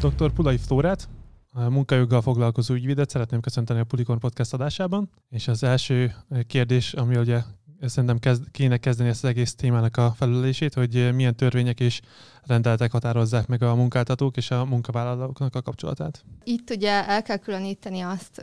[0.00, 0.32] Dr.
[0.32, 1.08] Pulai Flórát,
[1.52, 6.14] a munkajoggal foglalkozó ügyvédet szeretném köszönteni a Pulikon Podcast adásában, és az első
[6.46, 7.40] kérdés, ami ugye
[7.80, 12.00] szerintem kezd, kéne kezdeni ezt az egész témának a felülését, hogy milyen törvények és
[12.42, 16.24] rendeletek határozzák meg a munkáltatók és a munkavállalóknak a kapcsolatát.
[16.44, 18.38] Itt ugye el kell különíteni azt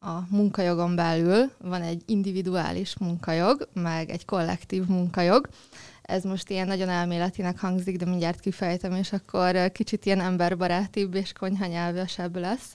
[0.00, 5.48] a munkajogon belül, van egy individuális munkajog, meg egy kollektív munkajog.
[6.10, 11.32] Ez most ilyen nagyon elméletinek hangzik, de mindjárt kifejtem, és akkor kicsit ilyen emberbarátibb és
[11.32, 12.74] konyhanyelvesebb lesz.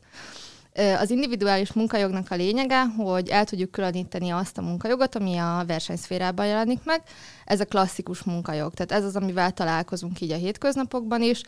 [1.00, 6.46] Az individuális munkajognak a lényege, hogy el tudjuk különíteni azt a munkajogot, ami a versenyszférában
[6.46, 7.02] jelenik meg.
[7.46, 8.74] Ez a klasszikus munkajog.
[8.74, 11.42] Tehát ez az, amivel találkozunk így a hétköznapokban is.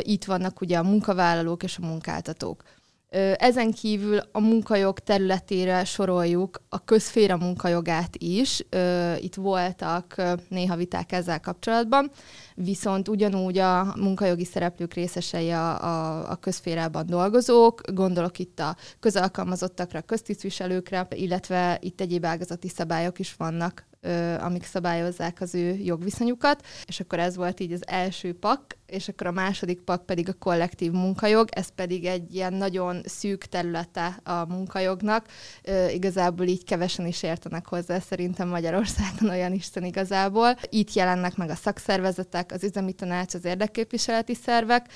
[0.00, 2.62] Itt vannak ugye a munkavállalók és a munkáltatók.
[3.36, 8.66] Ezen kívül a munkajog területére soroljuk a közféra munkajogát is.
[9.18, 12.10] Itt voltak néha viták ezzel kapcsolatban,
[12.54, 20.00] viszont ugyanúgy a munkajogi szereplők részesei a, a, a közférában dolgozók, gondolok itt a közalkalmazottakra,
[20.00, 23.90] köztisztviselőkre, illetve itt egyéb ágazati szabályok is vannak
[24.38, 29.26] amik szabályozzák az ő jogviszonyukat, és akkor ez volt így az első pak, és akkor
[29.26, 34.46] a második pak pedig a kollektív munkajog, ez pedig egy ilyen nagyon szűk területe a
[34.46, 35.26] munkajognak,
[35.90, 40.56] igazából így kevesen is értenek hozzá, szerintem Magyarországon olyan Isten igazából.
[40.68, 44.88] Itt jelennek meg a szakszervezetek, az üzemi tanács, az érdekképviseleti szervek,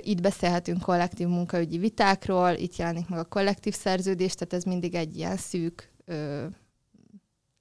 [0.00, 5.16] itt beszélhetünk kollektív munkaügyi vitákról, itt jelenik meg a kollektív szerződés, tehát ez mindig egy
[5.16, 5.90] ilyen szűk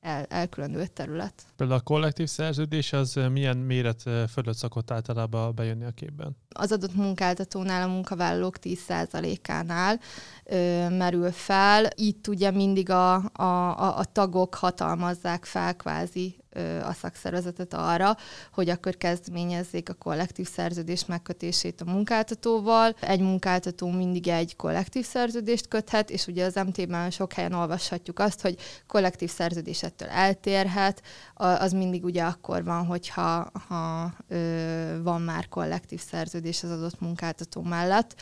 [0.02, 1.34] el, elkülönült terület.
[1.56, 6.38] Például a kollektív szerződés az milyen méret fölött szokott általában bejönni a képben?
[6.50, 10.00] Az adott munkáltatónál, a munkavállalók 10%-ánál
[10.44, 11.88] ö, merül fel.
[11.96, 16.44] Itt ugye mindig a, a, a, a tagok hatalmazzák fel kvázi
[16.84, 18.18] a szakszervezetet arra,
[18.54, 22.96] hogy akkor kezdeményezzék a kollektív szerződés megkötését a munkáltatóval.
[23.00, 28.42] Egy munkáltató mindig egy kollektív szerződést köthet, és ugye az MT-ben sok helyen olvashatjuk azt,
[28.42, 28.58] hogy
[28.88, 31.02] kollektív szerződés ettől eltérhet,
[31.34, 37.62] az mindig ugye akkor van, hogyha ha, ö, van már kollektív szerződés az adott munkáltató
[37.62, 38.16] mellett.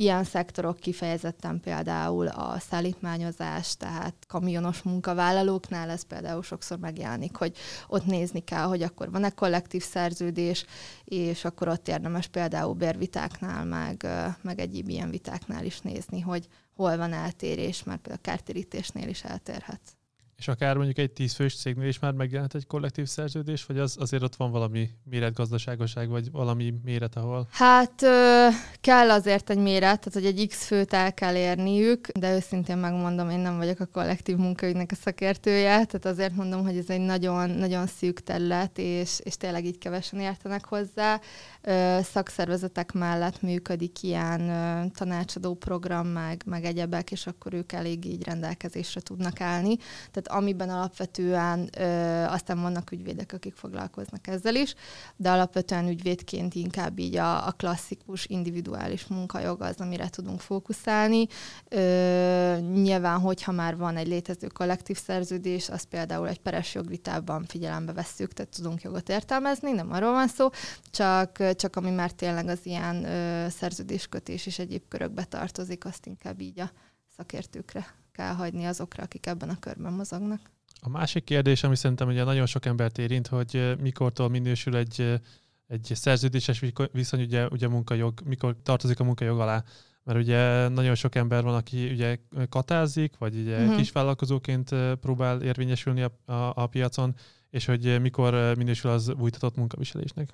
[0.00, 7.56] Ilyen szektorok kifejezetten például a szállítmányozás, tehát kamionos munkavállalóknál ez például sokszor megjelenik, hogy
[7.88, 10.64] ott nézni kell, hogy akkor van-e kollektív szerződés,
[11.04, 14.06] és akkor ott érdemes például bérvitáknál, meg,
[14.42, 19.24] meg egyéb ilyen vitáknál is nézni, hogy hol van eltérés, mert például a kártérítésnél is
[19.24, 19.97] eltérhet.
[20.38, 24.22] És akár mondjuk egy tízfős cégnél is már megjelent egy kollektív szerződés, vagy az, azért
[24.22, 27.48] ott van valami méretgazdaságosság, vagy valami méret, ahol?
[27.50, 28.46] Hát ö,
[28.80, 33.30] kell azért egy méret, tehát hogy egy X főt el kell érniük, de őszintén megmondom,
[33.30, 37.50] én nem vagyok a kollektív munkaügynek a szakértője, tehát azért mondom, hogy ez egy nagyon,
[37.50, 41.20] nagyon szűk terület, és, és tényleg így kevesen értenek hozzá.
[41.62, 48.04] Ö, szakszervezetek mellett működik ilyen ö, tanácsadó program, meg, meg egyebek, és akkor ők elég
[48.04, 49.76] így rendelkezésre tudnak állni.
[50.10, 51.84] Tehát amiben alapvetően ö,
[52.24, 54.74] aztán vannak ügyvédek, akik foglalkoznak ezzel is,
[55.16, 61.26] de alapvetően ügyvédként inkább így a, a klasszikus individuális munkajog az, amire tudunk fókuszálni.
[61.68, 67.92] Ö, nyilván, hogyha már van egy létező kollektív szerződés, az például egy peres jogvitában figyelembe
[67.92, 70.48] vesszük, tehát tudunk jogot értelmezni, nem arról van szó,
[70.90, 76.40] csak, csak ami már tényleg az ilyen ö, szerződéskötés és egyéb körökbe tartozik, azt inkább
[76.40, 76.70] így a
[77.16, 80.40] szakértőkre kell hagyni azokra, akik ebben a körben mozognak.
[80.80, 85.20] A másik kérdés, ami szerintem ugye nagyon sok embert érint, hogy mikortól minősül egy,
[85.66, 89.64] egy szerződéses viszony, ugye, ugye munkajog, mikor tartozik a munkajog alá.
[90.04, 92.18] Mert ugye nagyon sok ember van, aki ugye
[92.48, 93.76] katázik, vagy ugye uh-huh.
[93.76, 97.14] kisvállalkozóként próbál érvényesülni a, a, a piacon,
[97.50, 100.30] és hogy mikor minősül az újtatott munkaviselésnek.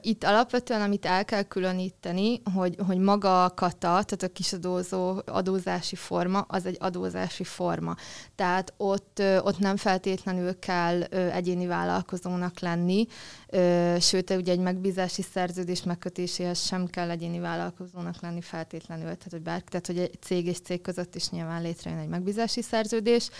[0.00, 5.96] Itt alapvetően, amit el kell különíteni, hogy, hogy maga a kata, tehát a kisadózó adózási
[5.96, 7.94] forma, az egy adózási forma.
[8.34, 13.06] Tehát ott, ott nem feltétlenül kell egyéni vállalkozónak lenni,
[14.00, 19.60] sőt, ugye egy megbízási szerződés megkötéséhez sem kell egyéni vállalkozónak lenni feltétlenül, tehát hogy, bár,
[19.60, 23.30] tehát, hogy egy cég és cég között is nyilván létrejön egy megbízási szerződés.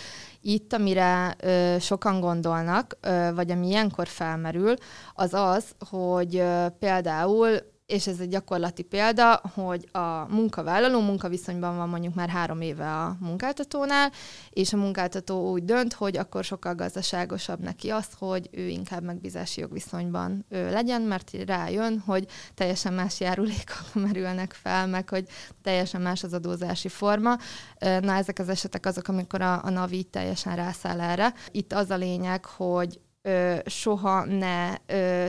[0.41, 1.37] Itt, amire
[1.81, 2.97] sokan gondolnak,
[3.35, 4.75] vagy ami ilyenkor felmerül,
[5.15, 6.43] az az, hogy
[6.79, 12.93] például és ez egy gyakorlati példa, hogy a munkavállaló munkaviszonyban van mondjuk már három éve
[12.93, 14.13] a munkáltatónál,
[14.51, 19.61] és a munkáltató úgy dönt, hogy akkor sokkal gazdaságosabb neki az, hogy ő inkább megbízási
[19.61, 25.29] jogviszonyban ő legyen, mert rájön, hogy teljesen más járulékok merülnek fel, meg hogy
[25.63, 27.37] teljesen más az adózási forma.
[27.79, 31.35] Na, ezek az esetek azok, amikor a, a NAVI teljesen rászáll erre.
[31.51, 35.27] Itt az a lényeg, hogy ö, soha ne ö,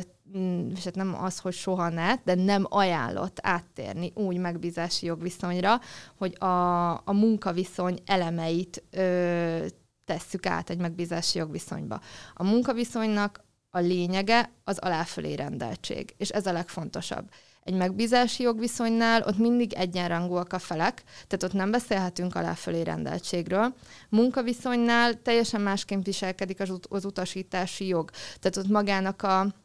[0.76, 5.80] és hát nem az, hogy soha ne, de nem ajánlott áttérni úgy megbízási jogviszonyra,
[6.18, 9.66] hogy a, a munkaviszony elemeit ö,
[10.06, 12.00] tesszük át egy megbízási jogviszonyba.
[12.34, 17.30] A munkaviszonynak a lényege az aláfölé rendeltség, és ez a legfontosabb.
[17.64, 23.74] Egy megbízási jogviszonynál ott mindig egyenrangúak a felek, tehát ott nem beszélhetünk aláfölé rendeltségről.
[24.10, 28.10] Munkaviszonynál teljesen másként viselkedik az, ut- az utasítási jog.
[28.40, 29.63] Tehát ott magának a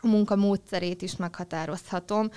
[0.00, 2.30] a munka módszerét is meghatározhatom.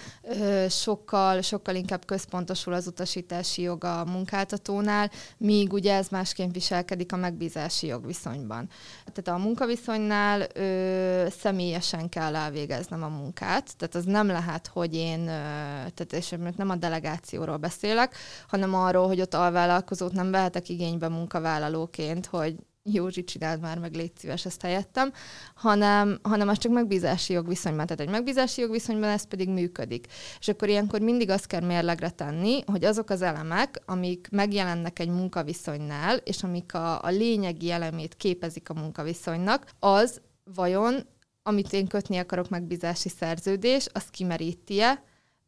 [0.69, 7.15] Sokkal, sokkal inkább központosul az utasítási joga a munkáltatónál, míg ugye ez másként viselkedik a
[7.15, 8.69] megbízási jogviszonyban.
[9.13, 15.25] Tehát a munkaviszonynál ö, személyesen kell elvégeznem a munkát, tehát az nem lehet, hogy én,
[15.25, 18.15] tehát és nem a delegációról beszélek,
[18.47, 24.17] hanem arról, hogy ott alvállalkozót nem vehetek igénybe munkavállalóként, hogy Józsi, csináld már meg, légy
[24.17, 25.11] szíves, ezt helyettem,
[25.55, 27.85] hanem, hanem az csak megbízási jogviszonyban.
[27.85, 30.07] Tehát egy megbízási jogviszonyban ez pedig működik.
[30.39, 35.09] És akkor ilyenkor mindig azt kell mérlegre tenni, hogy azok az elemek, amik megjelennek egy
[35.09, 41.07] munkaviszonynál, és amik a, a lényegi elemét képezik a munkaviszonynak, az vajon,
[41.43, 45.03] amit én kötni akarok megbízási szerződés, az kimeríti-e,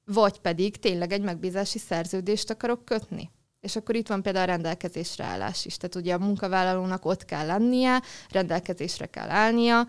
[0.05, 3.29] vagy pedig tényleg egy megbízási szerződést akarok kötni.
[3.63, 5.77] És akkor itt van például a rendelkezésre állás is.
[5.77, 9.87] Tehát ugye a munkavállalónak ott kell lennie, rendelkezésre kell állnia,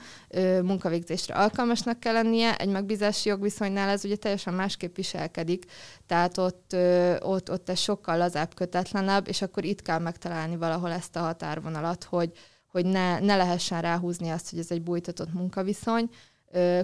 [0.62, 2.56] munkavégzésre alkalmasnak kell lennie.
[2.56, 5.64] Egy megbízási jogviszonynál ez ugye teljesen másképp viselkedik,
[6.06, 6.76] tehát ott,
[7.20, 12.04] ott, ott ez sokkal lazább, kötetlenebb, és akkor itt kell megtalálni valahol ezt a határvonalat,
[12.04, 12.32] hogy,
[12.66, 16.08] hogy ne, ne lehessen ráhúzni azt, hogy ez egy bújtatott munkaviszony,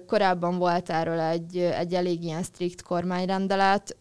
[0.06, 3.96] Korábban volt erről egy, egy elég ilyen strikt kormányrendelet,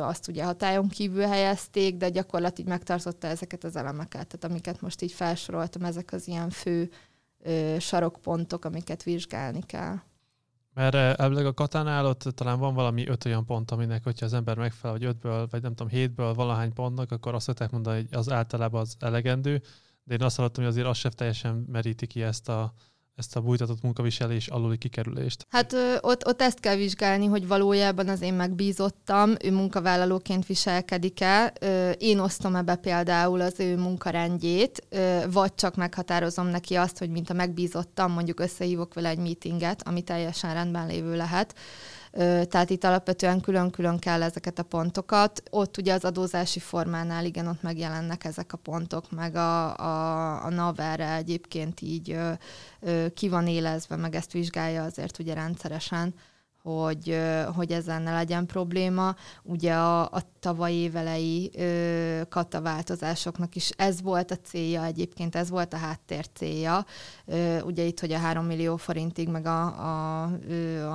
[0.00, 5.12] azt ugye hatályon kívül helyezték, de gyakorlatilag megtartotta ezeket az elemeket, tehát amiket most így
[5.12, 6.90] felsoroltam, ezek az ilyen fő
[7.78, 9.96] sarokpontok, amiket vizsgálni kell.
[10.74, 14.56] Mert elvileg a katánál ott talán van valami öt olyan pont, aminek, hogyha az ember
[14.56, 18.30] megfelel, hogy ötből, vagy nem tudom, hétből valahány pontnak, akkor azt szokták mondani, hogy az
[18.30, 19.62] általában az elegendő,
[20.04, 22.72] de én azt hallottam, hogy azért az sem teljesen meríti ki ezt a,
[23.18, 25.46] ezt a bújtatott munkaviselés aluli kikerülést?
[25.50, 31.46] Hát ott, ott ezt kell vizsgálni, hogy valójában az én megbízottam, ő munkavállalóként viselkedik-e,
[31.98, 34.86] én osztom ebbe például az ő munkarendjét,
[35.32, 40.02] vagy csak meghatározom neki azt, hogy mint a megbízottam, mondjuk összehívok vele egy meetinget, ami
[40.02, 41.54] teljesen rendben lévő lehet,
[42.48, 45.42] tehát itt alapvetően külön-külön kell ezeket a pontokat.
[45.50, 50.50] Ott ugye az adózási formánál igen, ott megjelennek ezek a pontok, meg a, a, a
[50.50, 52.18] NAV erre egyébként így
[53.14, 56.14] ki van élezve, meg ezt vizsgálja azért ugye rendszeresen
[56.62, 57.18] hogy,
[57.54, 59.14] hogy ezzel ne legyen probléma.
[59.42, 65.72] Ugye a, a tavaly évelei ö, kataváltozásoknak is ez volt a célja egyébként, ez volt
[65.72, 66.86] a háttér célja.
[67.26, 70.22] Ö, ugye itt, hogy a 3 millió forintig, meg a, a,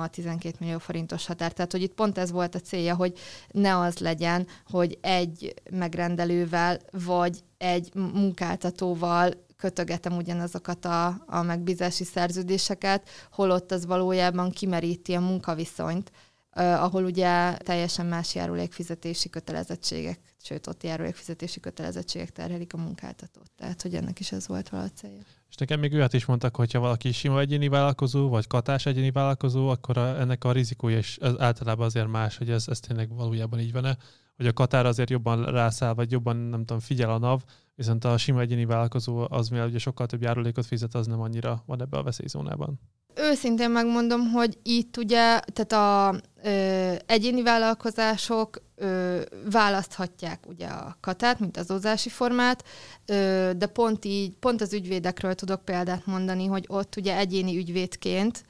[0.02, 1.52] a 12 millió forintos határ.
[1.52, 3.18] Tehát, hogy itt pont ez volt a célja, hogy
[3.50, 13.08] ne az legyen, hogy egy megrendelővel, vagy egy munkáltatóval kötögetem ugyanazokat a, a megbízási szerződéseket,
[13.30, 16.10] holott az valójában kimeríti a munkaviszonyt,
[16.54, 23.50] ahol ugye teljesen más járulékfizetési kötelezettségek, sőt ott járulékfizetési kötelezettségek terhelik a munkáltatót.
[23.56, 25.22] Tehát, hogy ennek is ez volt vala célja.
[25.48, 29.10] És nekem még olyat is mondtak, hogy ha valaki sima egyéni vállalkozó, vagy katás egyéni
[29.10, 33.14] vállalkozó, akkor a, ennek a rizikója is az általában azért más, hogy ez, ez tényleg
[33.14, 33.96] valójában így van-e,
[34.36, 37.40] hogy a katár azért jobban rászáll, vagy jobban, nem tudom, figyel a NAV,
[37.74, 41.62] viszont a sima egyéni vállalkozó az, mivel ugye sokkal több járulékot fizet, az nem annyira
[41.66, 42.80] van ebbe a veszélyzónában.
[43.16, 51.38] Őszintén megmondom, hogy itt ugye, tehát a ö, egyéni vállalkozások ö, választhatják ugye a katát,
[51.38, 52.64] mint az ozási formát,
[53.06, 58.44] ö, de pont így, pont az ügyvédekről tudok példát mondani, hogy ott ugye egyéni ügyvédként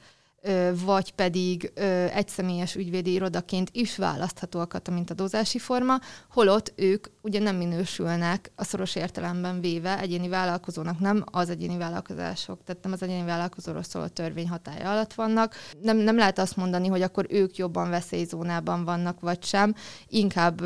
[0.85, 1.71] vagy pedig
[2.13, 5.99] egyszemélyes ügyvédi irodaként is választhatóak a mintadózási forma,
[6.29, 12.59] holott ők ugye nem minősülnek a szoros értelemben véve egyéni vállalkozónak, nem az egyéni vállalkozások,
[12.65, 15.55] tehát nem az egyéni vállalkozóról szóló törvény hatája alatt vannak.
[15.81, 19.75] Nem, nem lehet azt mondani, hogy akkor ők jobban veszélyzónában vannak, vagy sem.
[20.07, 20.61] Inkább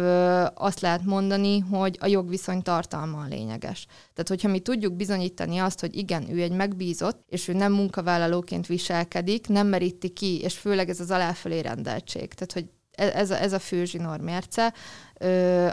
[0.56, 3.88] azt lehet mondani, hogy a jogviszony tartalma a lényeges.
[4.20, 8.68] Tehát, hogyha mi tudjuk bizonyítani azt, hogy igen, ő egy megbízott, és ő nem munkavállalóként
[8.68, 12.34] viselkedik, nem meríti ki, és főleg ez az aláfelé rendeltség.
[12.34, 14.74] Tehát, hogy e, ez a, ez a fő zsinórmérce.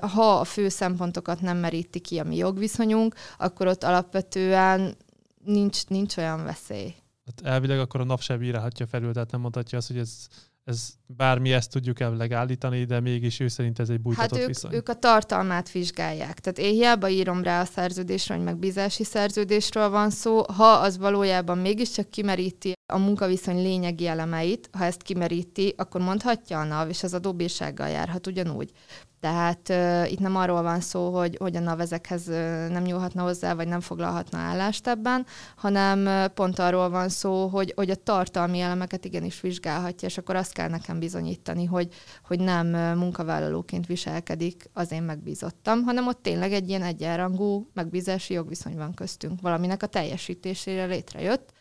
[0.00, 4.96] Ha a fő szempontokat nem meríti ki a mi jogviszonyunk, akkor ott alapvetően
[5.44, 6.94] nincs, nincs olyan veszély.
[7.24, 10.26] Hát elvileg akkor a nap sem bírálhatja felül, tehát nem mondhatja azt, hogy ez,
[10.64, 14.46] ez bármi ezt tudjuk elvileg állítani, de mégis ő szerint ez egy bújtatott hát ők,
[14.46, 14.74] viszony.
[14.74, 16.40] ők a tartalmát vizsgálják.
[16.40, 21.58] Tehát én hiába írom rá a szerződésre, hogy megbízási szerződésről van szó, ha az valójában
[21.58, 27.14] mégiscsak kimeríti a munkaviszony lényegi elemeit, ha ezt kimeríti, akkor mondhatja a NAV, és az
[27.14, 28.72] adóbírsággal járhat ugyanúgy.
[29.20, 32.34] Tehát uh, itt nem arról van szó, hogy, hogy a NAV ezekhez uh,
[32.68, 37.72] nem nyúlhatna hozzá, vagy nem foglalhatna állást ebben, hanem uh, pont arról van szó, hogy,
[37.76, 42.66] hogy a tartalmi elemeket igenis vizsgálhatja, és akkor azt kell nekem bizonyítani, hogy, hogy nem
[42.98, 49.40] munkavállalóként viselkedik az én megbízottam, hanem ott tényleg egy ilyen egyenrangú megbízási jogviszony van köztünk,
[49.40, 51.54] valaminek a teljesítésére létrejött,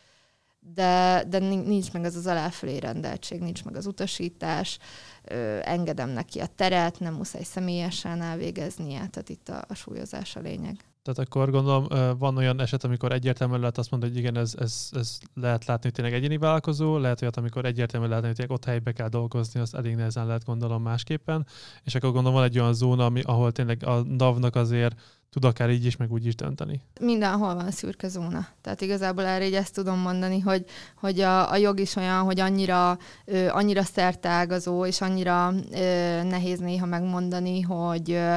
[0.73, 4.79] de, de nincs meg az az aláfölé rendeltség, nincs meg az utasítás,
[5.23, 10.39] ö, engedem neki a teret, nem muszáj személyesen elvégeznie, tehát itt a, a súlyozás a
[10.39, 10.75] lényeg.
[11.05, 14.89] Tehát akkor gondolom van olyan eset, amikor egyértelműen lehet azt mondani, hogy igen, ez, ez,
[14.91, 18.91] ez lehet látni, hogy tényleg egyéni vállalkozó, lehet olyat, amikor egyértelműen lehet hogy ott helybe
[18.91, 21.45] kell dolgozni, azt elég nehezen lehet gondolom másképpen,
[21.83, 24.95] és akkor gondolom van egy olyan zóna, ami, ahol tényleg a NAV-nak azért
[25.29, 26.81] tud akár így is, meg úgy is dönteni.
[26.99, 28.47] Mindenhol van szürke zóna.
[28.61, 32.39] Tehát igazából erre így ezt tudom mondani, hogy, hogy a, a jog is olyan, hogy
[32.39, 38.35] annyira, ö, annyira szertágazó, és annyira ö, nehéz néha megmondani, hogy, ö,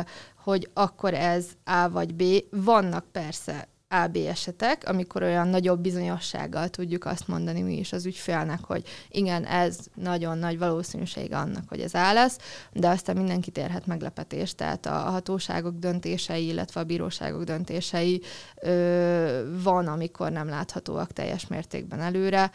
[0.48, 2.22] hogy akkor ez A vagy B.
[2.50, 8.64] Vannak persze AB esetek, amikor olyan nagyobb bizonyossággal tudjuk azt mondani mi is az ügyfélnek,
[8.64, 12.38] hogy igen, ez nagyon nagy valószínűség annak, hogy ez A lesz,
[12.72, 18.22] de aztán mindenkit érhet meglepetés, tehát a hatóságok döntései, illetve a bíróságok döntései
[18.62, 22.50] ö, van, amikor nem láthatóak teljes mértékben előre,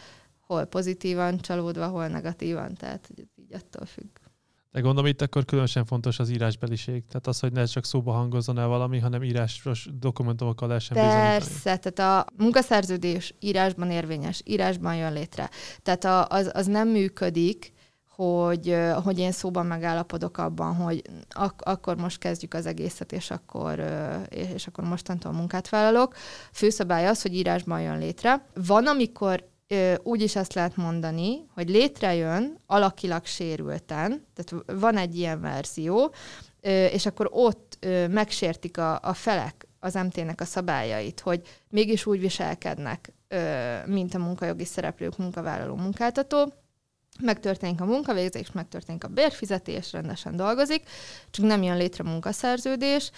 [0.45, 4.22] hol pozitívan csalódva, hol negatívan, tehát így attól függ.
[4.73, 7.03] De gondolom itt akkor különösen fontos az írásbeliség.
[7.07, 11.93] Tehát az, hogy ne csak szóba hangozzon el valami, hanem írásos dokumentumokkal lehessen Persze, bizonyítani.
[11.93, 15.49] tehát a munkaszerződés írásban érvényes, írásban jön létre.
[15.81, 17.73] Tehát a, az, az nem működik,
[18.15, 23.83] hogy, hogy én szóban megállapodok abban, hogy ak- akkor most kezdjük az egészet, és akkor,
[24.29, 26.15] és akkor mostantól munkát vállalok.
[26.51, 28.45] Főszabály az, hogy írásban jön létre.
[28.53, 29.51] Van, amikor
[30.03, 36.13] úgy is azt lehet mondani, hogy létrejön alakilag sérülten, tehát van egy ilyen verzió,
[36.91, 43.13] és akkor ott megsértik a, a felek az MT-nek a szabályait, hogy mégis úgy viselkednek,
[43.85, 46.53] mint a munkajogi szereplők, munkavállaló, munkáltató,
[47.19, 50.83] megtörténik a munkavégzés, megtörténik a bérfizetés, rendesen dolgozik,
[51.31, 53.11] csak nem jön létre munkaszerződés,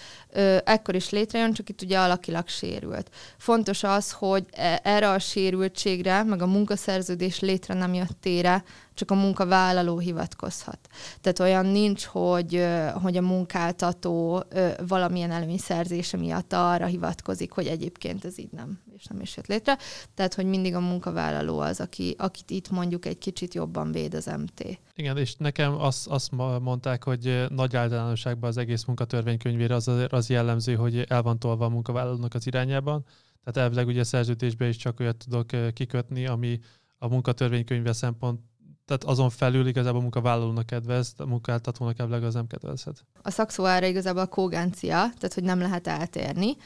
[0.64, 3.10] ekkor is létrejön, csak itt ugye alakilag sérült.
[3.38, 8.64] Fontos az, hogy e, erre a sérültségre, meg a munkaszerződés létre nem jöttére
[8.96, 10.78] csak a munkavállaló hivatkozhat.
[11.20, 12.66] Tehát olyan nincs, hogy,
[13.02, 14.44] hogy a munkáltató
[14.86, 19.78] valamilyen előnyszerzése miatt arra hivatkozik, hogy egyébként ez így nem, és nem is jött létre.
[20.14, 24.26] Tehát, hogy mindig a munkavállaló az, aki, akit itt mondjuk egy kicsit jobban véd az
[24.26, 24.78] MT.
[24.94, 30.74] Igen, és nekem azt, azt mondták, hogy nagy általánosságban az egész munkatörvénykönyvére az, az jellemző,
[30.74, 33.04] hogy el van tolva a munkavállalónak az irányában.
[33.44, 36.58] Tehát elvileg ugye a is csak olyat tudok kikötni, ami
[36.98, 38.40] a munkatörvénykönyve szempont
[38.86, 43.04] tehát azon felül igazából a munkavállalónak kedvez, a munkáltatónak ebből az nem kedvezhet.
[43.22, 46.56] A szakszó erre igazából a kógáncia, tehát hogy nem lehet eltérni.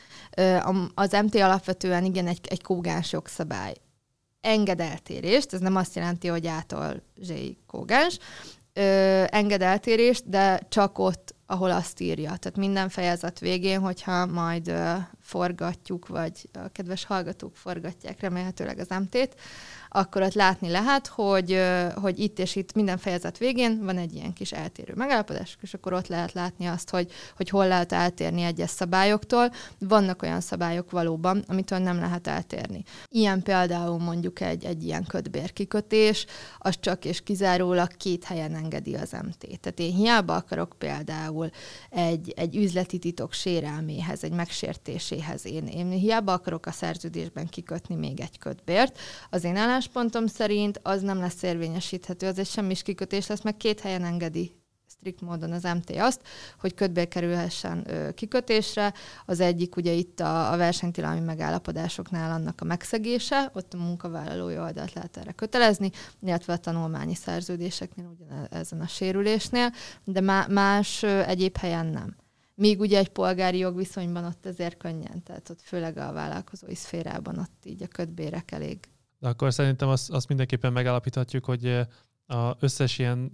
[0.94, 3.74] Az MT alapvetően igen egy, egy kógáns jogszabály.
[4.40, 8.18] Enged eltérést, ez nem azt jelenti, hogy ától zsé kógáns,
[9.26, 12.36] enged eltérést, de csak ott, ahol azt írja.
[12.36, 14.72] Tehát minden fejezet végén, hogyha majd
[15.30, 19.34] forgatjuk, vagy a kedves hallgatók forgatják remélhetőleg az MT-t,
[19.92, 21.60] akkor ott látni lehet, hogy,
[21.94, 25.92] hogy itt és itt minden fejezet végén van egy ilyen kis eltérő megállapodás, és akkor
[25.92, 29.52] ott lehet látni azt, hogy, hogy hol lehet eltérni egyes szabályoktól.
[29.78, 32.82] Vannak olyan szabályok valóban, amitől nem lehet eltérni.
[33.08, 36.26] Ilyen például mondjuk egy, egy ilyen kötbérkikötés,
[36.58, 39.60] az csak és kizárólag két helyen engedi az MT.
[39.60, 41.50] Tehát én hiába akarok például
[41.90, 48.20] egy, egy üzleti titok sérelméhez, egy megsértéséhez, én, én hiába akarok a szerződésben kikötni még
[48.20, 48.98] egy kötbért,
[49.30, 53.80] az én álláspontom szerint az nem lesz érvényesíthető, az egy semmis kikötés lesz, meg két
[53.80, 54.60] helyen engedi
[55.00, 56.20] strikt módon az MT azt,
[56.58, 58.92] hogy kötbe kerülhessen ö, kikötésre.
[59.26, 64.92] Az egyik ugye itt a, a versenytilalmi megállapodásoknál annak a megszegése, ott a munkavállalói oldalt
[64.92, 65.90] lehet erre kötelezni,
[66.22, 69.72] illetve a tanulmányi szerződéseknél ugyan ezen a sérülésnél,
[70.04, 72.16] de má, más ö, egyéb helyen nem.
[72.60, 77.64] Míg ugye egy polgári jogviszonyban ott azért könnyen, tehát ott főleg a vállalkozói szférában ott
[77.64, 78.78] így a kötbérek elég.
[79.18, 81.86] De akkor szerintem azt, azt mindenképpen megállapíthatjuk, hogy eh,
[82.26, 83.30] a összes ilyen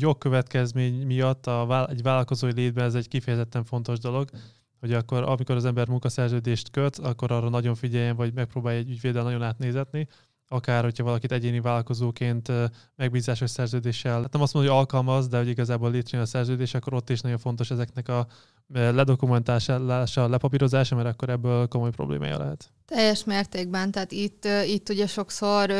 [0.00, 4.28] jogkövetkezmény miatt a, egy vállalkozói létben ez egy kifejezetten fontos dolog,
[4.80, 9.22] hogy akkor amikor az ember munkaszerződést köt, akkor arra nagyon figyeljen, vagy megpróbálja egy ügyvéddel
[9.22, 10.08] nagyon átnézetni,
[10.52, 12.52] akár hogyha valakit egyéni vállalkozóként
[12.96, 16.94] megbízásos szerződéssel, hát nem azt mondom, hogy alkalmaz, de hogy igazából létrejön a szerződés, akkor
[16.94, 18.26] ott is nagyon fontos ezeknek a
[18.72, 22.70] ledokumentálása, lepapírozása, mert akkor ebből komoly problémája lehet.
[22.86, 25.76] Teljes mértékben, tehát itt, itt ugye sokszor ö,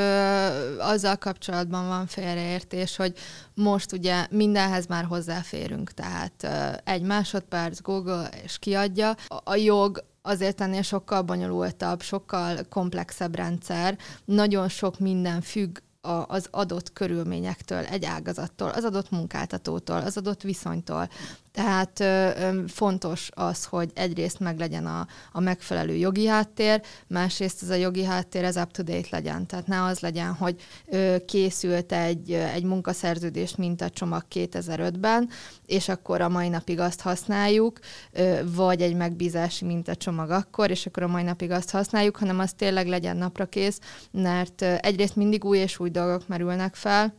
[0.79, 3.13] azzal kapcsolatban van félreértés, hogy
[3.55, 9.11] most ugye mindenhez már hozzáférünk, tehát ö, egy másodperc Google és kiadja.
[9.11, 16.25] A, a jog azért ennél sokkal bonyolultabb, sokkal komplexebb rendszer, nagyon sok minden függ a,
[16.29, 21.09] az adott körülményektől, egy ágazattól, az adott munkáltatótól, az adott viszonytól.
[21.53, 27.69] Tehát ö, ö, fontos az, hogy egyrészt meglegyen a, a megfelelő jogi háttér, másrészt ez
[27.69, 29.47] a jogi háttér ez up-to-date legyen.
[29.47, 35.29] Tehát ne az legyen, hogy ö, készült egy, egy munkaszerződés mintacsomag 2005-ben,
[35.67, 37.79] és akkor a mai napig azt használjuk,
[38.13, 42.53] ö, vagy egy megbízási mintacsomag akkor, és akkor a mai napig azt használjuk, hanem az
[42.53, 43.79] tényleg legyen napra kész,
[44.11, 47.15] mert ö, egyrészt mindig új és új dolgok merülnek fel,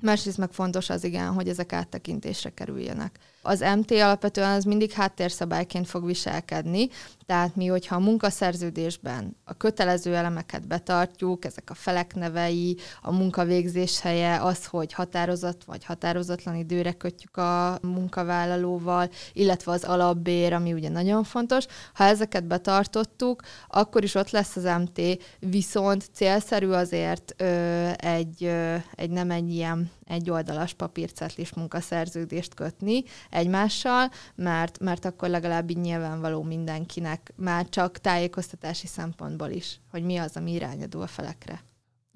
[0.00, 3.18] másrészt meg fontos az igen, hogy ezek áttekintésre kerüljenek.
[3.46, 6.88] Az MT alapvetően az mindig háttérszabályként fog viselkedni,
[7.26, 14.00] tehát mi, hogyha a munkaszerződésben a kötelező elemeket betartjuk, ezek a felek nevei, a munkavégzés
[14.00, 20.88] helye, az, hogy határozat vagy határozatlan időre kötjük a munkavállalóval, illetve az alapbér, ami ugye
[20.88, 21.64] nagyon fontos.
[21.94, 25.00] Ha ezeket betartottuk, akkor is ott lesz az MT,
[25.38, 33.02] viszont célszerű azért ö, egy, ö, egy nem egy ilyen egy oldalas papírcetlis munkaszerződést kötni
[33.30, 40.16] egymással, mert, mert akkor legalább így nyilvánvaló mindenkinek, már csak tájékoztatási szempontból is, hogy mi
[40.16, 41.62] az, ami irányadó a felekre.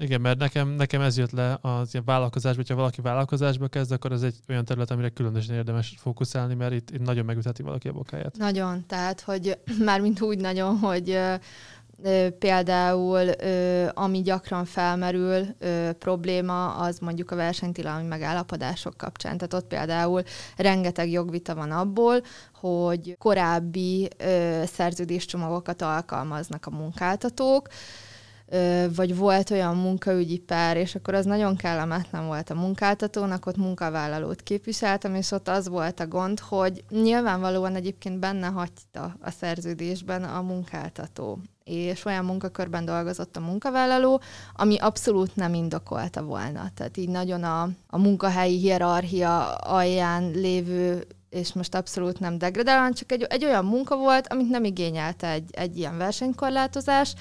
[0.01, 4.13] Igen, mert nekem, nekem ez jött le az ilyen vállalkozásba, hogyha valaki vállalkozásba kezd, akkor
[4.13, 7.93] ez egy olyan terület, amire különösen érdemes fókuszálni, mert itt, itt nagyon megütheti valaki a
[7.93, 8.37] bokáját.
[8.37, 11.19] Nagyon, tehát, hogy mármint úgy nagyon, hogy
[12.39, 13.31] Például,
[13.95, 15.47] ami gyakran felmerül
[15.99, 19.37] probléma, az mondjuk a versenytilalmi megállapodások kapcsán.
[19.37, 20.23] Tehát ott például
[20.57, 22.23] rengeteg jogvita van abból,
[22.61, 24.09] hogy korábbi
[24.65, 27.69] szerződéscsomagokat alkalmaznak a munkáltatók,
[28.95, 34.43] vagy volt olyan munkaügyi pár, és akkor az nagyon kellemetlen volt a munkáltatónak, ott munkavállalót
[34.43, 40.43] képviseltem, és ott az volt a gond, hogy nyilvánvalóan egyébként benne hagyta a szerződésben a
[40.43, 44.21] munkáltató és olyan munkakörben dolgozott a munkavállaló,
[44.53, 46.71] ami abszolút nem indokolta volna.
[46.75, 53.13] Tehát így nagyon a, a munkahelyi hierarchia alján lévő és most abszolút nem degradálóan, csak
[53.13, 57.15] egy, egy olyan munka volt, amit nem igényelte egy, egy ilyen versenykorlátozás,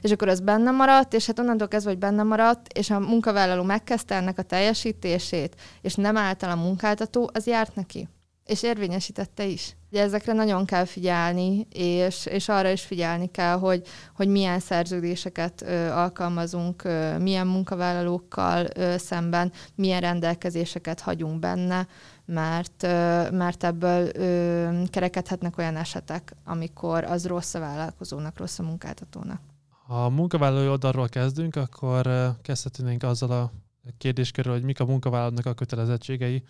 [0.00, 3.62] és akkor az benne maradt, és hát onnantól kezdve, hogy benne maradt, és a munkavállaló
[3.62, 8.08] megkezdte ennek a teljesítését, és nem által a munkáltató, az járt neki.
[8.46, 9.76] És érvényesítette is.
[9.90, 15.62] Ugye ezekre nagyon kell figyelni, és, és arra is figyelni kell, hogy, hogy milyen szerződéseket
[15.62, 21.86] ö, alkalmazunk, ö, milyen munkavállalókkal ö, szemben, milyen rendelkezéseket hagyunk benne,
[22.24, 28.62] mert, ö, mert ebből ö, kerekedhetnek olyan esetek, amikor az rossz a vállalkozónak, rossz a
[28.62, 29.49] munkáltatónak.
[29.90, 32.08] Ha a munkavállalói oldalról kezdünk, akkor
[32.42, 33.52] kezdhetnénk azzal a
[33.98, 36.42] kérdéskörről, hogy mik a munkavállalónak a kötelezettségei,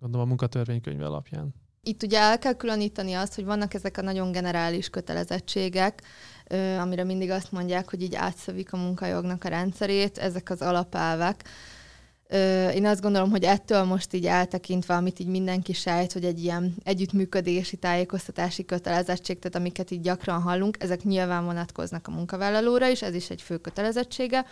[0.00, 1.54] gondolom a munkatörvénykönyv alapján.
[1.82, 6.02] Itt ugye el kell különíteni azt, hogy vannak ezek a nagyon generális kötelezettségek,
[6.78, 11.44] amire mindig azt mondják, hogy így átszövik a munkajognak a rendszerét, ezek az alapelvek,
[12.74, 16.74] én azt gondolom, hogy ettől most így eltekintve, amit így mindenki sejt, hogy egy ilyen
[16.84, 23.14] együttműködési, tájékoztatási kötelezettség, tehát amiket így gyakran hallunk, ezek nyilván vonatkoznak a munkavállalóra is, ez
[23.14, 24.44] is egy fő kötelezettsége,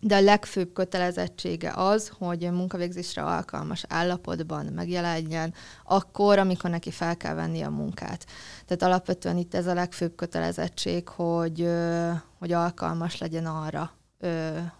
[0.00, 7.34] de a legfőbb kötelezettsége az, hogy munkavégzésre alkalmas állapotban megjelenjen akkor, amikor neki fel kell
[7.34, 8.26] venni a munkát.
[8.66, 11.68] Tehát alapvetően itt ez a legfőbb kötelezettség, hogy,
[12.38, 13.92] hogy alkalmas legyen arra,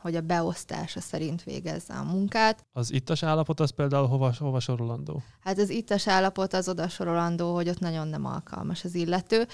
[0.01, 2.67] hogy a beosztása szerint végezze a munkát.
[2.73, 5.23] Az ittas állapot az például hova, hova sorolandó?
[5.41, 9.47] Hát az ittas állapot az oda sorolandó, hogy ott nagyon nem alkalmas az illető.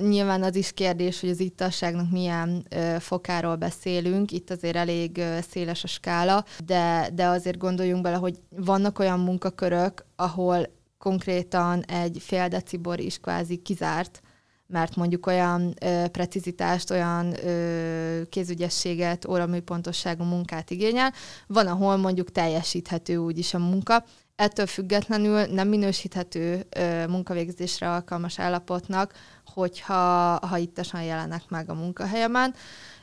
[0.00, 2.66] nyilván az is kérdés, hogy az ittasságnak milyen
[2.98, 4.32] fokáról beszélünk.
[4.32, 10.04] Itt azért elég széles a skála, de, de azért gondoljunk bele, hogy vannak olyan munkakörök,
[10.16, 14.22] ahol konkrétan egy fél decibor is kvázi kizárt,
[14.68, 21.12] mert mondjuk olyan ö, precizitást, olyan ö, kézügyességet, óraműpontosságú munkát igényel.
[21.46, 24.04] Van, ahol mondjuk teljesíthető úgyis a munka,
[24.36, 29.12] ettől függetlenül nem minősíthető ö, munkavégzésre alkalmas állapotnak,
[29.44, 32.54] hogyha ha ittasan jelenek meg a munkahelyemen.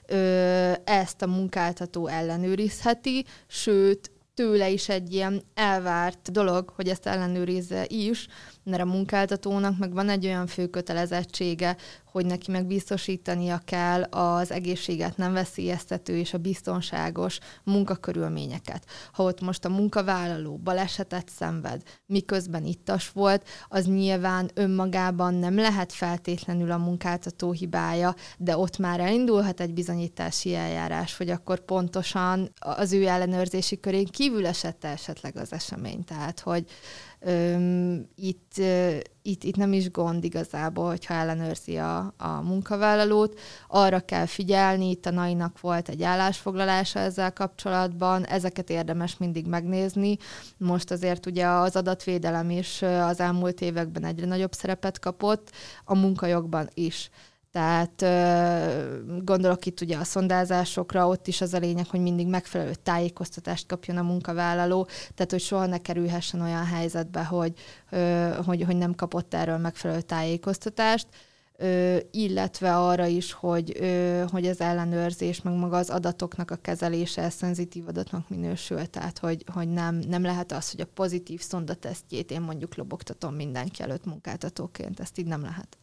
[0.07, 7.85] Ö, ezt a munkáltató ellenőrizheti, sőt, tőle is egy ilyen elvárt dolog, hogy ezt ellenőrizze
[7.87, 8.27] is,
[8.65, 11.75] mert a munkáltatónak meg van egy olyan fő kötelezettsége,
[12.15, 18.85] hogy neki meg biztosítania kell az egészséget nem veszélyeztető és a biztonságos munkakörülményeket.
[19.11, 25.93] Ha ott most a munkavállaló balesetet szenved, miközben ittas volt, az nyilván önmagában nem lehet
[25.93, 32.93] feltétlenül a munkáltató hibája, de ott már elindulhat egy bizonyítási eljárás, hogy akkor pontosan az
[32.93, 36.03] ő ellenőrzési körén kívül esette esetleg az esemény.
[36.03, 36.65] Tehát, hogy
[38.15, 38.53] itt,
[39.21, 43.39] itt, itt nem is gond igazából, hogyha ellenőrzi a, a munkavállalót.
[43.67, 50.17] Arra kell figyelni, itt a NAI-nak volt egy állásfoglalása ezzel kapcsolatban, ezeket érdemes mindig megnézni.
[50.57, 55.51] Most azért ugye az adatvédelem is az elmúlt években egyre nagyobb szerepet kapott,
[55.85, 57.09] a munkajogban is.
[57.55, 58.05] Tehát
[59.23, 63.97] gondolok itt ugye a szondázásokra, ott is az a lényeg, hogy mindig megfelelő tájékoztatást kapjon
[63.97, 67.53] a munkavállaló, tehát hogy soha ne kerülhessen olyan helyzetbe, hogy,
[68.45, 71.07] hogy, hogy nem kapott erről megfelelő tájékoztatást
[72.11, 73.79] illetve arra is, hogy,
[74.31, 79.69] hogy az ellenőrzés, meg maga az adatoknak a kezelése szenzitív adatnak minősül, tehát hogy, hogy
[79.69, 85.19] nem, nem lehet az, hogy a pozitív szondatesztjét én mondjuk lobogtatom mindenki előtt munkáltatóként, ezt
[85.19, 85.77] így nem lehet.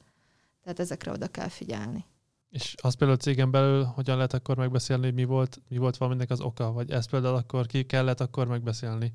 [0.63, 2.05] Tehát ezekre oda kell figyelni.
[2.49, 5.97] És az például a cégen belül hogyan lehet akkor megbeszélni, hogy mi volt, mi volt
[5.97, 9.13] valaminek az oka, vagy ezt például akkor ki kellett akkor megbeszélni?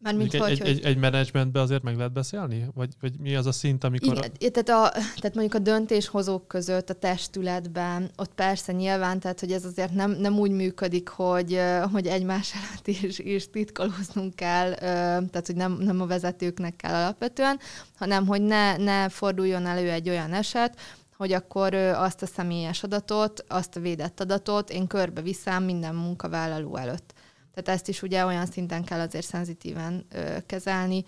[0.00, 2.66] Mármint egy, hogy, egy, egy, egy menedzsmentben azért meg lehet beszélni?
[2.74, 4.16] Vagy, vagy mi az a szint, amikor...
[4.16, 9.52] Igen, tehát, a, tehát mondjuk a döntéshozók között, a testületben, ott persze nyilván, tehát hogy
[9.52, 11.60] ez azért nem, nem úgy működik, hogy,
[11.92, 17.58] hogy egymás előtt is, is titkolóznunk kell, tehát hogy nem, nem a vezetőknek kell alapvetően,
[17.96, 20.78] hanem hogy ne, ne forduljon elő egy olyan eset,
[21.16, 26.76] hogy akkor azt a személyes adatot, azt a védett adatot én körbe viszem minden munkavállaló
[26.76, 27.14] előtt.
[27.62, 31.04] Tehát ezt is ugye olyan szinten kell azért szenzitíven ö, kezelni,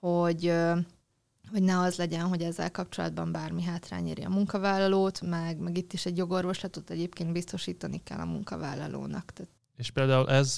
[0.00, 0.76] hogy ö,
[1.50, 5.92] hogy ne az legyen, hogy ezzel kapcsolatban bármi hátrány éri a munkavállalót, meg, meg itt
[5.92, 9.32] is egy jogorvoslatot egyébként biztosítani kell a munkavállalónak.
[9.32, 10.56] Tehát és például ez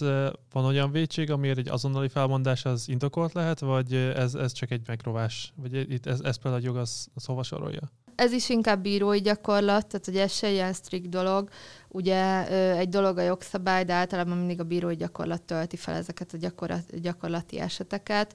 [0.53, 4.83] van olyan vétség, amiért egy azonnali felmondás az indokolt lehet, vagy ez, ez csak egy
[4.87, 5.53] megrovás?
[5.57, 7.91] Vagy itt ez, ez például a jog az, az hova sorolja?
[8.17, 11.49] Ez is inkább bírói gyakorlat, tehát hogy ez se ilyen strikt dolog.
[11.89, 16.37] Ugye egy dolog a jogszabály, de általában mindig a bírói gyakorlat tölti fel ezeket a
[16.37, 18.35] gyakorlat, gyakorlati eseteket.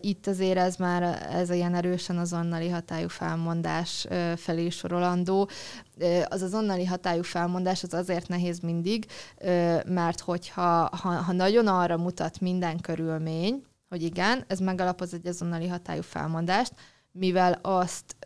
[0.00, 5.48] Itt azért ez már ez ilyen erősen azonnali hatályú felmondás felé sorolandó.
[6.24, 9.06] Az azonnali hatályú felmondás az azért nehéz mindig,
[9.86, 15.68] mert hogyha ha, ha nagyon arra mutat minden körülmény, hogy igen, ez megalapoz egy azonnali
[15.68, 16.72] hatályú felmondást,
[17.12, 18.16] mivel azt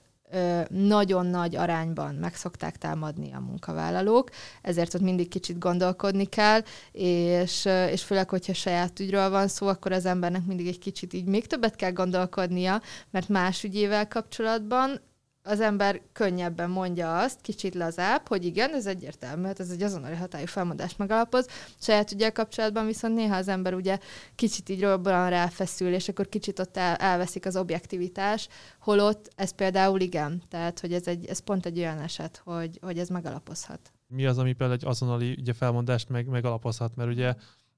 [0.69, 4.31] nagyon nagy arányban meg szokták támadni a munkavállalók,
[4.63, 6.61] ezért ott mindig kicsit gondolkodni kell,
[6.93, 11.25] és, és főleg, hogyha saját ügyről van szó, akkor az embernek mindig egy kicsit így
[11.25, 15.01] még többet kell gondolkodnia, mert más ügyével kapcsolatban
[15.49, 20.15] az ember könnyebben mondja azt, kicsit lazább, hogy igen, ez egyértelmű, hát ez egy azonnali
[20.15, 21.47] hatályú felmondást megalapoz.
[21.81, 23.99] Saját ügyel kapcsolatban viszont néha az ember ugye
[24.35, 28.49] kicsit így robban ráfeszül, és akkor kicsit ott el, elveszik az objektivitás,
[28.81, 32.99] holott ez például igen, tehát hogy ez, egy, ez pont egy olyan eset, hogy, hogy
[32.99, 33.93] ez megalapozhat.
[34.07, 37.35] Mi az, ami például egy azonnali ugye, felmondást meg, megalapozhat, mert ugye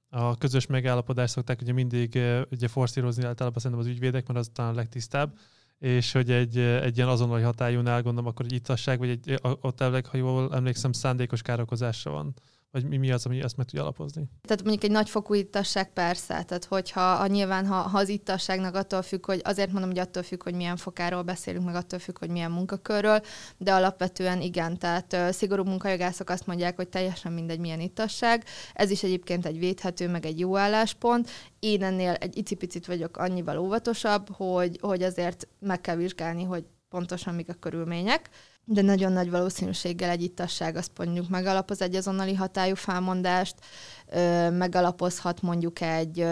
[0.09, 2.19] a közös megállapodást szokták ugye mindig
[2.51, 5.37] ugye forszírozni általában szerintem az ügyvédek, mert az talán a legtisztább,
[5.81, 10.05] és hogy egy, egy ilyen azonnali hatályúnál gondolom, akkor egy ittasság, vagy egy, ott elvileg,
[10.05, 12.33] ha jól emlékszem, szándékos károkozásra van.
[12.71, 14.29] Vagy mi, mi az, ami ezt meg tudja alapozni?
[14.41, 19.01] Tehát mondjuk egy nagyfokú ittasság persze, tehát hogyha ha, nyilván ha, ha az ittasságnak attól
[19.01, 22.29] függ, hogy azért mondom, hogy attól függ, hogy milyen fokáról beszélünk, meg attól függ, hogy
[22.29, 23.21] milyen munkakörről,
[23.57, 28.43] de alapvetően igen, tehát uh, szigorú munkajogászok azt mondják, hogy teljesen mindegy, milyen ittasság.
[28.73, 31.29] Ez is egyébként egy védhető, meg egy jó álláspont.
[31.59, 37.35] Én ennél egy icipicit vagyok annyival óvatosabb, hogy, hogy azért meg kell vizsgálni, hogy pontosan
[37.35, 38.29] mik a körülmények
[38.65, 43.55] de nagyon nagy valószínűséggel egy ittasság azt mondjuk megalapoz egy azonnali hatályú felmondást,
[44.51, 46.25] megalapozhat mondjuk egy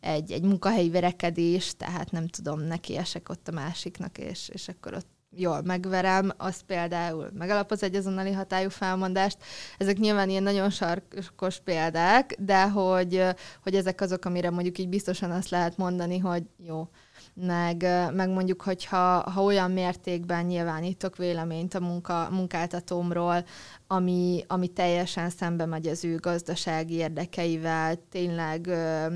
[0.00, 4.94] egy, egy munkahelyi verekedés, tehát nem tudom, neki esek ott a másiknak, és, és akkor
[4.94, 9.38] ott jól megverem, az például megalapoz egy azonnali hatályú felmondást.
[9.78, 13.24] Ezek nyilván ilyen nagyon sarkos példák, de hogy,
[13.62, 16.88] hogy ezek azok, amire mondjuk így biztosan azt lehet mondani, hogy jó,
[17.34, 17.82] meg,
[18.14, 23.44] meg mondjuk, hogyha ha olyan mértékben nyilvánítok véleményt a munka, munkáltatómról,
[23.86, 28.66] ami, ami teljesen szembe megy az ő gazdasági érdekeivel, tényleg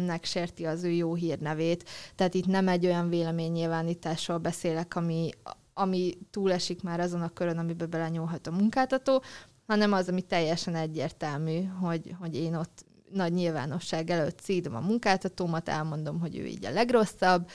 [0.06, 1.88] megsérti az ő jó hírnevét.
[2.14, 5.30] Tehát itt nem egy olyan véleménynyilvánításról beszélek, ami,
[5.74, 9.22] ami túlesik már azon a körön, amiben belenyúlhat a munkáltató,
[9.66, 15.68] hanem az, ami teljesen egyértelmű, hogy, hogy én ott nagy nyilvánosság előtt szídom a munkáltatómat,
[15.68, 17.48] elmondom, hogy ő így a legrosszabb,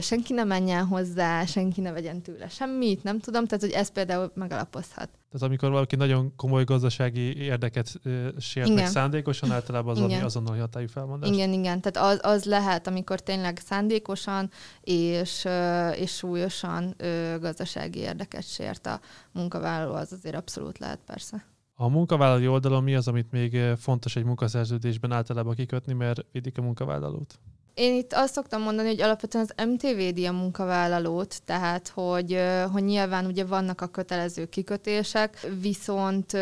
[0.00, 4.30] senki ne menjen hozzá, senki ne vegyen tőle semmit, nem tudom, tehát hogy ez például
[4.34, 5.08] megalapozhat.
[5.30, 8.00] Tehát amikor valaki nagyon komoly gazdasági érdeket
[8.38, 10.24] sért meg szándékosan, általában az igen.
[10.24, 11.30] azonnal hatályú felmondás.
[11.30, 11.80] Igen, igen.
[11.80, 15.46] Tehát az, az lehet, amikor tényleg szándékosan és,
[15.94, 16.96] és súlyosan
[17.40, 19.00] gazdasági érdeket sért a
[19.32, 21.44] munkavállaló, az azért abszolút lehet persze.
[21.78, 26.62] A munkavállalói oldalon mi az, amit még fontos egy munkaszerződésben általában kikötni, mert védik a
[26.62, 27.38] munkavállalót?
[27.74, 32.38] Én itt azt szoktam mondani, hogy alapvetően az MT védi a munkavállalót, tehát hogy,
[32.72, 36.38] hogy nyilván ugye vannak a kötelező kikötések, viszont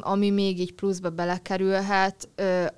[0.00, 2.28] ami még így pluszba belekerülhet,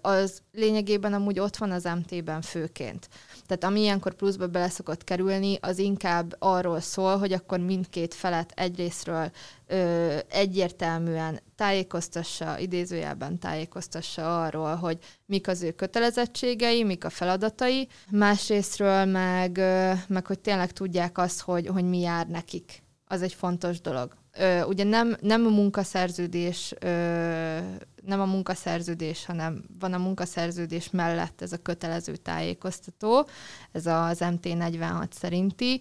[0.00, 3.08] az lényegében amúgy ott van az MT-ben főként.
[3.52, 8.52] Tehát ami ilyenkor pluszba bele szokott kerülni, az inkább arról szól, hogy akkor mindkét felet
[8.56, 9.30] egyrésztről
[9.66, 19.04] ö, egyértelműen tájékoztassa, idézőjelben tájékoztassa arról, hogy mik az ő kötelezettségei, mik a feladatai, másrésztről
[19.04, 22.82] meg, ö, meg hogy tényleg tudják azt, hogy, hogy mi jár nekik.
[23.04, 24.16] Az egy fontos dolog.
[24.38, 27.58] Ö, ugye nem, nem a munkaszerződés ö,
[28.04, 33.26] nem a munkaszerződés, hanem van a munkaszerződés mellett ez a kötelező tájékoztató,
[33.72, 35.80] ez az MT46 szerinti,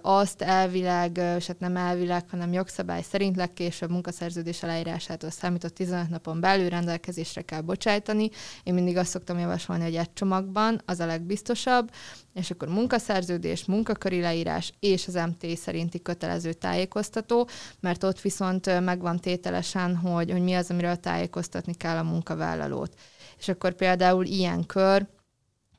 [0.00, 6.40] azt elvileg, és hát nem elvileg, hanem jogszabály szerint legkésőbb munkaszerződés aláírásától számított 15 napon
[6.40, 8.30] belül rendelkezésre kell bocsájtani.
[8.62, 11.90] Én mindig azt szoktam javasolni, hogy egy csomagban az a legbiztosabb,
[12.34, 17.48] és akkor munkaszerződés, munkaköri leírás és az MT szerinti kötelező tájékoztató,
[17.80, 20.96] mert ott viszont megvan tételesen, hogy, hogy mi az, amiről
[21.32, 22.94] tájékoztatni kell a munkavállalót.
[23.38, 25.06] És akkor például ilyen kör,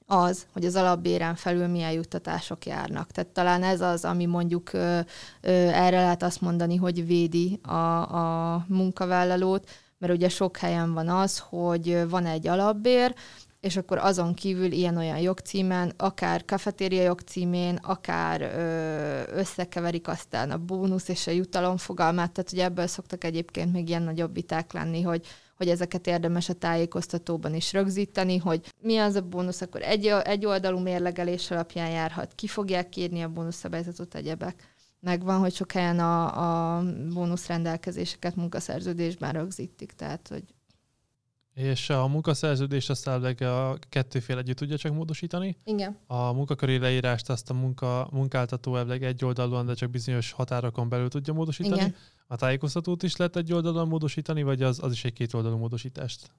[0.05, 3.11] az, hogy az alapbéren felül milyen juttatások járnak.
[3.11, 4.99] Tehát talán ez az, ami mondjuk ö,
[5.41, 11.09] ö, erre lehet azt mondani, hogy védi a, a munkavállalót, mert ugye sok helyen van
[11.09, 13.13] az, hogy van egy alapbér,
[13.59, 21.07] és akkor azon kívül ilyen-olyan jogcímen, akár kafetéria jogcímén, akár ö, összekeverik aztán a bónusz
[21.07, 25.25] és a jutalom fogalmát, tehát ugye ebből szoktak egyébként még ilyen nagyobb viták lenni, hogy
[25.55, 30.45] hogy ezeket érdemes a tájékoztatóban is rögzíteni, hogy mi az a bónusz, akkor egy, egy
[30.45, 34.71] oldalú mérlegelés alapján járhat, ki fogják kérni a bónuszszabályzatot, egyebek.
[34.99, 40.43] Megvan, hogy sok helyen a, a bónusz rendelkezéseket munkaszerződésben rögzítik, tehát hogy
[41.53, 45.57] és a munkaszerződést azt elvileg a kettőfél együtt tudja csak módosítani.
[45.63, 45.97] Igen.
[46.07, 51.09] A munkaköri leírást azt a munka, munkáltató elvileg egy oldalon, de csak bizonyos határokon belül
[51.09, 51.75] tudja módosítani.
[51.75, 51.95] Igen.
[52.27, 56.31] A tájékoztatót is lehet egy oldalon módosítani, vagy az, az is egy két oldalú módosítást?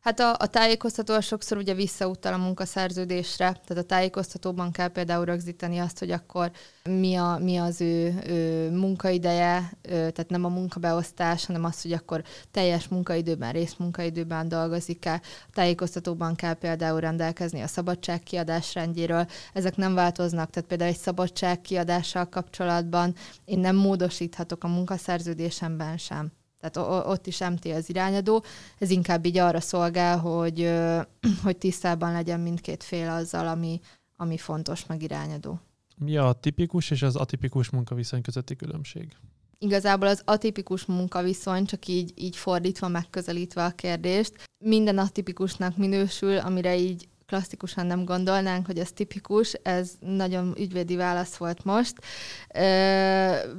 [0.00, 5.78] Hát a, a tájékoztató sokszor ugye visszautal a munkaszerződésre, tehát a tájékoztatóban kell például rögzíteni
[5.78, 6.50] azt, hogy akkor
[6.84, 11.92] mi, a, mi az ő, ő munkaideje, ő, tehát nem a munkabeosztás, hanem az, hogy
[11.92, 15.12] akkor teljes munkaidőben, részmunkaidőben dolgozik-e.
[15.22, 19.26] A tájékoztatóban kell például rendelkezni a szabadságkiadás rendjéről.
[19.52, 26.37] Ezek nem változnak, tehát például egy szabadságkiadással kapcsolatban én nem módosíthatok a munkaszerződésemben sem.
[26.60, 28.44] Tehát ott is MT az irányadó.
[28.78, 30.70] Ez inkább így arra szolgál, hogy,
[31.44, 33.80] hogy tisztában legyen mindkét fél azzal, ami,
[34.16, 35.60] ami fontos, meg irányadó.
[35.96, 39.16] Mi a tipikus és az atipikus munkaviszony közötti különbség?
[39.58, 44.32] Igazából az atipikus munkaviszony, csak így, így fordítva, megközelítve a kérdést,
[44.64, 51.36] minden atipikusnak minősül, amire így klasszikusan nem gondolnánk, hogy ez tipikus, ez nagyon ügyvédi válasz
[51.36, 51.94] volt most.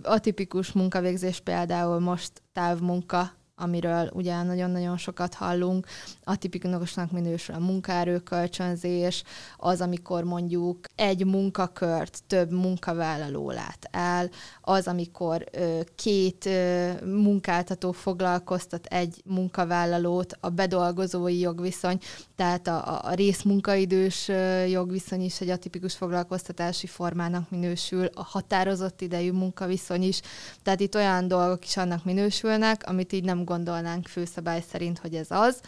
[0.04, 5.88] A tipikus munkavégzés például most távmunka, amiről ugye nagyon-nagyon sokat hallunk.
[6.30, 9.24] Atipikusnak minősül a munkaerőkölcsönzés,
[9.58, 14.30] az, amikor mondjuk egy munkakört több munkavállaló lát el,
[14.62, 22.00] az, amikor ö, két ö, munkáltató foglalkoztat egy munkavállalót, a bedolgozói jogviszony,
[22.36, 24.32] tehát a, a részmunkaidős
[24.68, 30.22] jogviszony is egy atipikus foglalkoztatási formának minősül, a határozott idejű munkaviszony is,
[30.64, 35.28] tehát itt olyan dolgok is annak minősülnek, amit így nem gondolnánk főszabály szerint, hogy ez
[35.30, 35.62] az.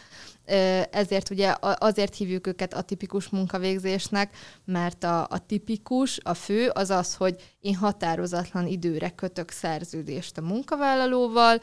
[0.90, 7.14] Ezért ugye azért hívjuk őket atipikus munkavégzésnek, mert a, a tipikus, a fő az az,
[7.14, 11.60] hogy én határozatlan időre kötök szerződést a munkavállalóval,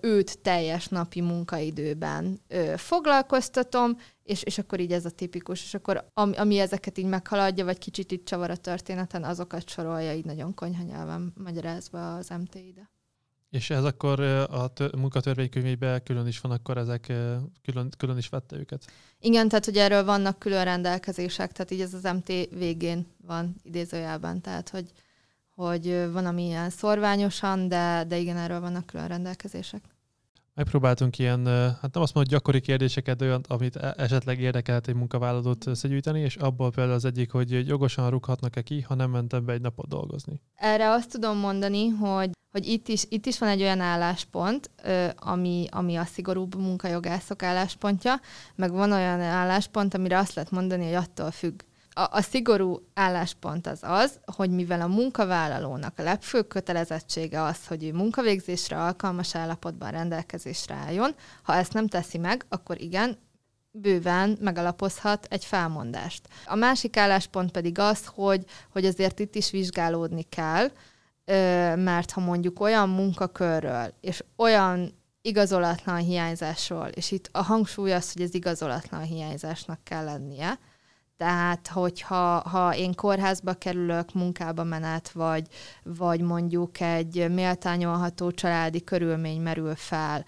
[0.00, 2.40] őt teljes napi munkaidőben
[2.76, 7.64] foglalkoztatom, és, és akkor így ez a tipikus, és akkor ami, ami ezeket így meghaladja,
[7.64, 12.54] vagy kicsit itt csavar a történeten, azokat sorolja így nagyon konyha nyelven magyarázva az MT
[12.54, 12.90] ide.
[13.50, 17.12] És ez akkor a munkatörvénykönyvében külön is van, akkor ezek
[17.62, 18.84] külön, külön is vette őket?
[19.20, 24.40] Igen, tehát hogy erről vannak külön rendelkezések, tehát így ez az MT végén van idézőjelben,
[24.40, 24.90] tehát hogy,
[25.54, 29.82] hogy van, ami ilyen szorványosan, de, de igen, erről vannak külön rendelkezések.
[30.58, 31.46] Megpróbáltunk ilyen,
[31.80, 36.36] hát nem azt mondom, gyakori kérdéseket, olyan, amit e- esetleg érdekelhet egy munkavállalót összegyűjteni, és
[36.36, 40.40] abból például az egyik, hogy jogosan rúghatnak-e ki, ha nem mentem be egy napot dolgozni.
[40.54, 44.70] Erre azt tudom mondani, hogy hogy itt is, itt is van egy olyan álláspont,
[45.16, 48.20] ami, ami a szigorúbb munkajogászok álláspontja,
[48.54, 51.60] meg van olyan álláspont, amire azt lehet mondani, hogy attól függ.
[51.98, 57.84] A, a szigorú álláspont az az, hogy mivel a munkavállalónak a legfőbb kötelezettsége az, hogy
[57.84, 63.18] ő munkavégzésre alkalmas állapotban rendelkezésre álljon, ha ezt nem teszi meg, akkor igen,
[63.70, 66.28] bőven megalapozhat egy felmondást.
[66.46, 70.70] A másik álláspont pedig az, hogy, hogy azért itt is vizsgálódni kell,
[71.76, 78.22] mert ha mondjuk olyan munkakörről és olyan igazolatlan hiányzásról, és itt a hangsúly az, hogy
[78.22, 80.58] ez igazolatlan hiányzásnak kell lennie,
[81.18, 85.46] tehát, hogyha ha én kórházba kerülök, munkába menet, vagy,
[85.82, 90.24] vagy mondjuk egy méltányolható családi körülmény merül fel,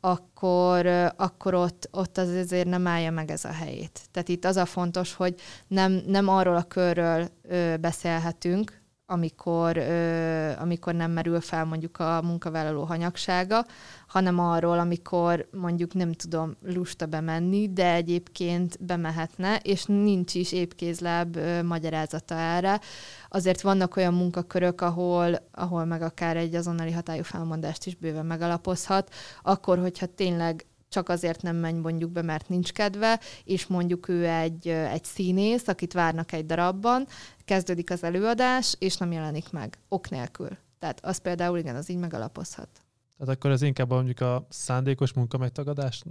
[0.00, 4.00] akkor, akkor ott, ott az azért nem állja meg ez a helyét.
[4.10, 5.34] Tehát itt az a fontos, hogy
[5.66, 12.22] nem, nem arról a körről ö, beszélhetünk, amikor, ö, amikor nem merül fel mondjuk a
[12.22, 13.66] munkavállaló hanyagsága,
[14.14, 21.36] hanem arról, amikor mondjuk nem tudom lusta bemenni, de egyébként bemehetne, és nincs is épkézláb
[21.36, 22.80] ö, magyarázata erre.
[23.28, 29.14] Azért vannak olyan munkakörök, ahol, ahol meg akár egy azonnali hatályú felmondást is bőven megalapozhat,
[29.42, 34.26] akkor, hogyha tényleg csak azért nem menj mondjuk be, mert nincs kedve, és mondjuk ő
[34.28, 37.06] egy, egy színész, akit várnak egy darabban,
[37.44, 40.58] kezdődik az előadás, és nem jelenik meg, ok nélkül.
[40.78, 42.83] Tehát az például igen, az így megalapozhat.
[43.18, 46.02] Tehát akkor ez inkább mondjuk a szándékos munka megtagadás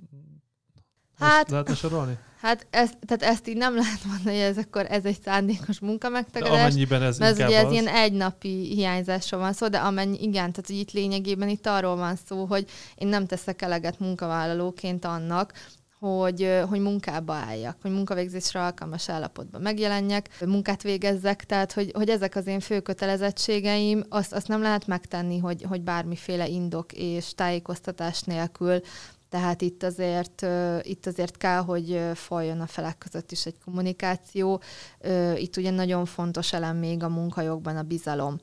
[1.20, 2.18] Hát, lehet sorolni?
[2.40, 6.10] Hát ezt, tehát ezt így nem lehet mondani, hogy ez akkor ez egy szándékos munka
[6.10, 6.56] megtagadás.
[6.56, 7.72] De amennyiben ez mert ez ugye ez az...
[7.72, 12.16] ilyen egynapi hiányzásról van szó, de amennyi, igen, tehát hogy itt lényegében itt arról van
[12.28, 15.54] szó, hogy én nem teszek eleget munkavállalóként annak,
[16.10, 22.36] hogy, hogy munkába álljak, hogy munkavégzésre alkalmas állapotban megjelenjek, munkát végezzek, tehát hogy, hogy ezek
[22.36, 28.22] az én fő kötelezettségeim, azt, azt nem lehet megtenni, hogy, hogy bármiféle indok és tájékoztatás
[28.22, 28.80] nélkül
[29.30, 30.46] tehát itt azért,
[30.82, 34.62] itt azért kell, hogy folyjon a felek között is egy kommunikáció.
[35.36, 38.38] Itt ugye nagyon fontos elem még a munkajogban a bizalom,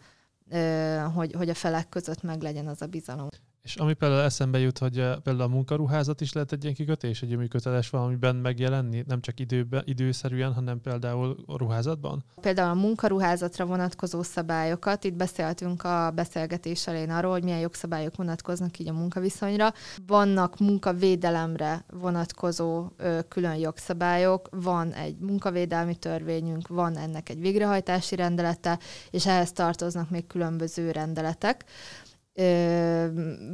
[1.14, 3.28] hogy, hogy a felek között meg legyen az a bizalom.
[3.70, 7.22] És ami például eszembe jut, hogy eh, például a munkaruházat is lehet egy ilyen kikötés,
[7.22, 12.24] egy köteles valamiben megjelenni, nem csak időben, időszerűen, hanem például a ruházatban?
[12.40, 18.78] Például a munkaruházatra vonatkozó szabályokat, itt beszéltünk a beszélgetés elején arról, hogy milyen jogszabályok vonatkoznak
[18.78, 19.72] így a munkaviszonyra.
[20.06, 28.78] Vannak munkavédelemre vonatkozó ö, külön jogszabályok, van egy munkavédelmi törvényünk, van ennek egy végrehajtási rendelete,
[29.10, 31.64] és ehhez tartoznak még különböző rendeletek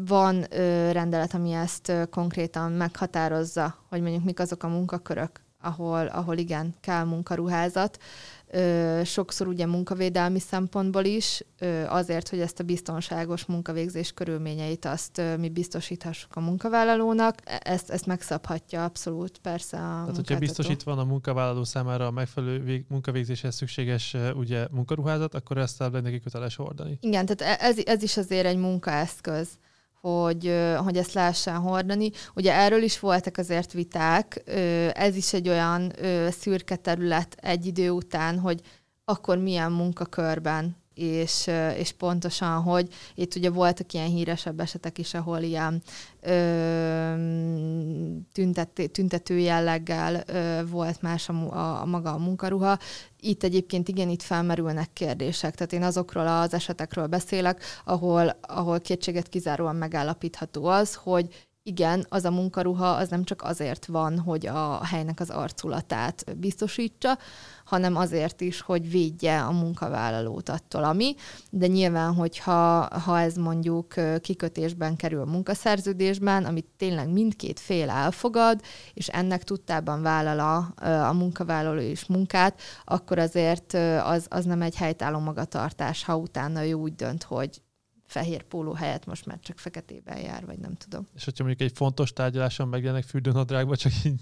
[0.07, 0.45] van
[0.93, 7.05] rendelet, ami ezt konkrétan meghatározza, hogy mondjuk mik azok a munkakörök, ahol, ahol igen, kell
[7.05, 7.99] munkaruházat
[9.05, 11.43] sokszor ugye munkavédelmi szempontból is,
[11.87, 18.07] azért, hogy ezt a biztonságos munkavégzés körülményeit azt mi biztosíthassuk a munkavállalónak, e, ezt, ezt
[18.07, 23.55] megszabhatja abszolút persze a Tehát, hogyha biztosítva van a munkavállaló számára a megfelelő vég, munkavégzéshez
[23.55, 26.99] szükséges ugye munkaruházat, akkor ezt el neki köteles hordani.
[27.01, 29.49] Igen, tehát e, ez, ez is azért egy munkaeszköz
[30.07, 32.11] hogy, hogy ezt lehessen hordani.
[32.35, 34.43] Ugye erről is voltak azért viták,
[34.95, 35.93] ez is egy olyan
[36.31, 38.61] szürke terület egy idő után, hogy
[39.05, 45.41] akkor milyen munkakörben és, és pontosan, hogy itt ugye voltak ilyen híresebb esetek is, ahol
[45.41, 45.83] ilyen
[46.21, 47.13] ö,
[48.33, 52.79] tüntet, tüntető jelleggel ö, volt más a, a, a maga a munkaruha.
[53.21, 55.55] Itt egyébként igen, itt felmerülnek kérdések.
[55.55, 62.25] Tehát én azokról az esetekről beszélek, ahol, ahol kétséget kizáróan megállapítható az, hogy igen, az
[62.25, 67.19] a munkaruha az nem csak azért van, hogy a helynek az arculatát biztosítsa,
[67.65, 71.15] hanem azért is, hogy védje a munkavállalót attól, ami.
[71.51, 78.61] De nyilván, hogyha ha ez mondjuk kikötésben kerül a munkaszerződésben, amit tényleg mindkét fél elfogad,
[78.95, 83.75] és ennek tudtában vállal a, a munkavállaló is munkát, akkor azért
[84.05, 87.61] az, az nem egy helytálló magatartás, ha utána ő úgy dönt, hogy
[88.07, 91.07] fehér póló helyett most már csak feketében jár, vagy nem tudom.
[91.15, 94.21] És hogyha mondjuk egy fontos tárgyaláson megjelennek fürdőnadrágba, csak így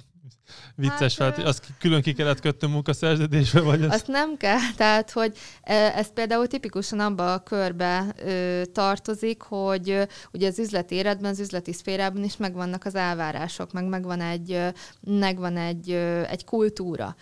[0.74, 3.92] vicces hát, fel, azt külön ki kellett kötni munkaszerződésbe, vagy ez?
[3.92, 10.02] Azt nem kell, tehát, hogy ez például tipikusan abba a körbe ö, tartozik, hogy ö,
[10.32, 14.60] ugye az üzleti életben, az üzleti szférában is megvannak az elvárások, meg megvan egy,
[15.00, 17.16] megvan egy, ö, egy kultúra.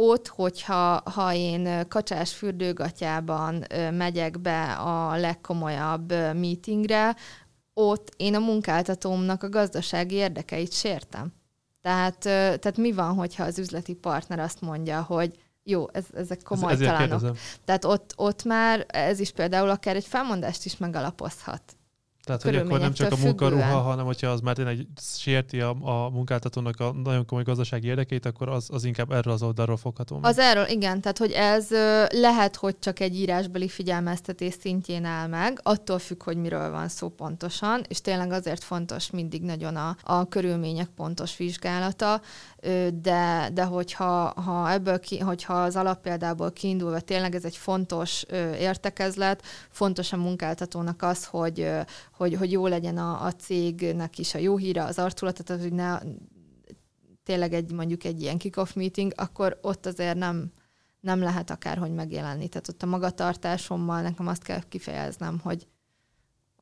[0.00, 7.16] Ott, hogyha ha én kacsás fürdőgatyában megyek be a legkomolyabb meetingre,
[7.74, 11.32] ott én a munkáltatómnak a gazdasági érdekeit sértem.
[11.82, 17.36] Tehát, tehát mi van, hogyha az üzleti partner azt mondja, hogy jó, ez, ezek komolytalanok.
[17.64, 21.62] Tehát ott, ott már ez is például akár egy felmondást is megalapozhat.
[22.28, 26.10] Tehát, hogy akkor nem csak a munkaruha, hanem hogyha az már tényleg sérti a, a
[26.10, 30.18] munkáltatónak a nagyon komoly gazdasági érdekeit, akkor az, az inkább erről az oldalról fogható.
[30.18, 30.30] Meg.
[30.30, 31.68] Az erről, igen, tehát hogy ez
[32.08, 37.08] lehet, hogy csak egy írásbeli figyelmeztetés szintjén áll meg, attól függ, hogy miről van szó
[37.08, 42.20] pontosan, és tényleg azért fontos mindig nagyon a, a körülmények pontos vizsgálata,
[42.94, 48.22] de, de hogyha ha ebből ki, hogyha az alappéldából kiindulva tényleg ez egy fontos
[48.58, 51.70] értekezlet, fontos a munkáltatónak az, hogy,
[52.12, 55.72] hogy, hogy jó legyen a, a cégnek is a jó híre, az arculata, tehát hogy
[55.72, 55.98] ne
[57.22, 60.52] tényleg egy mondjuk egy ilyen kick-off meeting, akkor ott azért nem,
[61.00, 62.48] nem lehet akárhogy megjelenni.
[62.48, 65.66] Tehát ott a magatartásommal nekem azt kell kifejeznem, hogy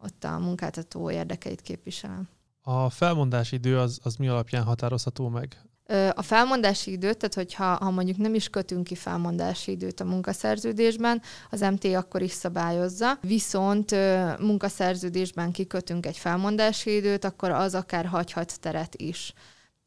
[0.01, 2.29] ott a munkáltató érdekeit képviselem.
[2.63, 5.66] A felmondási idő az, az mi alapján határozható meg?
[6.15, 11.23] A felmondási időt, tehát hogyha ha mondjuk nem is kötünk ki felmondási időt a munkaszerződésben,
[11.51, 13.91] az MT akkor is szabályozza, viszont
[14.39, 19.33] munkaszerződésben kikötünk egy felmondási időt, akkor az akár hagyhat teret is.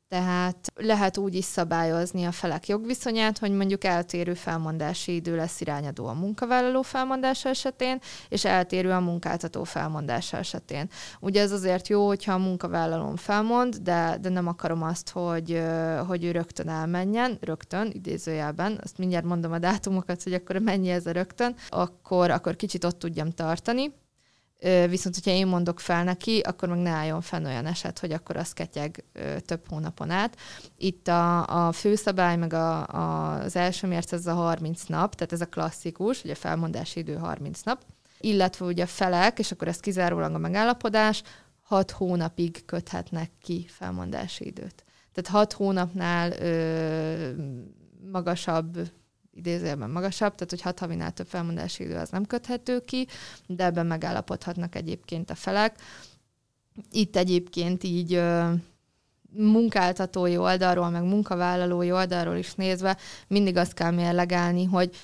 [0.10, 6.08] Tehát lehet úgy is szabályozni a felek jogviszonyát, hogy mondjuk eltérő felmondási idő lesz irányadó
[6.08, 8.00] a munkavállaló felmondása esetén,
[8.30, 10.90] és eltérő a munkáltató felmondása esetén.
[11.20, 15.62] Ugye ez azért jó, hogyha a munkavállalón felmond, de, de nem akarom azt, hogy,
[16.08, 21.06] hogy ő rögtön elmenjen, rögtön, idézőjelben, azt mindjárt mondom a dátumokat, hogy akkor mennyi ez
[21.06, 23.94] a rögtön, akkor, akkor kicsit ott tudjam tartani,
[24.88, 28.36] Viszont, hogyha én mondok fel neki, akkor meg ne álljon fenn olyan eset, hogy akkor
[28.38, 29.04] az ketyeg
[29.46, 30.38] több hónapon át.
[30.78, 35.34] Itt a, a főszabály, meg a, a, az első mérc, ez a 30 nap, tehát
[35.34, 37.82] ez a klasszikus, ugye a felmondási idő 30 nap,
[38.20, 41.24] illetve ugye a felek, és akkor ez kizárólag a megállapodás,
[41.62, 44.84] 6 hónapig köthetnek ki felmondási időt.
[45.14, 47.32] Tehát 6 hónapnál ö,
[48.12, 48.78] magasabb
[49.40, 53.08] idézőjelben magasabb, tehát hogy hat havinál több felmondási idő az nem köthető ki,
[53.48, 55.76] de ebben megállapodhatnak egyébként a felek.
[56.92, 58.22] Itt egyébként így
[59.32, 64.96] munkáltatói oldalról, meg munkavállalói oldalról is nézve mindig azt kell mérlegelni, hogy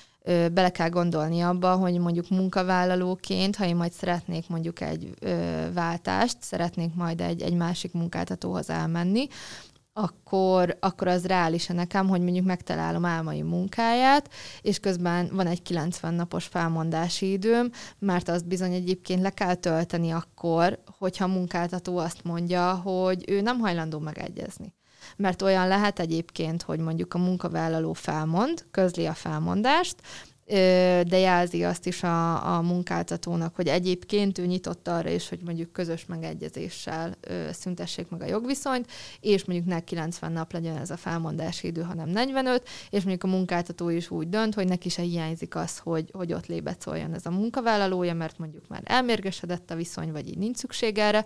[0.52, 6.36] bele kell gondolni abba, hogy mondjuk munkavállalóként, ha én majd szeretnék mondjuk egy ö, váltást,
[6.40, 9.26] szeretnék majd egy, egy másik munkáltatóhoz elmenni,
[9.98, 14.30] akkor, akkor az reális nekem, hogy mondjuk megtalálom álmai munkáját,
[14.60, 20.10] és közben van egy 90 napos felmondási időm, mert azt bizony egyébként le kell tölteni
[20.10, 24.74] akkor, hogyha a munkáltató azt mondja, hogy ő nem hajlandó megegyezni.
[25.16, 29.96] Mert olyan lehet egyébként, hogy mondjuk a munkavállaló felmond, közli a felmondást,
[31.06, 35.72] de jelzi azt is a, a munkáltatónak, hogy egyébként ő nyitott arra is, hogy mondjuk
[35.72, 37.14] közös megegyezéssel
[37.50, 38.90] szüntessék meg a jogviszonyt,
[39.20, 43.36] és mondjuk ne 90 nap legyen ez a felmondási idő, hanem 45, és mondjuk a
[43.36, 47.30] munkáltató is úgy dönt, hogy neki se hiányzik az, hogy, hogy ott lébecoljon ez a
[47.30, 51.24] munkavállalója, mert mondjuk már elmérgesedett a viszony, vagy így nincs szükség erre,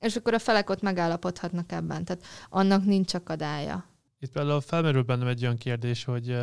[0.00, 2.04] és akkor a felek ott megállapodhatnak ebben.
[2.04, 3.84] Tehát annak nincs akadálya.
[4.20, 6.36] Itt például felmerül bennem egy olyan kérdés, hogy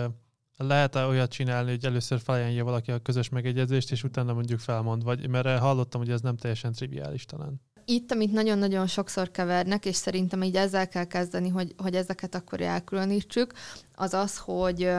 [0.58, 5.04] lehet-e olyat csinálni, hogy először felajánlja valaki a közös megegyezést, és utána mondjuk felmond?
[5.04, 7.62] Vagy, mert hallottam, hogy ez nem teljesen triviális talán.
[7.86, 12.62] Itt, amit nagyon-nagyon sokszor kevernek, és szerintem így ezzel kell kezdeni, hogy, hogy ezeket akkor
[12.62, 13.54] elkülönítsük,
[13.96, 14.92] az az, hogy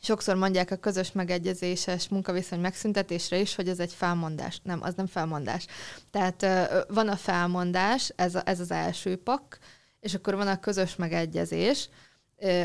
[0.00, 4.60] sokszor mondják a közös megegyezéses munkaviszony megszüntetésre is, hogy ez egy felmondás.
[4.62, 5.66] Nem, az nem felmondás.
[6.10, 6.46] Tehát
[6.88, 9.58] van a felmondás, ez, a, ez az első pak,
[10.00, 11.88] és akkor van a közös megegyezés,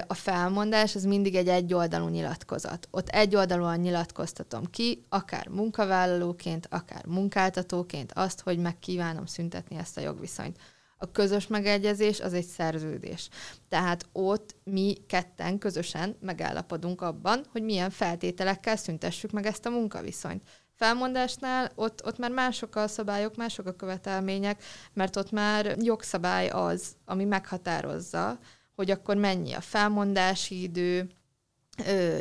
[0.08, 2.88] a felmondás az mindig egy egyoldalú nyilatkozat.
[2.92, 10.58] Ott egyoldalúan nyilatkoztatom ki, akár munkavállalóként, akár munkáltatóként azt, hogy megkívánom szüntetni ezt a jogviszonyt.
[10.98, 13.30] A közös megegyezés az egy szerződés.
[13.70, 20.44] Tehát ott mi ketten közösen megállapodunk abban, hogy milyen feltételekkel szüntessük meg ezt a munkaviszonyt.
[20.76, 24.64] Felmondásnál ott, ott már mások a szabályok, mások a követelmények,
[24.94, 28.40] mert ott már jogszabály az, ami meghatározza,
[28.76, 31.10] hogy akkor mennyi a felmondási idő,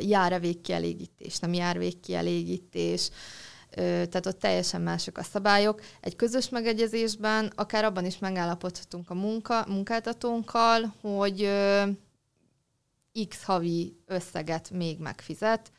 [0.01, 3.11] jár-e végkielégítés, nem jár végkielégítés,
[3.75, 5.83] tehát ott teljesen mások a szabályok.
[6.01, 11.51] Egy közös megegyezésben akár abban is megállapodhatunk a munka, munkáltatónkkal, hogy
[13.29, 15.73] x havi összeget még megfizet,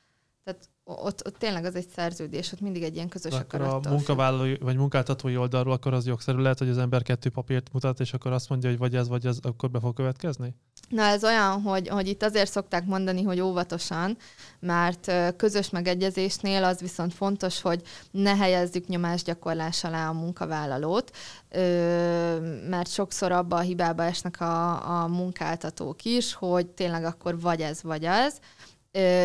[0.44, 4.56] tehát ott, ott tényleg az egy szerződés, ott mindig egy ilyen közös akkor a munkavállalói
[4.58, 8.32] vagy munkáltatói oldalról akkor az jogszerű lehet, hogy az ember kettő papírt mutat, és akkor
[8.32, 10.56] azt mondja, hogy vagy ez, vagy ez, akkor be fog következni?
[10.90, 14.18] Na ez olyan, hogy, hogy itt azért szokták mondani, hogy óvatosan,
[14.60, 17.82] mert közös megegyezésnél az viszont fontos, hogy
[18.12, 21.12] ne helyezzük nyomásgyakorlás alá a munkavállalót,
[22.70, 27.84] mert sokszor abba a hibába esnek a, a munkáltatók is, hogy tényleg akkor vagy ez,
[27.84, 28.40] vagy ez.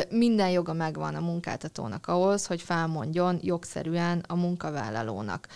[0.09, 5.49] Minden joga megvan a munkáltatónak ahhoz, hogy felmondjon jogszerűen a munkavállalónak.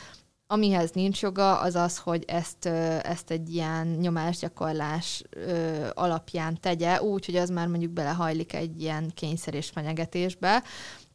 [0.47, 2.67] Amihez nincs joga, az az, hogy ezt,
[3.03, 5.23] ezt egy ilyen nyomásgyakorlás
[5.95, 10.63] alapján tegye, úgy, hogy az már mondjuk belehajlik egy ilyen kényszer és fenyegetésbe.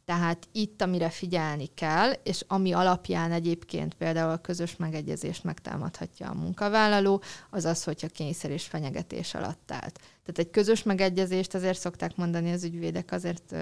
[0.08, 6.34] Tehát itt, amire figyelni kell, és ami alapján egyébként például a közös megegyezést megtámadhatja a
[6.34, 9.98] munkavállaló, az az, hogyha kényszer és fenyegetés alatt állt.
[9.98, 13.54] Tehát egy közös megegyezést azért szokták mondani az ügyvédek, azért,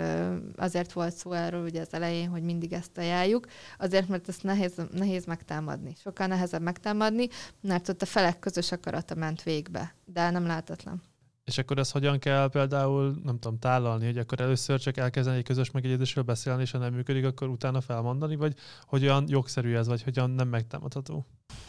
[0.57, 3.47] azért volt szó erről ugye az elején, hogy mindig ezt ajánljuk,
[3.79, 5.95] azért, mert ezt nehéz, nehéz megtámadni.
[6.03, 7.29] Sokkal nehezebb megtámadni,
[7.61, 11.03] mert ott a felek közös akarata ment végbe, de nem lehetetlen.
[11.47, 15.45] És akkor ezt hogyan kell például, nem tudom, tálalni, hogy akkor először csak elkezdeni egy
[15.45, 18.55] közös megegyezésről beszélni, és ha nem működik, akkor utána felmondani, vagy
[18.87, 21.27] hogyan jogszerű ez, vagy hogyan nem megtámadható?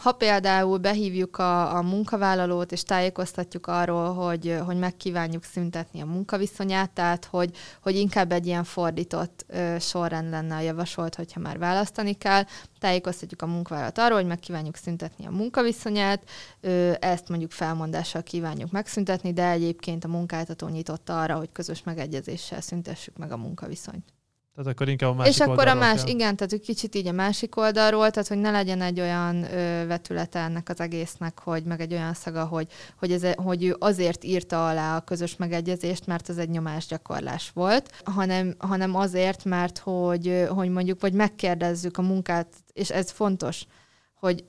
[0.07, 6.91] Ha például behívjuk a, a munkavállalót, és tájékoztatjuk arról, hogy, hogy megkívánjuk szüntetni a munkaviszonyát,
[6.91, 12.13] tehát hogy, hogy inkább egy ilyen fordított ö, sorrend lenne a javasolt, hogyha már választani
[12.13, 12.43] kell,
[12.79, 16.23] tájékoztatjuk a munkavállalót arról, hogy megkívánjuk szüntetni a munkaviszonyát,
[16.61, 22.61] ö, ezt mondjuk felmondással kívánjuk megszüntetni, de egyébként a munkáltató nyitott arra, hogy közös megegyezéssel
[22.61, 24.16] szüntessük meg a munkaviszonyt.
[24.57, 26.13] Tehát akkor inkább a másik És akkor a más, kell.
[26.13, 30.39] igen, tehát kicsit így a másik oldalról, tehát hogy ne legyen egy olyan ö, vetülete
[30.39, 32.67] ennek az egésznek, hogy meg egy olyan szaga, hogy,
[32.99, 38.01] hogy, ez, hogy ő azért írta alá a közös megegyezést, mert ez egy nyomásgyakorlás volt,
[38.03, 43.65] hanem, hanem azért, mert hogy, hogy mondjuk, vagy megkérdezzük a munkát, és ez fontos,
[44.13, 44.43] hogy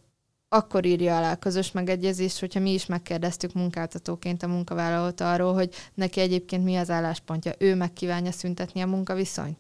[0.48, 5.74] akkor írja alá a közös megegyezést, hogyha mi is megkérdeztük munkáltatóként a munkavállalót arról, hogy
[5.94, 9.58] neki egyébként mi az álláspontja, ő megkívánja szüntetni a munkaviszonyt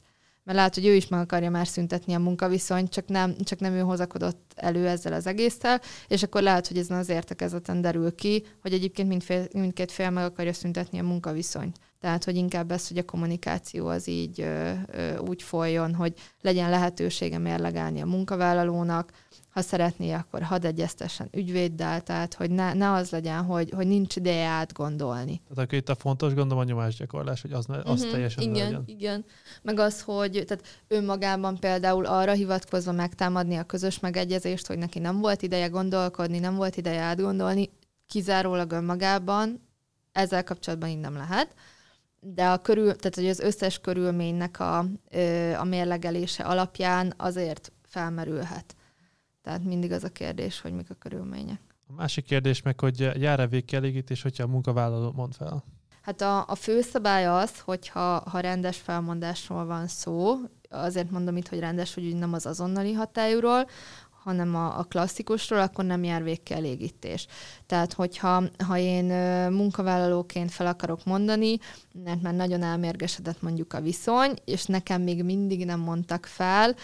[0.48, 3.72] mert lehet, hogy ő is meg akarja már szüntetni a munkaviszonyt, csak nem, csak nem
[3.72, 8.46] ő hozakodott elő ezzel az egésszel, és akkor lehet, hogy ezen az értekezeten derül ki,
[8.62, 11.78] hogy egyébként mindfél, mindkét fél meg akarja szüntetni a munkaviszonyt.
[12.00, 16.70] Tehát, hogy inkább ez, hogy a kommunikáció az így ö, ö, úgy folyjon, hogy legyen
[16.70, 19.12] lehetősége mérlegelni a munkavállalónak,
[19.58, 24.16] ha szeretné, akkor hadd egyeztessen ügyvéddel, tehát hogy ne, ne az legyen, hogy, hogy nincs
[24.16, 25.40] ideje átgondolni.
[25.48, 28.64] Tehát akkor itt a fontos gondom a nyomásgyakorlás, hogy az, ne, az uh-huh, teljesen Igen,
[28.64, 28.82] legyen.
[28.86, 29.24] igen.
[29.62, 35.20] Meg az, hogy tehát önmagában például arra hivatkozva megtámadni a közös megegyezést, hogy neki nem
[35.20, 37.70] volt ideje gondolkodni, nem volt ideje átgondolni,
[38.08, 39.66] kizárólag önmagában,
[40.12, 41.54] ezzel kapcsolatban így nem lehet
[42.20, 44.78] de a körül, tehát hogy az összes körülménynek a,
[45.58, 48.76] a mérlegelése alapján azért felmerülhet.
[49.48, 51.60] Tehát mindig az a kérdés, hogy mik a körülmények.
[51.86, 55.64] A másik kérdés meg, hogy jár-e végkielégítés, hogyha a munkavállaló mond fel?
[56.02, 60.36] Hát a, a fő szabály az, hogyha ha rendes felmondásról van szó,
[60.70, 63.66] azért mondom itt, hogy rendes, hogy nem az azonnali hatályúról,
[64.28, 67.26] hanem a, a klasszikusról, akkor nem jár végkielégítés.
[67.66, 69.04] Tehát, hogyha ha én
[69.50, 71.58] munkavállalóként fel akarok mondani,
[72.04, 76.74] mert már nagyon elmérgesedett mondjuk a viszony, és nekem még mindig nem mondtak fel,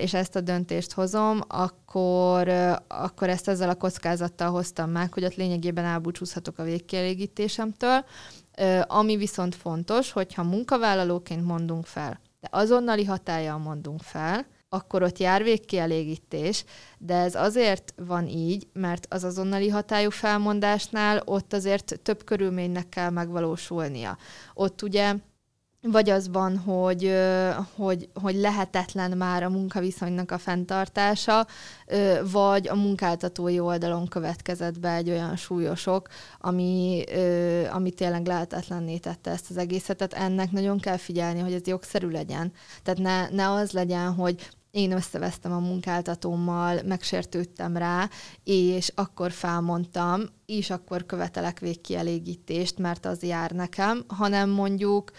[0.00, 2.48] és ezt a döntést hozom, akkor,
[2.88, 8.04] akkor ezt ezzel a kockázattal hoztam meg, hogy ott lényegében elbúcsúzhatok a végkielégítésemtől.
[8.86, 15.42] Ami viszont fontos, hogyha munkavállalóként mondunk fel, de azonnali hatállyal mondunk fel, akkor ott jár
[15.42, 16.64] végkielégítés,
[16.98, 23.10] de ez azért van így, mert az azonnali hatályú felmondásnál ott azért több körülménynek kell
[23.10, 24.18] megvalósulnia.
[24.54, 25.14] Ott ugye
[25.82, 27.14] vagy az van, hogy,
[27.76, 31.46] hogy, hogy lehetetlen már a munkaviszonynak a fenntartása,
[32.32, 36.08] vagy a munkáltatói oldalon következett be egy olyan súlyosok,
[36.38, 37.04] ami,
[37.70, 39.96] ami tényleg lehetetlenné tette ezt az egészet.
[39.96, 42.52] Tehát ennek nagyon kell figyelni, hogy ez jogszerű legyen.
[42.82, 44.48] Tehát ne, ne az legyen, hogy
[44.78, 48.08] én összevesztem a munkáltatómmal, megsértődtem rá,
[48.44, 55.10] és akkor felmondtam, és akkor követelek végkielégítést, mert az jár nekem, hanem mondjuk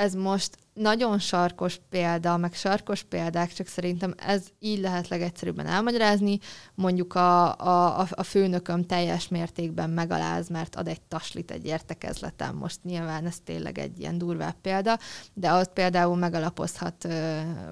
[0.00, 6.38] ez most nagyon sarkos példa, meg sarkos példák, csak szerintem ez így lehet legegyszerűbben elmagyarázni.
[6.74, 12.56] Mondjuk a, a, a főnököm teljes mértékben megaláz, mert ad egy taslit egy értekezletem.
[12.56, 14.98] Most nyilván ez tényleg egy ilyen durvább példa,
[15.34, 17.08] de ott például megalapozhat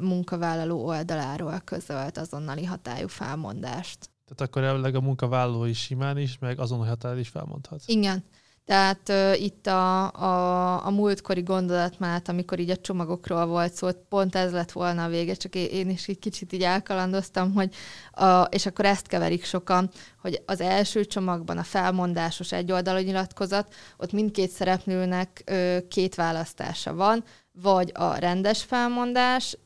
[0.00, 4.10] munkavállaló oldaláról közölt azonnali hatályú felmondást.
[4.24, 7.82] Tehát akkor elvileg a munkavállaló is simán is, meg azonnali hatályú is felmondhat.
[7.86, 8.24] Igen.
[8.68, 14.34] Tehát uh, itt a, a, a múltkori gondolatmát, amikor így a csomagokról volt szó, pont
[14.34, 17.74] ez lett volna a vége, csak én is egy kicsit így elkalandoztam, hogy
[18.12, 19.90] a, és akkor ezt keverik sokan,
[20.20, 27.24] hogy az első csomagban a felmondásos egyoldalú nyilatkozat, ott mindkét szereplőnek uh, két választása van,
[27.52, 29.56] vagy a rendes felmondás,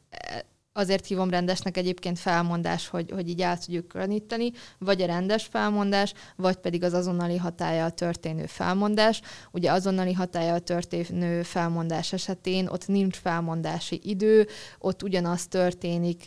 [0.73, 6.14] azért hívom rendesnek egyébként felmondás, hogy, hogy így el tudjuk különíteni, vagy a rendes felmondás,
[6.37, 9.20] vagy pedig az azonnali hatája történő felmondás.
[9.51, 14.47] Ugye azonnali hatája történő felmondás esetén ott nincs felmondási idő,
[14.79, 16.27] ott ugyanaz történik,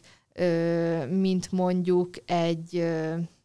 [1.09, 2.85] mint mondjuk egy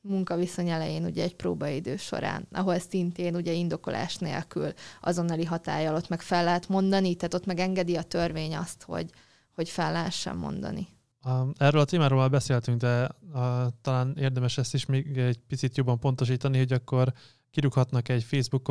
[0.03, 6.21] munkaviszony elején ugye egy próbaidő során, ahol szintén ugye indokolás nélkül azonnali hatája ott meg
[6.21, 9.11] fel lehet mondani, tehát ott meg engedi a törvény azt, hogy,
[9.61, 10.89] hogy fel lehessen mondani.
[11.57, 13.03] Erről a témáról már beszéltünk, de
[13.33, 17.13] a, talán érdemes ezt is még egy picit jobban pontosítani, hogy akkor
[17.51, 18.71] kirúghatnak egy Facebook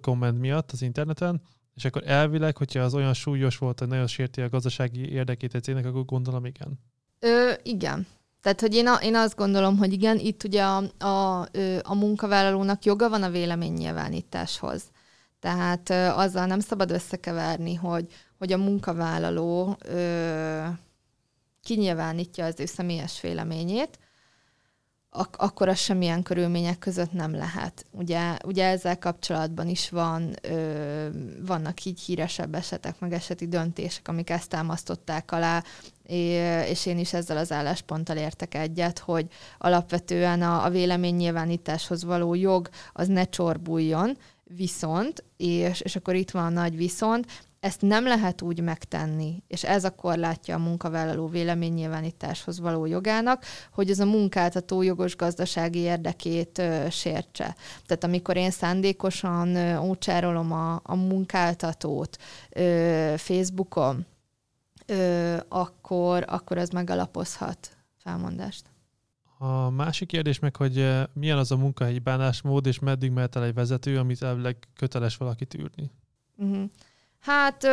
[0.00, 1.40] komment miatt az interneten,
[1.74, 5.62] és akkor elvileg, hogyha az olyan súlyos volt, hogy nagyon sérti a gazdasági érdekét egy
[5.62, 6.80] cégnek, akkor gondolom igen.
[7.18, 8.06] Ö, igen.
[8.40, 11.40] Tehát, hogy én, a, én azt gondolom, hogy igen, itt ugye a, a,
[11.82, 14.82] a munkavállalónak joga van a véleménynyilvánításhoz.
[15.40, 18.06] Tehát ö, azzal nem szabad összekeverni, hogy,
[18.38, 20.64] hogy a munkavállaló ö,
[21.62, 23.98] kinyilvánítja az ő személyes véleményét,
[25.10, 27.86] ak- akkor az semmilyen körülmények között nem lehet.
[27.90, 31.08] Ugye, ugye ezzel kapcsolatban is van, ö,
[31.46, 35.62] vannak így híresebb esetek, meg eseti döntések, amik ezt támasztották alá,
[36.66, 39.26] és én is ezzel az állásponttal értek egyet, hogy
[39.58, 46.44] alapvetően a, a véleménynyilvánításhoz való jog az ne csorbuljon, viszont, és, és akkor itt van
[46.44, 47.26] a nagy viszont,
[47.60, 53.90] ezt nem lehet úgy megtenni, és ez a korlátja a munkavállaló véleménynyilvánításhoz való jogának, hogy
[53.90, 57.56] ez a munkáltató jogos gazdasági érdekét ö, sértse.
[57.86, 62.18] Tehát amikor én szándékosan ö, ócsárolom a, a munkáltatót
[62.50, 64.06] ö, Facebookon,
[64.86, 68.64] ö, akkor, akkor az megalapozhat felmondást.
[69.38, 73.54] A másik kérdés meg, hogy milyen az a munkahelyi bánásmód, és meddig mehet el egy
[73.54, 75.90] vezető, amit elvileg köteles valakit űrni?
[76.36, 76.70] Uh-huh.
[77.28, 77.64] Hát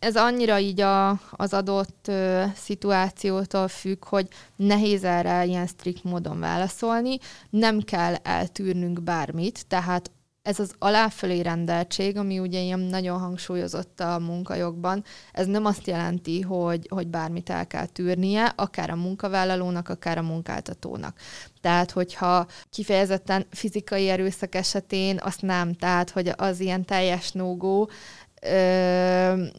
[0.00, 6.40] ez annyira így a, az adott ö, szituációtól függ, hogy nehéz erre ilyen strikt módon
[6.40, 7.18] válaszolni.
[7.50, 10.10] Nem kell eltűrnünk bármit, tehát
[10.42, 16.40] ez az aláfölé rendeltség, ami ugye ilyen nagyon hangsúlyozott a munkajogban, ez nem azt jelenti,
[16.40, 21.16] hogy, hogy bármit el kell tűrnie, akár a munkavállalónak, akár a munkáltatónak.
[21.60, 27.90] Tehát, hogyha kifejezetten fizikai erőszak esetén, azt nem, tehát, hogy az ilyen teljes nógó,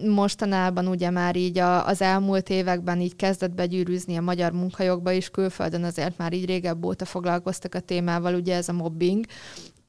[0.10, 5.30] mostanában ugye már így a, az elmúlt években így kezdett begyűrűzni a magyar munkajogba is,
[5.30, 9.26] külföldön azért már így régebb óta foglalkoztak a témával, ugye ez a mobbing,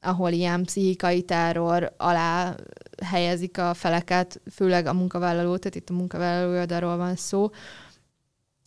[0.01, 2.55] ahol ilyen pszichikai terror alá
[3.03, 7.49] helyezik a feleket, főleg a munkavállalót, tehát itt a munkavállaló oldalról van szó.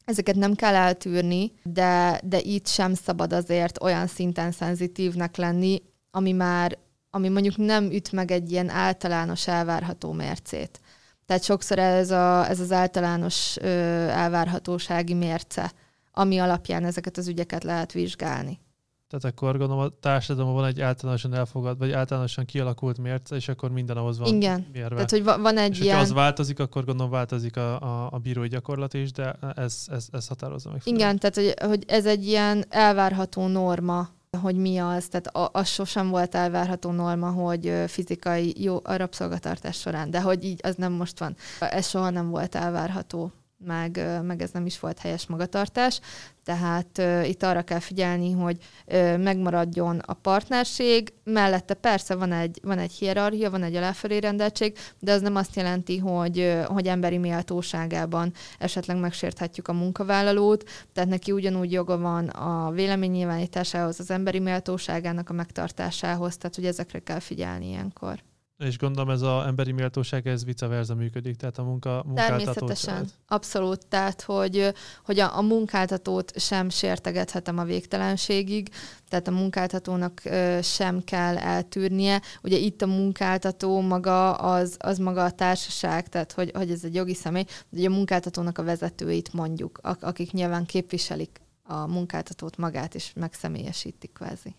[0.04, 6.32] Ezeket nem kell eltűrni, de, de itt sem szabad azért olyan szinten szenzitívnek lenni, ami
[6.32, 6.78] már
[7.10, 10.80] ami mondjuk nem üt meg egy ilyen általános elvárható mércét.
[11.26, 13.66] Tehát sokszor ez, a, ez az általános ö,
[14.08, 15.72] elvárhatósági mérce,
[16.12, 18.60] ami alapján ezeket az ügyeket lehet vizsgálni.
[19.08, 23.70] Tehát akkor gondolom a társadalomban van egy általánosan elfogad, vagy általánosan kialakult mérce, és akkor
[23.70, 24.66] minden ahhoz van Igen.
[24.72, 24.94] mérve.
[24.94, 25.98] Tehát, hogy van egy és ilyen...
[25.98, 30.26] az változik, akkor gondolom változik a, a, a bírói gyakorlat is, de ez, ez, ez
[30.26, 30.80] határozza meg.
[30.84, 36.08] Igen, tehát hogy, hogy ez egy ilyen elvárható norma hogy mi az, tehát az sosem
[36.08, 41.18] volt elvárható norma, hogy fizikai jó a rabszolgatartás során, de hogy így az nem most
[41.18, 41.36] van.
[41.60, 43.32] Ez soha nem volt elvárható
[43.64, 46.00] meg, meg ez nem is volt helyes magatartás.
[46.44, 48.56] Tehát uh, itt arra kell figyelni, hogy
[48.86, 54.78] uh, megmaradjon a partnerség, mellette persze van egy, van egy hierarchia, van egy aláfelé rendeltség,
[54.98, 61.10] de az nem azt jelenti, hogy, uh, hogy emberi méltóságában esetleg megsérthetjük a munkavállalót, tehát
[61.10, 67.20] neki ugyanúgy joga van a véleménynyilvánításához, az emberi méltóságának a megtartásához, tehát hogy ezekre kell
[67.20, 68.18] figyelni ilyenkor.
[68.58, 72.94] És gondolom ez az emberi méltóság, ez vice versa működik, tehát a munka, munkáltatót Természetesen,
[72.94, 73.06] sem.
[73.26, 74.72] abszolút, tehát hogy,
[75.04, 78.68] hogy a, a munkáltatót sem sértegethetem a végtelenségig,
[79.08, 80.22] tehát a munkáltatónak
[80.62, 82.22] sem kell eltűrnie.
[82.42, 86.94] Ugye itt a munkáltató maga az, az maga a társaság, tehát hogy, hogy ez egy
[86.94, 93.12] jogi személy, de a munkáltatónak a vezetőit mondjuk, akik nyilván képviselik a munkáltatót magát, és
[93.14, 94.54] megszemélyesítik kvázi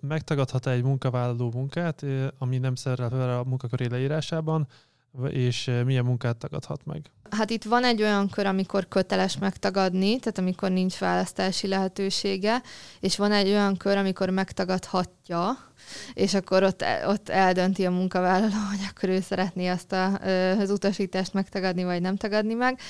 [0.00, 2.04] megtagadhat-e egy munkavállaló munkát,
[2.38, 4.66] ami nem szerepel a munkaköri leírásában,
[5.28, 7.10] és milyen munkát tagadhat meg?
[7.30, 12.62] Hát itt van egy olyan kör, amikor köteles megtagadni, tehát amikor nincs választási lehetősége,
[13.00, 15.58] és van egy olyan kör, amikor megtagadhatja,
[16.14, 20.14] és akkor ott, ott eldönti a munkavállaló, hogy akkor ő szeretné azt a,
[20.58, 22.80] az utasítást megtagadni, vagy nem tagadni meg.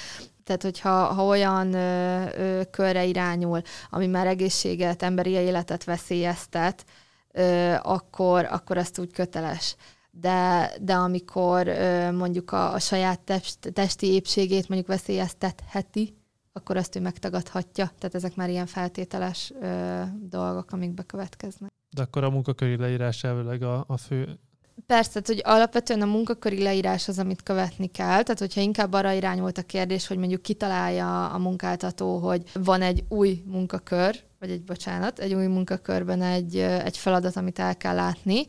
[0.49, 6.85] Tehát, hogyha ha olyan ö, ö, körre irányul, ami már egészséget, emberi életet veszélyeztet,
[7.33, 9.77] ö, akkor, akkor azt úgy köteles
[10.11, 11.67] de, de amikor
[12.13, 16.17] mondjuk a, a saját test, testi épségét mondjuk veszélyeztetheti,
[16.53, 17.91] akkor azt ő megtagadhatja.
[17.99, 21.71] Tehát ezek már ilyen feltételes ö, dolgok, amik bekövetkeznek.
[21.91, 24.39] De akkor a munkaköri leírás elvileg a, a fő
[24.87, 28.22] Persze, hogy alapvetően a munkaköri leírás az, amit követni kell.
[28.22, 33.05] Tehát, hogyha inkább arra irányult a kérdés, hogy mondjuk kitalálja a munkáltató, hogy van egy
[33.09, 38.45] új munkakör, vagy egy bocsánat, egy új munkakörben egy, egy feladat, amit el kell látni,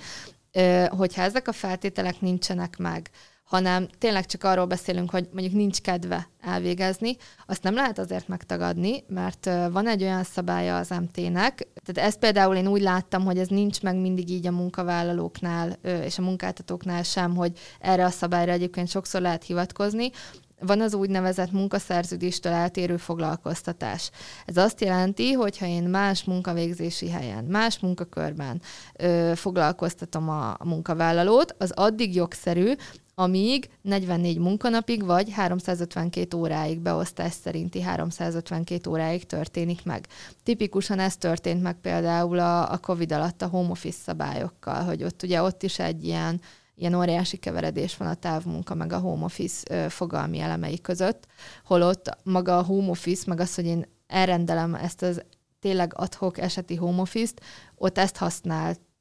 [0.88, 3.09] hogyha ezek a feltételek nincsenek meg,
[3.43, 7.15] hanem tényleg csak arról beszélünk, hogy mondjuk nincs kedve elvégezni,
[7.45, 12.55] azt nem lehet azért megtagadni, mert van egy olyan szabálya az MT-nek, tehát ezt például
[12.55, 17.35] én úgy láttam, hogy ez nincs meg mindig így a munkavállalóknál és a munkáltatóknál sem,
[17.35, 20.11] hogy erre a szabályra egyébként sokszor lehet hivatkozni,
[20.59, 24.11] van az úgynevezett munkaszerződéstől eltérő foglalkoztatás.
[24.45, 28.61] Ez azt jelenti, hogy ha én más munkavégzési helyen, más munkakörben
[28.95, 32.73] ö, foglalkoztatom a, munkavállalót, az addig jogszerű,
[33.20, 40.07] amíg 44 munkanapig vagy 352 óráig beosztás szerinti 352 óráig történik meg.
[40.43, 45.24] Tipikusan ez történt meg például a, a COVID alatt a home office szabályokkal, hogy ott
[45.24, 46.41] ugye ott is egy ilyen
[46.76, 51.28] ilyen óriási keveredés van a távmunka meg a home office fogalmi elemei között,
[51.63, 55.22] holott maga a home office, meg az, hogy én elrendelem ezt az
[55.59, 57.41] tényleg adhok eseti home office-t,
[57.76, 58.17] ott ezt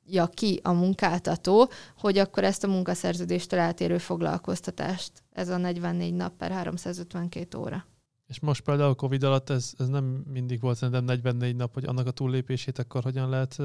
[0.08, 6.36] használja ki a munkáltató, hogy akkor ezt a munkaszerződéstől eltérő foglalkoztatást, ez a 44 nap
[6.36, 7.86] per 352 óra.
[8.26, 11.84] És most például a Covid alatt ez, ez nem mindig volt szerintem 44 nap, hogy
[11.84, 13.56] annak a túllépését akkor hogyan lehet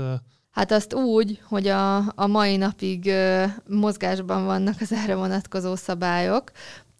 [0.53, 6.51] Hát azt úgy, hogy a, a mai napig ö, mozgásban vannak az erre vonatkozó szabályok,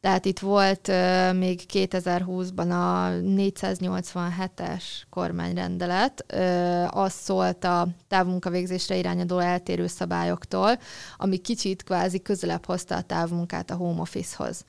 [0.04, 6.42] tehát itt volt ö, még 2020-ban a 487-es kormányrendelet, ö,
[6.90, 10.80] az szólt a távmunkavégzésre irányadó eltérő szabályoktól,
[11.18, 14.66] ami kicsit kvázi közelebb hozta a távmunkát a home office-hoz.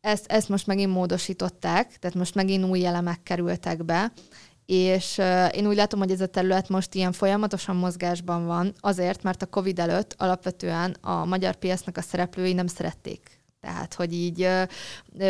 [0.00, 4.12] Ezt, ezt most megint módosították, tehát most megint új elemek kerültek be,
[4.66, 9.22] és uh, én úgy látom, hogy ez a terület most ilyen folyamatosan mozgásban van, azért,
[9.22, 14.48] mert a COVID előtt alapvetően a magyar piacnak a szereplői nem szerették tehát, hogy így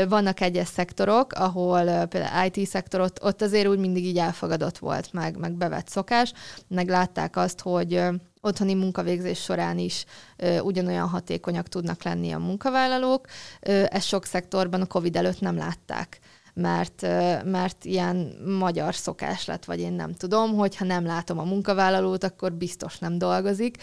[0.08, 5.12] vannak egyes szektorok, ahol például IT szektor, ott, ott azért úgy mindig így elfogadott volt,
[5.12, 6.32] meg, meg bevett szokás,
[6.68, 8.02] meg látták azt, hogy
[8.40, 10.04] otthoni munkavégzés során is
[10.36, 13.26] ö, ugyanolyan hatékonyak tudnak lenni a munkavállalók.
[13.60, 16.18] Ö, ezt sok szektorban a COVID előtt nem látták
[16.54, 17.02] mert,
[17.44, 18.16] mert ilyen
[18.58, 23.18] magyar szokás lett, vagy én nem tudom, hogyha nem látom a munkavállalót, akkor biztos nem
[23.18, 23.76] dolgozik,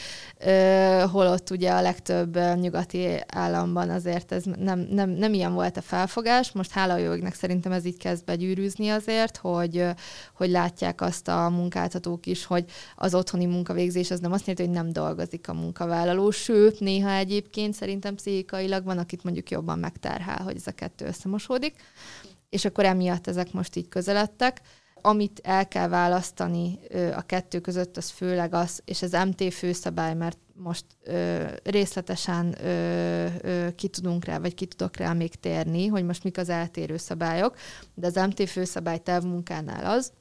[1.12, 6.52] holott ugye a legtöbb nyugati államban azért ez nem, nem, nem ilyen volt a felfogás,
[6.52, 9.86] most hála a jognak szerintem ez így kezd begyűrűzni azért, hogy,
[10.34, 12.66] hogy látják azt a munkáltatók is, hogy
[12.96, 17.74] az otthoni munkavégzés az nem azt jelenti, hogy nem dolgozik a munkavállaló, sőt, néha egyébként
[17.74, 21.76] szerintem pszichikailag van, akit mondjuk jobban megterhel, hogy ez a kettő összemosódik
[22.50, 24.62] és akkor emiatt ezek most így közeledtek.
[25.02, 26.80] Amit el kell választani
[27.16, 33.26] a kettő között, az főleg az, és az MT főszabály, mert most ö, részletesen ö,
[33.42, 36.98] ö, ki tudunk rá, vagy ki tudok rá még térni, hogy most mik az eltérő
[36.98, 37.56] szabályok,
[37.94, 40.12] de az MT főszabály távmunkánál az,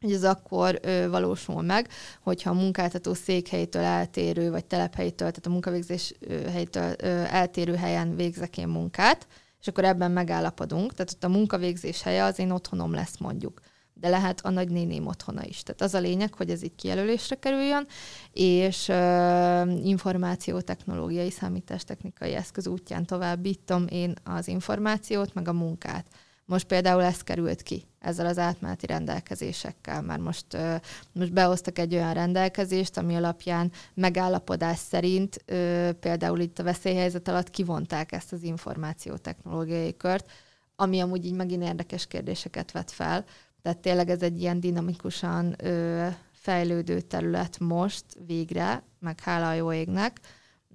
[0.00, 1.88] hogy ez akkor ö, valósul meg,
[2.22, 6.14] hogyha a munkáltató székhelytől eltérő, vagy telephelytől, tehát a munkavégzés
[6.50, 9.26] helytől ö, eltérő helyen végzek én munkát,
[9.64, 13.60] és akkor ebben megállapodunk, tehát ott a munkavégzés helye az én otthonom lesz mondjuk
[14.00, 15.62] de lehet a nagynéném otthona is.
[15.62, 17.86] Tehát az a lényeg, hogy ez így kijelölésre kerüljön,
[18.32, 26.06] és uh, információtechnológiai számítástechnikai eszköz útján továbbítom én az információt, meg a munkát.
[26.46, 30.46] Most például ez került ki ezzel az átmeneti rendelkezésekkel, mert most,
[31.12, 35.36] most behoztak egy olyan rendelkezést, ami alapján megállapodás szerint
[36.00, 40.30] például itt a veszélyhelyzet alatt kivonták ezt az információtechnológiai kört,
[40.76, 43.24] ami amúgy így megint érdekes kérdéseket vet fel.
[43.62, 45.56] Tehát tényleg ez egy ilyen dinamikusan
[46.32, 50.20] fejlődő terület most végre, meg hála a jó égnek,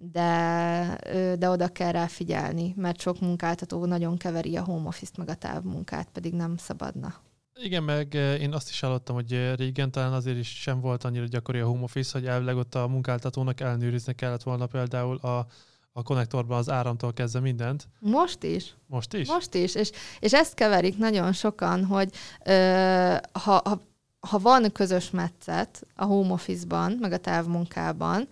[0.02, 5.30] de, de oda kell rá figyelni, mert sok munkáltató nagyon keveri a home office-t meg
[5.30, 7.14] a távmunkát, pedig nem szabadna.
[7.62, 11.60] Igen, meg én azt is hallottam, hogy régen talán azért is sem volt annyira gyakori
[11.60, 15.46] a home office, hogy elvileg ott a munkáltatónak ellenőrizni kellett volna például a,
[15.92, 17.88] a konnektorban az áramtól kezdve mindent.
[18.00, 18.76] Most is.
[18.88, 19.28] Most is?
[19.28, 19.76] Most is.
[19.76, 22.12] És, és ezt keverik nagyon sokan, hogy
[22.46, 23.82] ö, ha, ha,
[24.20, 28.28] ha van közös metszet a home office-ban, meg a távmunkában,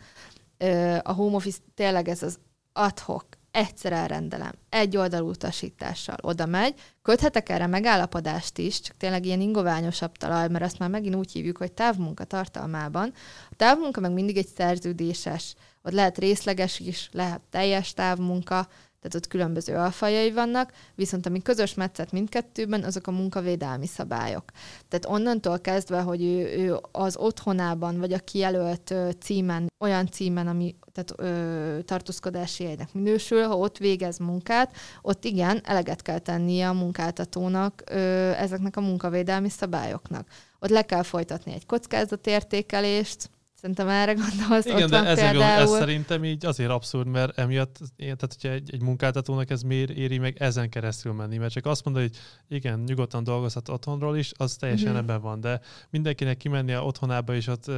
[1.04, 2.40] a home office tényleg ez az
[2.74, 9.42] adhok, egyszer elrendelem, egy oldalú utasítással oda megy, köthetek erre megállapodást is, csak tényleg ilyen
[9.42, 13.14] ingoványosabb talaj, mert azt már megint úgy hívjuk, hogy távmunka tartalmában.
[13.50, 18.68] A távmunka meg mindig egy szerződéses, ott lehet részleges is, lehet teljes távmunka,
[19.08, 24.44] tehát ott különböző alfajai vannak, viszont ami közös metszet mindkettőben, azok a munkavédelmi szabályok.
[24.88, 30.76] Tehát onnantól kezdve, hogy ő, ő az otthonában, vagy a kijelölt címen, olyan címen, ami
[30.94, 36.74] tehát ö, tartózkodási helynek minősül, ha ott végez munkát, ott igen, eleget kell tennie a
[36.74, 37.98] munkáltatónak ö,
[38.32, 40.28] ezeknek a munkavédelmi szabályoknak.
[40.60, 43.30] Ott le kell folytatni egy kockázatértékelést,
[43.62, 44.66] Szerintem erre gondolsz.
[44.66, 45.62] Igen, ott de van ez, például...
[45.62, 50.18] ez szerintem így azért abszurd, mert emiatt, tehát hogyha egy, egy munkáltatónak ez miért éri
[50.18, 52.18] meg ezen keresztül menni, mert csak azt mondani, hogy
[52.58, 55.02] igen, nyugodtan dolgozhat otthonról is, az teljesen uh-huh.
[55.02, 57.72] ebben van, de mindenkinek kimenni a otthonába és ott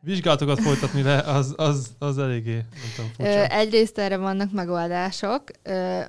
[0.00, 3.46] vizsgálatokat folytatni le, az, az, az eléggé, nem tudom, furcsa.
[3.46, 5.42] Egyrészt erre vannak megoldások,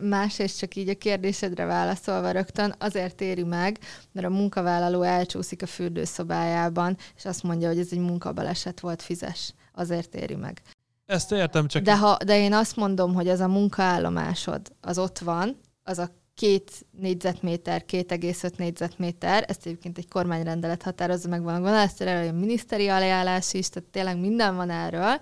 [0.02, 3.80] másrészt csak így a kérdésedre válaszolva rögtön azért éri meg,
[4.12, 9.54] mert a munkavállaló elcsúszik a fürdőszobájában, és azt mondja, hogy ez egy munkabaleset volt, fizes.
[9.74, 10.62] Azért éri meg.
[11.06, 11.84] Ezt értem, csak...
[11.84, 16.10] De, ha, de én azt mondom, hogy az a munkaállomásod, az ott van, az a
[16.36, 22.88] két négyzetméter, 2,5 négyzetméter, ezt egyébként egy kormányrendelet határozza meg, van, van ezt a miniszteri
[22.88, 25.20] ajánlás is, tehát tényleg minden van erről,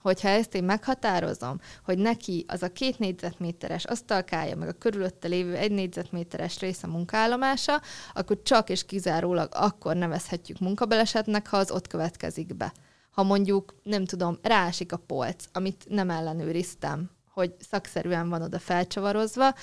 [0.00, 5.54] hogyha ezt én meghatározom, hogy neki az a két négyzetméteres asztalkája, meg a körülötte lévő
[5.54, 7.80] egy négyzetméteres rész a munkállomása,
[8.14, 12.72] akkor csak és kizárólag akkor nevezhetjük munkabelesetnek, ha az ott következik be.
[13.10, 19.54] Ha mondjuk, nem tudom, rásik a polc, amit nem ellenőriztem, hogy szakszerűen van oda felcsavarozva,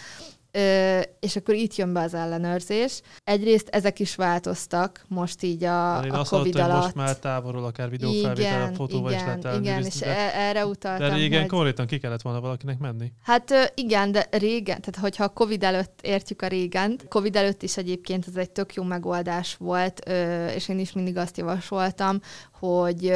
[0.56, 3.02] Ö, és akkor itt jön be az ellenőrzés.
[3.24, 6.84] Egyrészt ezek is változtak most így a, én a azt Covid hallottam, alatt.
[6.84, 11.10] most már távolról akár videófelvétel, fotóval igen, is lehet Igen, és de, e- erre utaltam,
[11.10, 11.50] De régen hogy...
[11.50, 13.12] konkrétan ki kellett volna valakinek menni.
[13.24, 17.78] Hát igen, de régen, tehát hogyha a Covid előtt értjük a régen, Covid előtt is
[17.78, 20.10] egyébként ez egy tök jó megoldás volt,
[20.56, 22.20] és én is mindig azt javasoltam,
[22.64, 23.08] hogy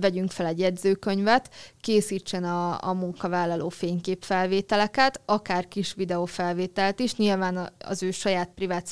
[0.00, 1.50] vegyünk fel egy jegyzőkönyvet,
[1.80, 7.16] készítsen a, a munkavállaló fényképfelvételeket, akár kis videófelvételt is.
[7.16, 8.86] Nyilván az ő saját privát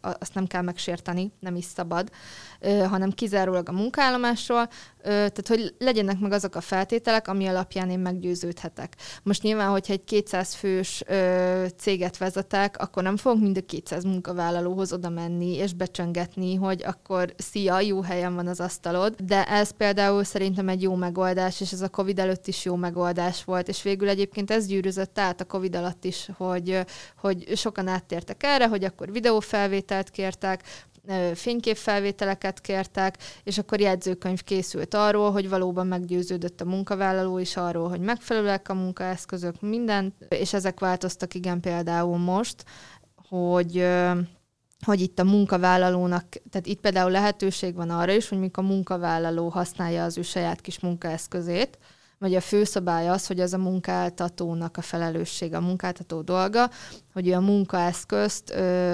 [0.00, 2.10] azt nem kell megsérteni, nem is szabad,
[2.88, 4.68] hanem kizárólag a munkállomásról,
[5.02, 8.96] tehát hogy legyenek meg azok a feltételek, ami alapján én meggyőződhetek.
[9.22, 11.02] Most nyilván, hogyha egy 200 fős
[11.76, 17.34] céget vezetek, akkor nem fogok mind a 200 munkavállalóhoz oda menni és becsöngetni, hogy akkor
[17.36, 21.80] szia, jó helyen van az asztalod, de ez például szerintem egy jó megoldás, és ez
[21.80, 25.76] a Covid előtt is jó megoldás volt, és végül egyébként ez gyűrűzött át a Covid
[25.76, 26.80] alatt is, hogy,
[27.16, 30.62] hogy sokan áttértek erre, hogy akkor videófelvételt kértek,
[31.34, 38.00] fényképfelvételeket kértek, és akkor jegyzőkönyv készült arról, hogy valóban meggyőződött a munkavállaló is arról, hogy
[38.00, 42.64] megfelelőek a munkaeszközök, minden, és ezek változtak igen például most,
[43.28, 43.86] hogy
[44.84, 49.48] hogy itt a munkavállalónak, tehát itt például lehetőség van arra is, hogy mikor a munkavállaló
[49.48, 51.78] használja az ő saját kis munkaeszközét,
[52.18, 56.70] vagy a főszabály az, hogy az a munkáltatónak a felelőssége, a munkáltató dolga,
[57.12, 58.50] hogy ő a munkaeszközt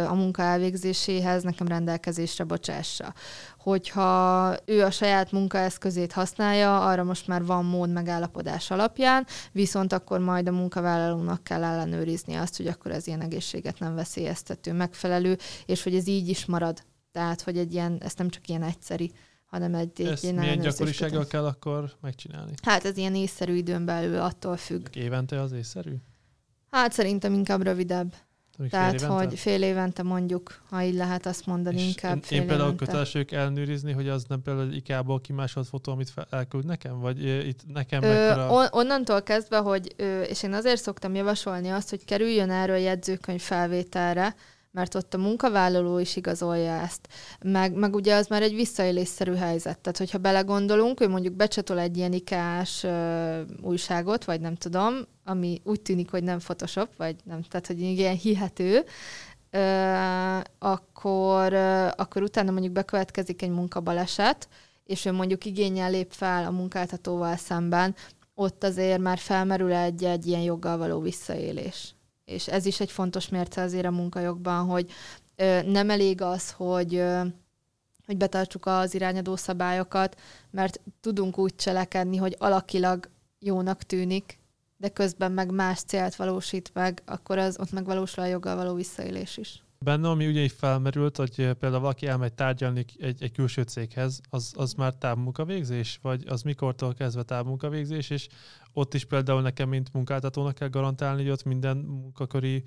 [0.09, 3.14] a munka elvégzéséhez nekem rendelkezésre bocsássa.
[3.59, 10.18] Hogyha ő a saját munkaeszközét használja, arra most már van mód megállapodás alapján, viszont akkor
[10.18, 15.83] majd a munkavállalónak kell ellenőrizni azt, hogy akkor ez ilyen egészséget nem veszélyeztető, megfelelő, és
[15.83, 16.83] hogy ez így is marad.
[17.12, 19.12] Tehát, hogy egy ilyen, ez nem csak ilyen egyszeri
[19.55, 22.53] hanem egy, egy Ezt milyen gyakorisággal kell akkor megcsinálni?
[22.63, 24.87] Hát ez ilyen észszerű időn belül attól függ.
[24.97, 25.95] Évente az észszerű?
[26.71, 28.15] Hát szerintem inkább rövidebb.
[28.59, 32.23] Még Tehát, fél hogy fél évente mondjuk, ha így lehet azt mondani, és inkább én,
[32.23, 32.85] fél én például évente.
[32.85, 37.01] köteles ők elnőrizni, hogy az nem például egy IK-ból kimásolt fotó, amit fel, elküld nekem?
[37.01, 41.91] Vagy itt nekem ö, on, Onnantól kezdve, hogy, ö, és én azért szoktam javasolni azt,
[41.91, 44.35] hogy kerüljön erről jegyzőkönyv felvételre,
[44.75, 47.09] mert ott a munkavállaló is igazolja ezt.
[47.45, 49.79] Meg, meg ugye az már egy visszaélésszerű helyzet.
[49.79, 54.95] Tehát, hogyha belegondolunk, hogy mondjuk becsatol egy ilyen ikás ö, újságot, vagy nem tudom,
[55.25, 58.85] ami úgy tűnik, hogy nem Photoshop, vagy nem, tehát, hogy ilyen hihető,
[59.51, 64.49] ö, akkor, ö, akkor utána mondjuk bekövetkezik egy munkabaleset,
[64.85, 67.95] és ő mondjuk igényel lép fel a munkáltatóval szemben,
[68.35, 71.94] ott azért már felmerül egy, egy ilyen joggal való visszaélés
[72.25, 74.91] és ez is egy fontos mérce azért a munkajogban, hogy
[75.37, 77.20] ö, nem elég az, hogy ö,
[78.07, 80.20] hogy betartsuk az irányadó szabályokat,
[80.51, 83.09] mert tudunk úgy cselekedni, hogy alakilag
[83.39, 84.39] jónak tűnik,
[84.77, 89.37] de közben meg más célt valósít meg, akkor az ott megvalósul a joggal való visszaélés
[89.37, 89.64] is.
[89.85, 94.53] Benne, ami ugye így felmerült, hogy például valaki elmegy tárgyalni egy, egy külső céghez, az,
[94.57, 98.28] az már távmunkavégzés, vagy az mikortól kezdve távmunkavégzés, és
[98.72, 102.64] ott is például nekem, mint munkáltatónak kell garantálni, hogy ott minden munkaköri,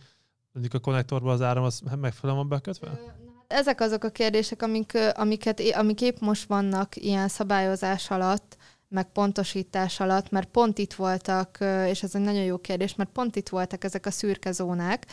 [0.51, 2.87] mondjuk a konnektorban az áram az megfelelően van bekötve?
[2.87, 3.15] Hát
[3.47, 8.57] ezek azok a kérdések, amik, amiket, amik épp most vannak ilyen szabályozás alatt,
[8.89, 11.57] meg pontosítás alatt, mert pont itt voltak,
[11.87, 15.05] és ez egy nagyon jó kérdés, mert pont itt voltak ezek a szürke zónák,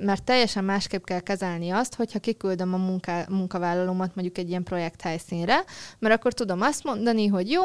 [0.00, 5.00] mert teljesen másképp kell kezelni azt, hogyha kiküldöm a munká, munkavállalómat mondjuk egy ilyen projekt
[5.00, 5.64] helyszínre,
[5.98, 7.62] mert akkor tudom azt mondani, hogy jó,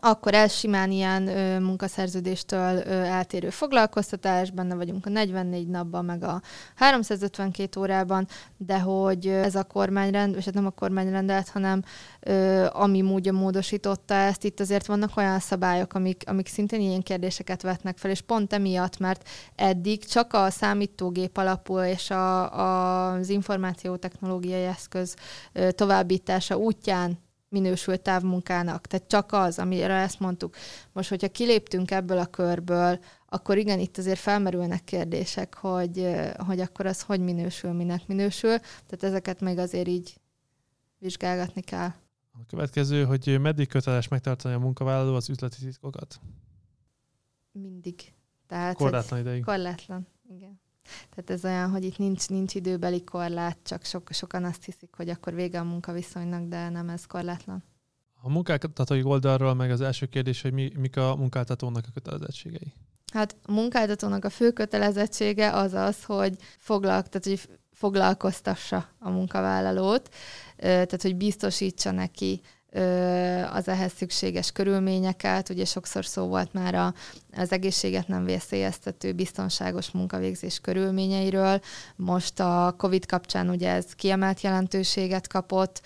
[0.00, 6.22] akkor ez simán ilyen ö, munkaszerződéstől ö, eltérő foglalkoztatás, benne vagyunk a 44 napban, meg
[6.24, 6.42] a
[6.74, 8.26] 352 órában,
[8.56, 11.82] de hogy ez a kormányrend, és hát nem a kormányrendelet, hanem
[12.20, 17.62] ö, ami módja módosította ezt, itt azért vannak olyan szabályok, amik, amik szintén ilyen kérdéseket
[17.62, 23.28] vetnek fel, és pont emiatt, mert eddig csak a számítógép alapú és a, a, az
[23.28, 25.16] információtechnológiai eszköz
[25.52, 28.86] ö, továbbítása útján minősült távmunkának.
[28.86, 30.56] Tehát csak az, amire ezt mondtuk.
[30.92, 36.86] Most, hogyha kiléptünk ebből a körből, akkor igen, itt azért felmerülnek kérdések, hogy, hogy akkor
[36.86, 38.58] az hogy minősül, minek minősül.
[38.58, 40.20] Tehát ezeket még azért így
[40.98, 41.90] vizsgálgatni kell.
[42.32, 46.20] A következő, hogy meddig köteles megtartani a munkavállaló az üzleti titkokat?
[47.52, 48.12] Mindig.
[48.46, 49.44] Tehát, korlátlan ideig.
[49.44, 50.60] Korlátlan, igen.
[51.10, 55.08] Tehát ez olyan, hogy itt nincs, nincs időbeli korlát, csak sok, sokan azt hiszik, hogy
[55.08, 57.64] akkor vége a munkaviszonynak, de nem ez korlátlan.
[58.22, 62.72] A munkáltatói oldalról meg az első kérdés, hogy mi, mik a munkáltatónak a kötelezettségei?
[63.12, 70.14] Hát a munkáltatónak a fő kötelezettsége az az, hogy, foglalk, tehát, hogy foglalkoztassa a munkavállalót,
[70.56, 72.40] tehát hogy biztosítsa neki
[73.52, 75.48] az ehhez szükséges körülményeket.
[75.48, 76.94] Ugye sokszor szó volt már a,
[77.36, 81.60] az egészséget nem veszélyeztető biztonságos munkavégzés körülményeiről.
[81.96, 85.82] Most a COVID kapcsán ugye ez kiemelt jelentőséget kapott,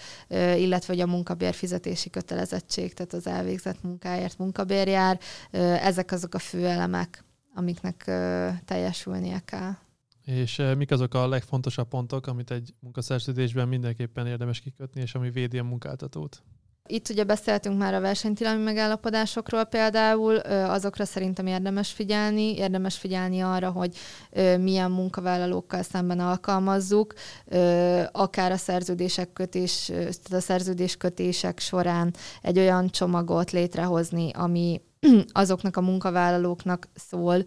[0.57, 5.18] illetve hogy a munkabérfizetési kötelezettség, tehát az elvégzett munkáért munkabér jár.
[5.83, 7.24] Ezek azok a fő elemek,
[7.55, 8.05] amiknek
[8.64, 9.72] teljesülnie kell.
[10.24, 15.59] És mik azok a legfontosabb pontok, amit egy munkaszerződésben mindenképpen érdemes kikötni, és ami védi
[15.59, 16.43] a munkáltatót?
[16.91, 23.70] Itt ugye beszéltünk már a versenytilalmi megállapodásokról például, azokra szerintem érdemes figyelni, érdemes figyelni arra,
[23.70, 23.97] hogy
[24.59, 27.14] milyen munkavállalókkal szemben alkalmazzuk,
[28.12, 34.80] akár a szerződések kötés, tehát a szerződéskötések során egy olyan csomagot létrehozni, ami
[35.32, 37.44] azoknak a munkavállalóknak szól,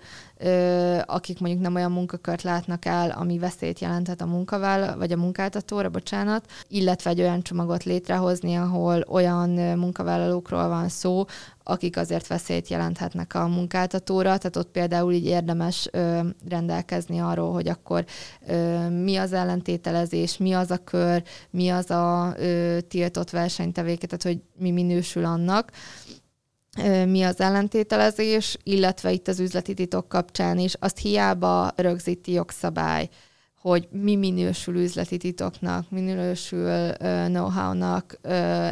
[1.06, 5.90] akik mondjuk nem olyan munkakört látnak el, ami veszélyt jelenthet a munkavállaló, vagy a munkáltatóra,
[5.90, 11.26] bocsánat, illetve egy olyan csomagot létrehozni, ahol olyan munkavállalókról van szó,
[11.64, 17.68] akik azért veszélyt jelenthetnek a munkáltatóra, tehát ott például így érdemes ö, rendelkezni arról, hogy
[17.68, 18.06] akkor
[18.48, 24.24] ö, mi az ellentételezés, mi az a kör, mi az a ö, tiltott versenytevéke, tehát
[24.24, 25.72] hogy mi minősül annak
[27.06, 33.10] mi az ellentételezés, illetve itt az üzleti titok kapcsán is, azt hiába rögzíti jogszabály,
[33.62, 36.92] hogy mi minősül üzleti titoknak, minősül
[37.26, 38.20] know-how-nak.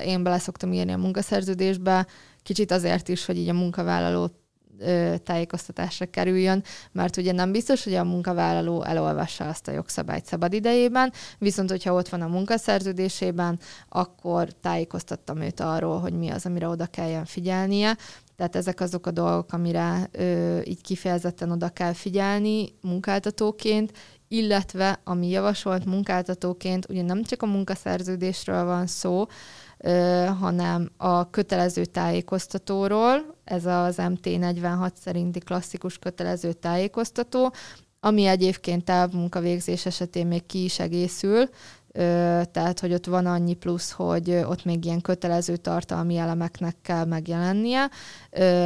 [0.05, 2.07] Én bele szoktam írni a munkaszerződésbe,
[2.43, 4.33] kicsit azért is, hogy így a munkavállalót
[5.23, 11.13] tájékoztatásra kerüljön, mert ugye nem biztos, hogy a munkavállaló elolvassa azt a jogszabályt szabad idejében,
[11.37, 13.59] viszont hogyha ott van a munkaszerződésében,
[13.89, 17.97] akkor tájékoztattam őt arról, hogy mi az, amire oda kelljen figyelnie,
[18.35, 23.91] tehát ezek azok a dolgok, amire ö, így kifejezetten oda kell figyelni munkáltatóként,
[24.27, 29.25] illetve ami javasolt munkáltatóként, ugye nem csak a munkaszerződésről van szó,
[30.39, 37.53] hanem a kötelező tájékoztatóról, ez az MT46 szerinti klasszikus kötelező tájékoztató,
[37.99, 41.49] ami egyébként távmunkavégzés esetén még ki is egészül,
[42.51, 47.89] tehát hogy ott van annyi plusz, hogy ott még ilyen kötelező tartalmi elemeknek kell megjelennie.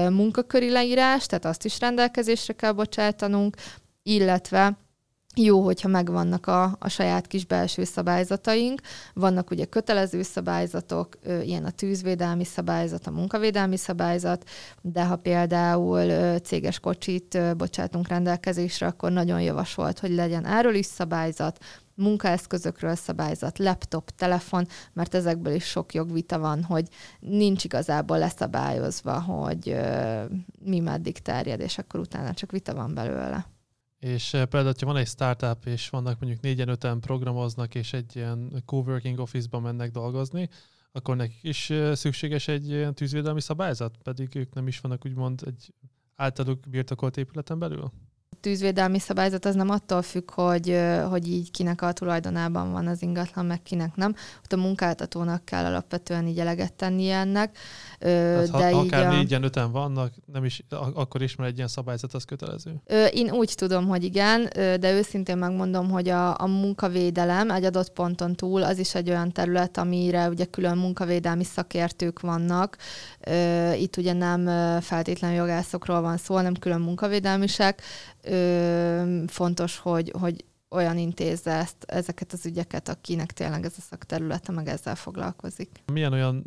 [0.09, 3.55] Munkaköri leírás, tehát azt is rendelkezésre kell bocsátanunk,
[4.03, 4.77] illetve
[5.35, 8.81] jó, hogyha megvannak a, a saját kis belső szabályzataink.
[9.13, 14.49] Vannak ugye kötelező szabályzatok, ilyen a tűzvédelmi szabályzat, a munkavédelmi szabályzat,
[14.81, 21.57] de ha például céges kocsit bocsátunk rendelkezésre, akkor nagyon javasolt, hogy legyen erről is szabályzat,
[21.95, 26.87] munkaeszközökről szabályzat, laptop, telefon, mert ezekből is sok jogvita van, hogy
[27.19, 29.75] nincs igazából leszabályozva, hogy
[30.63, 33.54] mi meddig terjed, és akkor utána csak vita van belőle.
[33.99, 38.15] És eh, például, ha van egy startup, és vannak mondjuk négyen, öten programoznak, és egy
[38.15, 40.49] ilyen coworking office-ba mennek dolgozni,
[40.91, 45.41] akkor nekik is eh, szükséges egy ilyen tűzvédelmi szabályzat, pedig ők nem is vannak úgymond
[45.45, 45.73] egy
[46.15, 47.91] általuk birtokolt épületen belül?
[48.45, 50.79] tűzvédelmi szabályzat az nem attól függ, hogy,
[51.09, 54.15] hogy így kinek a tulajdonában van az ingatlan, meg kinek nem.
[54.43, 57.57] Ott a munkáltatónak kell alapvetően így eleget tenni ennek.
[57.99, 59.17] Hát, de ha, így akár a...
[59.17, 62.81] négyen, öten vannak, nem is, akkor is, mert egy ilyen szabályzat az kötelező.
[63.11, 68.35] Én úgy tudom, hogy igen, de őszintén megmondom, hogy a, a munkavédelem egy adott ponton
[68.35, 72.77] túl az is egy olyan terület, amire ugye külön munkavédelmi szakértők vannak.
[73.77, 74.45] Itt ugye nem
[74.81, 77.81] feltétlenül jogászokról van szó, hanem külön munkavédelmisek.
[79.27, 84.67] Fontos, hogy, hogy olyan intézze ezt, ezeket az ügyeket, akinek tényleg ez a szakterülete, meg
[84.67, 85.69] ezzel foglalkozik.
[85.91, 86.43] Milyen olyan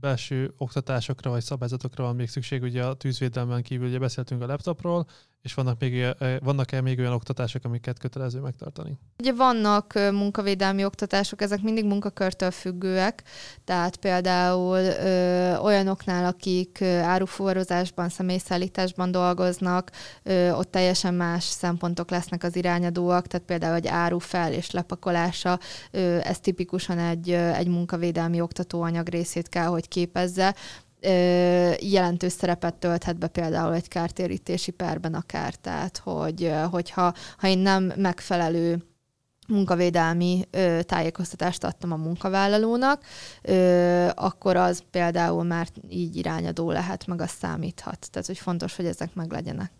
[0.00, 2.62] belső oktatásokra vagy szabályzatokra van még szükség?
[2.62, 5.06] Ugye a tűzvédelmen kívül ugye beszéltünk a laptopról,
[5.44, 6.06] és vannak még,
[6.42, 8.98] vannak-e még olyan oktatások, amiket kötelező megtartani?
[9.18, 13.22] Ugye vannak munkavédelmi oktatások, ezek mindig munkakörtől függőek,
[13.64, 19.90] tehát például ö, olyanoknál, akik áruforrozásban, személyszállításban dolgoznak,
[20.22, 25.58] ö, ott teljesen más szempontok lesznek az irányadóak, tehát például egy áru fel és lepakolása,
[25.90, 30.54] ö, ez tipikusan egy, egy munkavédelmi oktatóanyag részét kell, hogy képezze,
[31.80, 35.54] jelentős szerepet tölthet be például egy kártérítési perben akár.
[35.54, 38.82] Tehát, hogy, hogyha ha én nem megfelelő
[39.48, 43.04] munkavédelmi ö, tájékoztatást adtam a munkavállalónak,
[43.42, 48.10] ö, akkor az például már így irányadó lehet, meg az számíthat.
[48.10, 49.72] Tehát, hogy fontos, hogy ezek meg legyenek.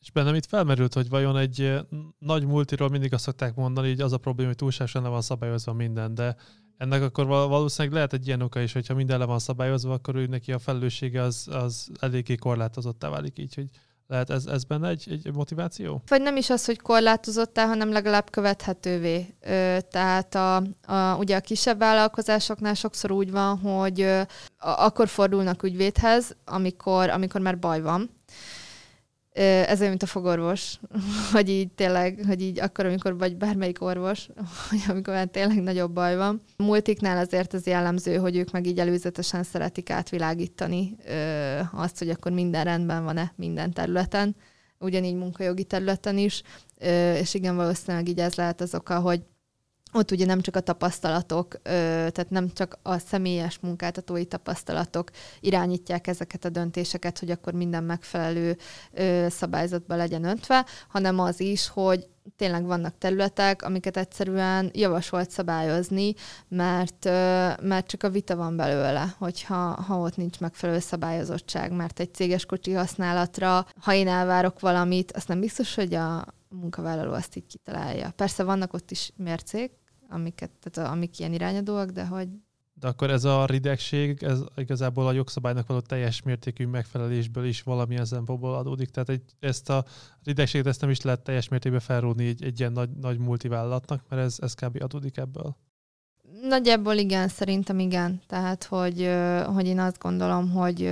[0.00, 1.74] És bennem itt felmerült, hogy vajon egy
[2.18, 5.72] nagy multiról mindig azt szokták mondani, hogy az a probléma, hogy túlságosan le van szabályozva
[5.72, 6.36] minden, de
[6.78, 10.26] ennek akkor valószínűleg lehet egy ilyen oka is, hogyha minden le van szabályozva, akkor ő
[10.26, 13.68] neki a felelőssége az, az eléggé korlátozottá válik így, hogy
[14.08, 16.02] lehet ez, ez benne egy, egy motiváció?
[16.06, 19.34] Vagy nem is az, hogy korlátozottá, hanem legalább követhetővé.
[19.40, 24.22] Ö, tehát a, a, ugye a kisebb vállalkozásoknál sokszor úgy van, hogy ö,
[24.58, 28.15] akkor fordulnak ügyvédhez, amikor, amikor már baj van
[29.36, 30.80] ez olyan, mint a fogorvos,
[31.32, 34.28] hogy így tényleg, hogy így akkor, amikor vagy bármelyik orvos,
[34.70, 36.42] hogy amikor már tényleg nagyobb baj van.
[36.56, 40.96] A multiknál azért az jellemző, hogy ők meg így előzetesen szeretik átvilágítani
[41.72, 44.36] azt, hogy akkor minden rendben van-e minden területen,
[44.78, 46.42] ugyanígy munkajogi területen is,
[47.20, 49.20] és igen, valószínűleg így ez lehet az oka, hogy
[49.96, 56.44] ott ugye nem csak a tapasztalatok, tehát nem csak a személyes munkáltatói tapasztalatok irányítják ezeket
[56.44, 58.56] a döntéseket, hogy akkor minden megfelelő
[59.28, 66.14] szabályzatba legyen öntve, hanem az is, hogy tényleg vannak területek, amiket egyszerűen javasolt szabályozni,
[66.48, 67.04] mert,
[67.62, 72.46] mert csak a vita van belőle, hogyha ha ott nincs megfelelő szabályozottság, mert egy céges
[72.46, 78.10] kocsi használatra, ha én elvárok valamit, azt nem biztos, hogy a munkavállaló azt így kitalálja.
[78.16, 79.72] Persze vannak ott is mércék,
[80.08, 82.28] amiket, tehát amik ilyen irányadóak, de hogy...
[82.74, 88.04] De akkor ez a ridegség, ez igazából a jogszabálynak való teljes mértékű megfelelésből is valamilyen
[88.04, 88.90] szempontból adódik.
[88.90, 89.84] Tehát egy, ezt a
[90.24, 94.22] ridegséget ezt nem is lehet teljes mértékben felróni egy, egy ilyen nagy, nagy multivállalatnak, mert
[94.22, 94.82] ez, ez kb.
[94.82, 95.56] adódik ebből.
[96.42, 98.20] Nagyjából igen, szerintem igen.
[98.26, 99.10] Tehát, hogy,
[99.54, 100.90] hogy én azt gondolom, hogy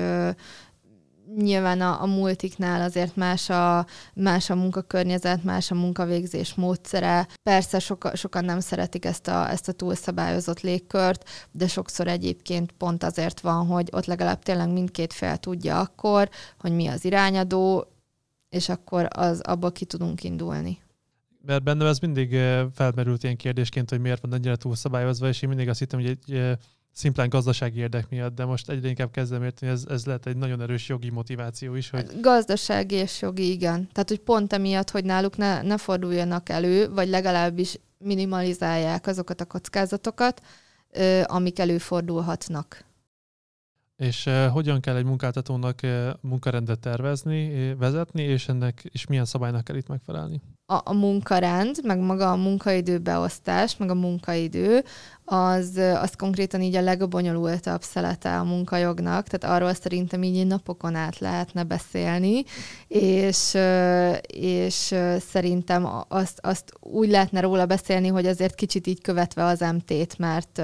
[1.37, 7.29] nyilván a, a multiknál azért más a, más a munkakörnyezet, más a munkavégzés módszere.
[7.43, 13.03] Persze soka, sokan nem szeretik ezt a, ezt a túlszabályozott légkört, de sokszor egyébként pont
[13.03, 17.87] azért van, hogy ott legalább tényleg mindkét fél tudja akkor, hogy mi az irányadó,
[18.49, 20.83] és akkor az abból ki tudunk indulni.
[21.47, 25.49] Mert bennem ez mindig eh, felmerült ilyen kérdésként, hogy miért van ennyire túlszabályozva, és én
[25.49, 26.57] mindig azt hittem, hogy egy eh,
[26.95, 30.61] szimplán gazdasági érdek miatt, de most egyre inkább kezdem érteni, ez, ez lehet egy nagyon
[30.61, 31.91] erős jogi motiváció is.
[31.91, 32.21] Hogy...
[32.21, 33.89] Gazdasági és jogi, igen.
[33.93, 39.45] Tehát, hogy pont emiatt, hogy náluk ne, ne forduljanak elő, vagy legalábbis minimalizálják azokat a
[39.45, 40.43] kockázatokat,
[41.25, 42.85] amik előfordulhatnak.
[43.97, 49.65] És uh, hogyan kell egy munkáltatónak uh, munkarendet tervezni, vezetni, és ennek és milyen szabálynak
[49.65, 50.41] kell itt megfelelni?
[50.67, 54.85] A, a munkarend, meg maga a munkaidőbeosztás, meg a munkaidő,
[55.25, 61.19] az, az konkrétan így a legbonyolultabb szelete a munkajognak, tehát arról szerintem így napokon át
[61.19, 62.45] lehetne beszélni,
[62.89, 63.57] és,
[64.27, 64.95] és
[65.31, 70.63] szerintem azt, azt úgy lehetne róla beszélni, hogy azért kicsit így követve az MT-t, mert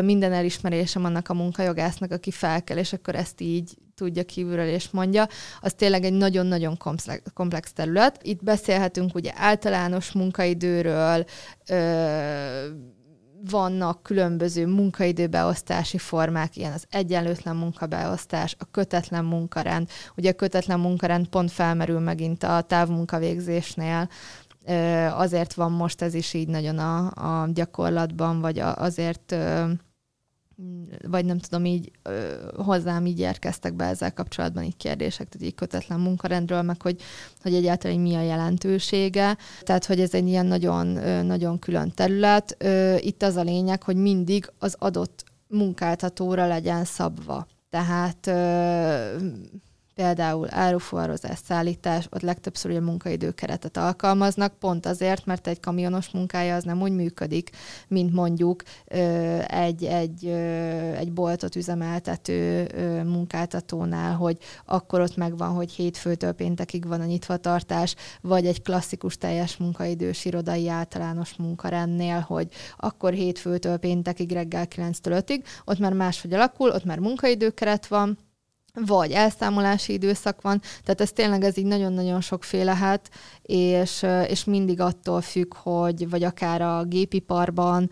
[0.00, 5.28] minden elismerésem annak a munkajogásznak, aki felkel, és akkor ezt így tudja kívülről és mondja,
[5.60, 6.76] az tényleg egy nagyon-nagyon
[7.34, 8.20] komplex terület.
[8.22, 11.24] Itt beszélhetünk ugye általános munkaidőről,
[13.50, 19.88] vannak különböző munkaidőbeosztási formák, ilyen az egyenlőtlen munkabeosztás, a kötetlen munkarend.
[20.16, 24.08] Ugye a kötetlen munkarend pont felmerül megint a távmunkavégzésnél,
[25.10, 27.06] azért van most ez is így nagyon a,
[27.42, 29.36] a gyakorlatban, vagy azért
[31.06, 35.54] vagy nem tudom, így ö, hozzám így érkeztek be ezzel kapcsolatban így kérdések, tehát így
[35.54, 37.02] kötetlen munkarendről, meg hogy,
[37.42, 39.36] hogy egyáltalán mi a jelentősége.
[39.60, 40.86] Tehát, hogy ez egy ilyen nagyon,
[41.26, 42.64] nagyon külön terület.
[42.98, 47.46] Itt az a lényeg, hogy mindig az adott munkáltatóra legyen szabva.
[47.70, 48.26] Tehát
[50.02, 56.64] például árufuvarozás, szállítás, ott legtöbbször ugye munkaidőkeretet alkalmaznak, pont azért, mert egy kamionos munkája az
[56.64, 57.50] nem úgy működik,
[57.88, 58.62] mint mondjuk
[59.46, 60.26] egy, egy,
[60.96, 62.66] egy boltot üzemeltető
[63.04, 69.56] munkáltatónál, hogy akkor ott megvan, hogy hétfőtől péntekig van a nyitvatartás, vagy egy klasszikus teljes
[69.56, 76.70] munkaidős irodai általános munkarendnél, hogy akkor hétfőtől péntekig reggel 9-től 5-ig, ott már máshogy alakul,
[76.70, 78.18] ott már munkaidőkeret van,
[78.80, 83.10] vagy elszámolási időszak van, tehát ez tényleg ez így nagyon-nagyon sokféle lehet,
[83.42, 87.90] és, és mindig attól függ, hogy vagy akár a gépiparban,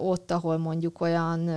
[0.00, 1.50] ott, ahol mondjuk olyan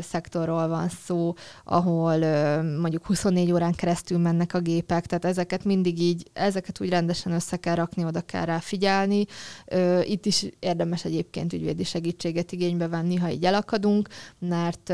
[0.00, 1.34] szektorról van szó,
[1.64, 2.18] ahol
[2.62, 7.56] mondjuk 24 órán keresztül mennek a gépek, tehát ezeket mindig így, ezeket úgy rendesen össze
[7.56, 9.24] kell rakni, oda kell rá figyelni.
[10.02, 14.08] Itt is érdemes egyébként ügyvédi segítséget igénybe venni, ha így elakadunk,
[14.38, 14.92] mert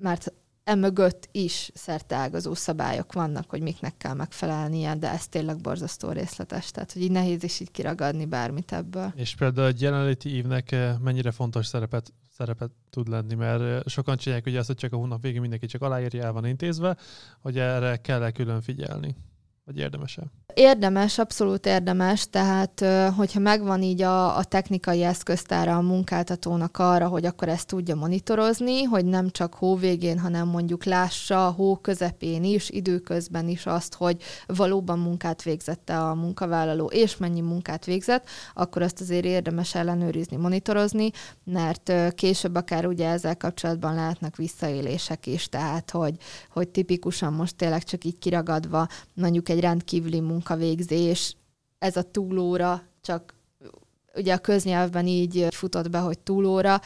[0.00, 0.32] mert
[0.68, 6.92] emögött is szerteágazó szabályok vannak, hogy miknek kell megfelelnie, de ez tényleg borzasztó részletes, tehát
[6.92, 9.12] hogy így nehéz is így kiragadni bármit ebből.
[9.16, 14.16] És például egy jelenléti évnek eh, mennyire fontos szerepet, szerepet tud lenni, mert eh, sokan
[14.16, 16.96] csinálják ugye azt, hogy csak a hónap végén mindenki csak aláírja, el van intézve,
[17.40, 19.16] hogy erre kell-e külön figyelni,
[19.68, 20.22] vagy érdemese?
[20.54, 22.84] Érdemes, abszolút érdemes, tehát
[23.16, 28.82] hogyha megvan így a, a technikai eszköztára a munkáltatónak arra, hogy akkor ezt tudja monitorozni,
[28.82, 33.94] hogy nem csak hó végén, hanem mondjuk lássa a hó közepén is, időközben is azt,
[33.94, 40.36] hogy valóban munkát végzette a munkavállaló, és mennyi munkát végzett, akkor azt azért érdemes ellenőrizni,
[40.36, 41.10] monitorozni,
[41.44, 46.14] mert később akár ugye ezzel kapcsolatban lehetnek visszaélések is, tehát hogy,
[46.50, 51.36] hogy tipikusan most tényleg csak így kiragadva mondjuk egy rendkívüli munka munkavégzés,
[51.78, 53.34] ez a túlóra, csak
[54.14, 56.80] ugye a köznyelvben így futott be, hogy túlóra,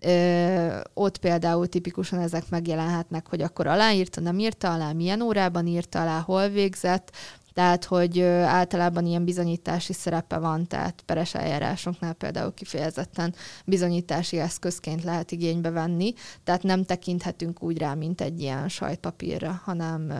[0.00, 6.00] Ö, ott például tipikusan ezek megjelenhetnek, hogy akkor aláírta, nem írta alá, milyen órában írta
[6.00, 7.12] alá, hol végzett,
[7.56, 13.34] tehát, hogy általában ilyen bizonyítási szerepe van, tehát peres eljárásoknál például kifejezetten
[13.64, 16.12] bizonyítási eszközként lehet igénybe venni,
[16.44, 20.12] tehát nem tekinthetünk úgy rá, mint egy ilyen sajtpapírra, hanem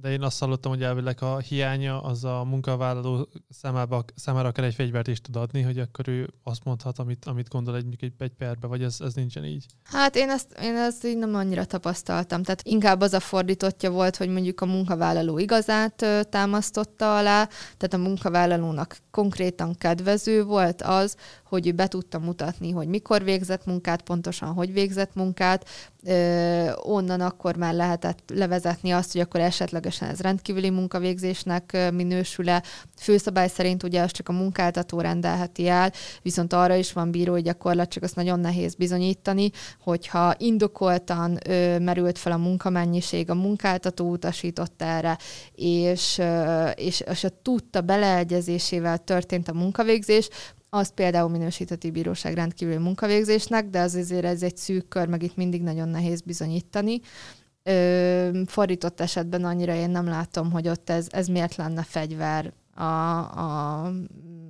[0.00, 4.74] de én azt hallottam, hogy elvileg a hiánya az a munkavállaló számába, számára akár egy
[4.74, 8.32] fegyvert is tud adni, hogy akkor ő azt mondhat, amit, amit gondol egy, egy, egy
[8.38, 9.66] perbe, vagy ez, ez nincsen így?
[9.84, 12.42] Hát én ezt, én ezt így nem annyira tapasztaltam.
[12.42, 17.92] Tehát inkább az a fordítottja volt, hogy mondjuk a munkavállaló igazát ö, támasztotta alá, tehát
[17.92, 21.16] a munkavállalónak konkrétan kedvező volt az,
[21.48, 25.68] hogy ő be tudta mutatni, hogy mikor végzett munkát, pontosan hogy végzett munkát,
[26.76, 32.62] onnan akkor már lehetett levezetni azt, hogy akkor esetlegesen ez rendkívüli munkavégzésnek minősül-e.
[32.96, 35.92] Főszabály szerint ugye azt csak a munkáltató rendelheti el,
[36.22, 39.50] viszont arra is van bírói gyakorlat, csak azt nagyon nehéz bizonyítani,
[39.80, 45.18] hogyha indokoltan ö, merült fel a munkamennyiség, a munkáltató utasított erre,
[45.54, 50.28] és, ö, és, és a tudta beleegyezésével történt a munkavégzés,
[50.70, 55.36] azt például minősítheti bíróság rendkívül munkavégzésnek, de az azért ez egy szűk kör, meg itt
[55.36, 57.00] mindig nagyon nehéz bizonyítani.
[57.62, 62.84] Ö, fordított esetben annyira én nem látom, hogy ott ez, ez miért lenne fegyver a,
[63.18, 63.92] a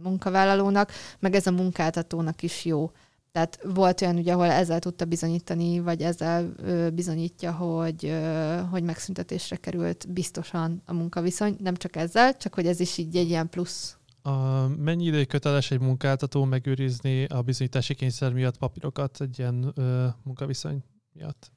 [0.02, 2.90] munkavállalónak, meg ez a munkáltatónak is jó.
[3.32, 8.82] Tehát volt olyan, ugye, ahol ezzel tudta bizonyítani, vagy ezzel ö, bizonyítja, hogy, ö, hogy
[8.82, 11.56] megszüntetésre került biztosan a munkaviszony.
[11.58, 13.97] Nem csak ezzel, csak hogy ez is így egy ilyen plusz
[14.28, 20.06] a, mennyi ideig köteles egy munkáltató megőrizni a bizonyítási kényszer miatt papírokat egy ilyen ö,
[20.22, 21.52] munkaviszony miatt?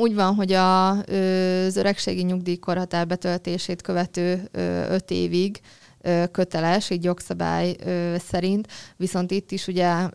[0.00, 4.48] Úgy van, hogy a, az öregségi nyugdíjkorhatár betöltését követő
[4.88, 5.60] öt évig
[6.30, 7.76] köteles, így jogszabály
[8.18, 10.08] szerint, viszont itt is ugye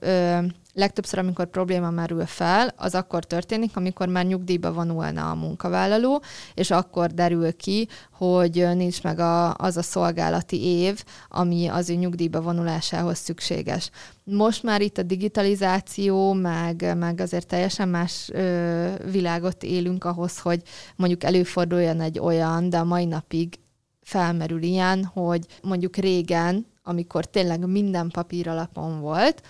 [0.77, 6.21] legtöbbször, amikor probléma merül fel, az akkor történik, amikor már nyugdíjba vonulna a munkavállaló,
[6.53, 11.93] és akkor derül ki, hogy nincs meg a, az a szolgálati év, ami az ő
[11.93, 13.89] nyugdíjba vonulásához szükséges.
[14.23, 20.61] Most már itt a digitalizáció, meg, meg azért teljesen más ö, világot élünk ahhoz, hogy
[20.95, 23.59] mondjuk előforduljon egy olyan, de a mai napig
[24.01, 29.41] felmerül ilyen, hogy mondjuk régen, amikor tényleg minden papír alapon volt,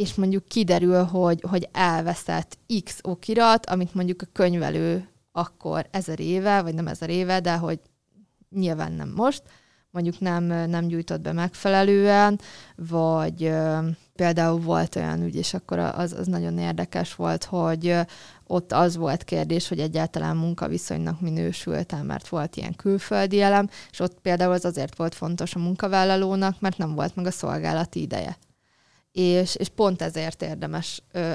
[0.00, 6.62] és mondjuk kiderül, hogy, hogy elveszett X okirat, amit mondjuk a könyvelő akkor ezer éve,
[6.62, 7.80] vagy nem ezer éve, de hogy
[8.50, 9.42] nyilván nem most,
[9.90, 12.40] mondjuk nem, nem gyújtott be megfelelően,
[12.76, 13.52] vagy
[14.14, 17.96] például volt olyan ügy, és akkor az, az nagyon érdekes volt, hogy
[18.46, 24.20] ott az volt kérdés, hogy egyáltalán munkaviszonynak minősült mert volt ilyen külföldi elem, és ott
[24.20, 28.36] például az azért volt fontos a munkavállalónak, mert nem volt meg a szolgálati ideje.
[29.12, 31.32] És, és pont ezért érdemes ö,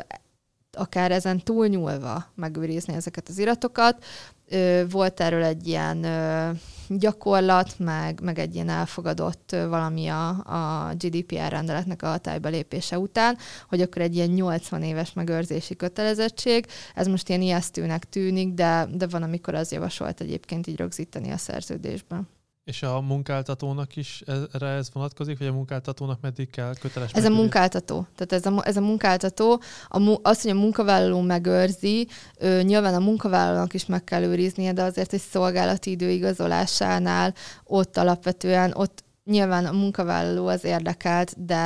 [0.72, 4.06] akár ezen túlnyúlva megőrizni ezeket az iratokat.
[4.49, 6.52] Ö, volt erről egy ilyen ö,
[6.88, 12.99] gyakorlat, meg, meg egy ilyen elfogadott ö, valami a, a GDPR rendeletnek a hatályba lépése
[12.99, 13.38] után,
[13.69, 16.65] hogy akkor egy ilyen 80 éves megőrzési kötelezettség.
[16.95, 21.38] Ez most ilyen ijesztőnek tűnik, de, de van, amikor az javasolt egyébként így rögzíteni a
[21.38, 22.27] szerződésben.
[22.65, 24.23] És a munkáltatónak is
[24.53, 27.11] erre ez vonatkozik, vagy a munkáltatónak meddig kell köteles?
[27.11, 28.07] Ez a munkáltató.
[28.15, 32.07] Tehát ez a, ez a munkáltató, a, az, hogy a munkavállaló megőrzi,
[32.39, 37.33] ő, nyilván a munkavállalónak is meg kell őriznie, de azért egy szolgálati idő igazolásánál
[37.63, 41.57] ott alapvetően ott Nyilván a munkavállaló az érdekelt, de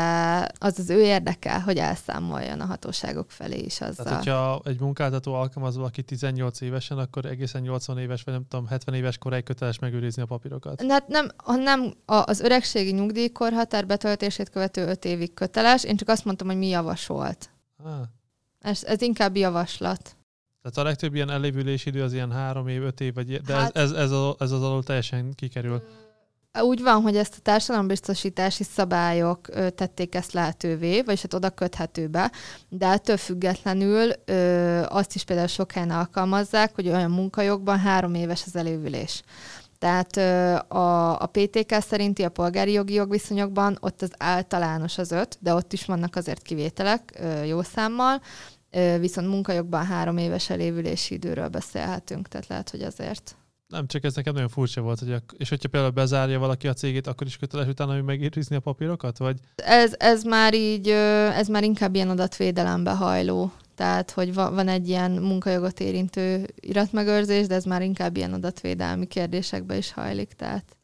[0.58, 4.06] az az ő érdeke, hogy elszámoljon a hatóságok felé is azzal.
[4.06, 8.68] Tehát, hogyha egy munkáltató alkalmaz valaki 18 évesen, akkor egészen 80 éves, vagy nem tudom,
[8.68, 10.84] 70 éves koráig köteles megőrizni a papírokat?
[10.88, 16.48] Hát nem, nem az öregségi nyugdíjkorhatár betöltését követő 5 évig köteles, én csak azt mondtam,
[16.48, 17.50] hogy mi javasolt.
[17.84, 17.92] Ah.
[18.60, 20.16] Ez, ez inkább javaslat.
[20.62, 23.78] Tehát a legtöbb ilyen elévülési idő az ilyen három év, öt év, vagy, de hát,
[23.78, 25.84] ez, ez, ez, az, ez az alól teljesen kikerül.
[26.58, 32.32] Úgy van, hogy ezt a társadalombiztosítási szabályok ö, tették ezt lehetővé, vagyis hát oda köthetőbe,
[32.70, 38.44] de ettől függetlenül ö, azt is például sok helyen alkalmazzák, hogy olyan munkajogban három éves
[38.46, 39.24] az elévülés.
[39.80, 40.18] Tehát
[40.72, 45.74] a, a PTK szerinti a polgári jogi jogviszonyokban ott az általános az öt, de ott
[45.74, 48.22] is vannak azért kivételek jó számmal,
[49.00, 53.36] viszont munkajogban három éves elévülési időről beszélhetünk, tehát lehet, hogy azért
[53.70, 56.74] nem, csak ez nekem nagyon furcsa volt, hogy a, és hogyha például bezárja valaki a
[56.74, 59.40] cégét, akkor is köteles utána hogy megírni a papírokat, vagy?
[59.56, 63.52] Ez, ez már így, ez már inkább ilyen adatvédelembe hajló.
[63.76, 69.78] Tehát, hogy van egy ilyen munkajogot érintő iratmegőrzés, de ez már inkább ilyen adatvédelmi kérdésekbe
[69.78, 70.34] is hajlik.
[70.34, 70.78] Tehát.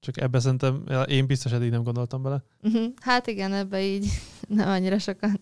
[0.00, 2.44] Csak ebbe szerintem, én biztos eddig nem gondoltam bele.
[2.62, 2.92] Uh-huh.
[3.00, 4.06] Hát igen, ebbe így
[4.48, 5.40] nem annyira sokan.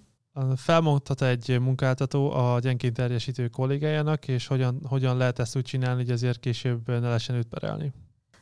[0.56, 6.11] Felmondhat egy munkáltató a gyengén terjesítő kollégájának, és hogyan, hogyan lehet ezt úgy csinálni, hogy
[6.11, 7.93] ezért később ne lehessen őt perelni?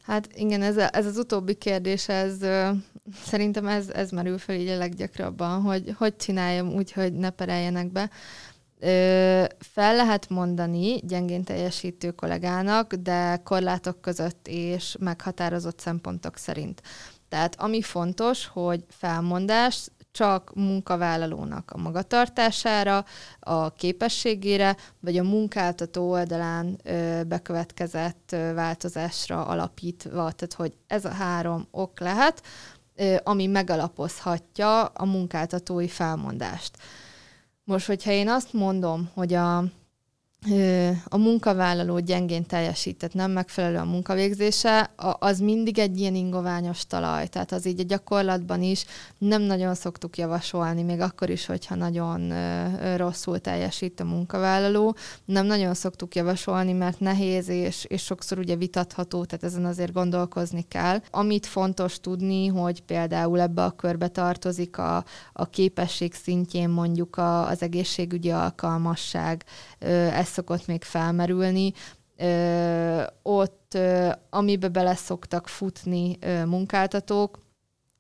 [0.03, 2.39] Hát igen, ez, a, ez az utóbbi kérdés, ez
[3.23, 7.93] szerintem ez, ez merül fel így a leggyakrabban, hogy hogy csináljam úgy, hogy ne pereljenek
[7.93, 8.11] be.
[8.79, 16.83] Ö, fel lehet mondani gyengén teljesítő kollégának, de korlátok között és meghatározott szempontok szerint.
[17.29, 23.05] Tehát ami fontos, hogy felmondás csak munkavállalónak a magatartására,
[23.41, 26.81] a képességére, vagy a munkáltató oldalán
[27.29, 32.43] bekövetkezett változásra alapítva, tehát hogy ez a három ok lehet,
[33.23, 36.79] ami megalapozhatja a munkáltatói felmondást.
[37.65, 39.65] Most, hogyha én azt mondom, hogy a
[41.09, 47.27] a munkavállaló gyengén teljesített, nem megfelelő a munkavégzése, az mindig egy ilyen ingoványos talaj.
[47.27, 48.85] Tehát az így a gyakorlatban is
[49.19, 52.33] nem nagyon szoktuk javasolni, még akkor is, hogyha nagyon
[52.97, 54.97] rosszul teljesít a munkavállaló.
[55.25, 60.65] Nem nagyon szoktuk javasolni, mert nehéz és, és sokszor ugye vitatható, tehát ezen azért gondolkozni
[60.69, 61.01] kell.
[61.11, 67.49] Amit fontos tudni, hogy például ebbe a körbe tartozik a, a képesség szintjén mondjuk a,
[67.49, 69.45] az egészségügyi alkalmasság,
[70.13, 71.73] ez szokott még felmerülni,
[72.17, 77.39] ö, ott, ö, amibe bele szoktak futni ö, munkáltatók,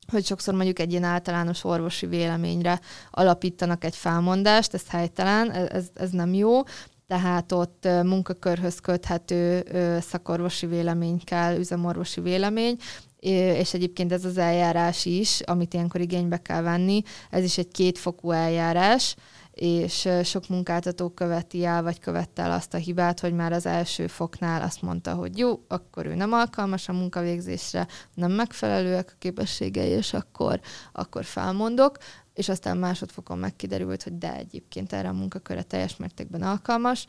[0.06, 2.80] hogy sokszor mondjuk egy ilyen általános orvosi véleményre
[3.10, 6.62] alapítanak egy felmondást, ez helytelen, ez, ez nem jó,
[7.06, 9.64] tehát ott munkakörhöz köthető
[10.00, 12.76] szakorvosi vélemény kell, üzemorvosi vélemény,
[13.18, 18.30] és egyébként ez az eljárás is, amit ilyenkor igénybe kell venni, ez is egy kétfokú
[18.30, 19.14] eljárás,
[19.52, 24.06] és sok munkáltató követi el, vagy követte el azt a hibát, hogy már az első
[24.06, 29.88] foknál azt mondta, hogy jó, akkor ő nem alkalmas a munkavégzésre, nem megfelelőek a képességei,
[29.88, 30.60] és akkor,
[30.92, 31.96] akkor felmondok,
[32.34, 37.06] és aztán másodfokon megkiderült, hogy de egyébként erre a munkaköre teljes mértékben alkalmas.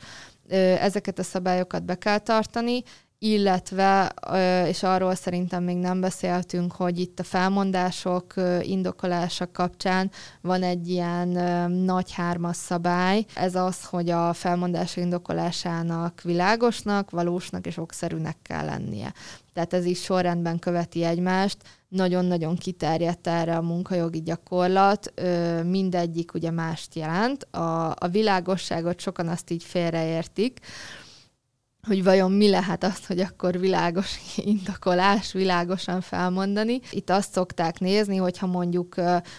[0.78, 2.82] Ezeket a szabályokat be kell tartani,
[3.24, 4.14] illetve,
[4.68, 10.10] és arról szerintem még nem beszéltünk, hogy itt a felmondások indokolása kapcsán
[10.40, 11.28] van egy ilyen
[11.70, 13.24] nagy hármas szabály.
[13.34, 19.12] Ez az, hogy a felmondás indokolásának világosnak, valósnak és okszerűnek kell lennie.
[19.52, 21.56] Tehát ez is sorrendben követi egymást,
[21.88, 25.12] nagyon-nagyon kiterjedt erre a munkajogi gyakorlat,
[25.64, 27.42] mindegyik ugye mást jelent.
[27.42, 30.60] A, a világosságot sokan azt így félreértik,
[31.86, 36.80] hogy vajon mi lehet az, hogy akkor világos indokolás, világosan felmondani.
[36.90, 38.94] Itt azt szokták nézni, hogyha mondjuk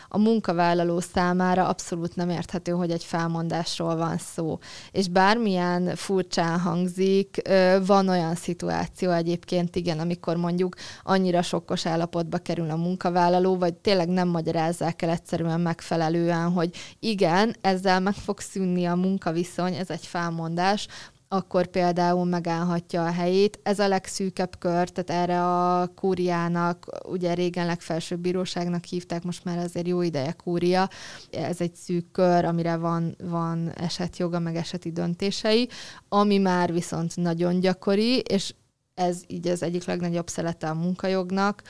[0.08, 4.60] a munkavállaló számára abszolút nem érthető, hogy egy felmondásról van szó.
[4.92, 7.42] És bármilyen furcsán hangzik,
[7.86, 14.08] van olyan szituáció egyébként, igen, amikor mondjuk annyira sokkos állapotba kerül a munkavállaló, vagy tényleg
[14.08, 16.70] nem magyarázzák el egyszerűen megfelelően, hogy
[17.00, 20.88] igen, ezzel meg fog szűnni a munkaviszony, ez egy felmondás,
[21.28, 23.60] akkor például megállhatja a helyét.
[23.64, 29.58] Ez a legszűkebb kör, tehát erre a kúriának, ugye régen legfelsőbb bíróságnak hívták, most már
[29.58, 30.90] azért jó ideje kúria.
[31.32, 35.70] Ez egy szűk kör, amire van, van esetjoga, meg eseti döntései,
[36.10, 38.54] ami már viszont nagyon gyakori, és
[38.94, 41.64] ez így az egyik legnagyobb szelete a munkajognak,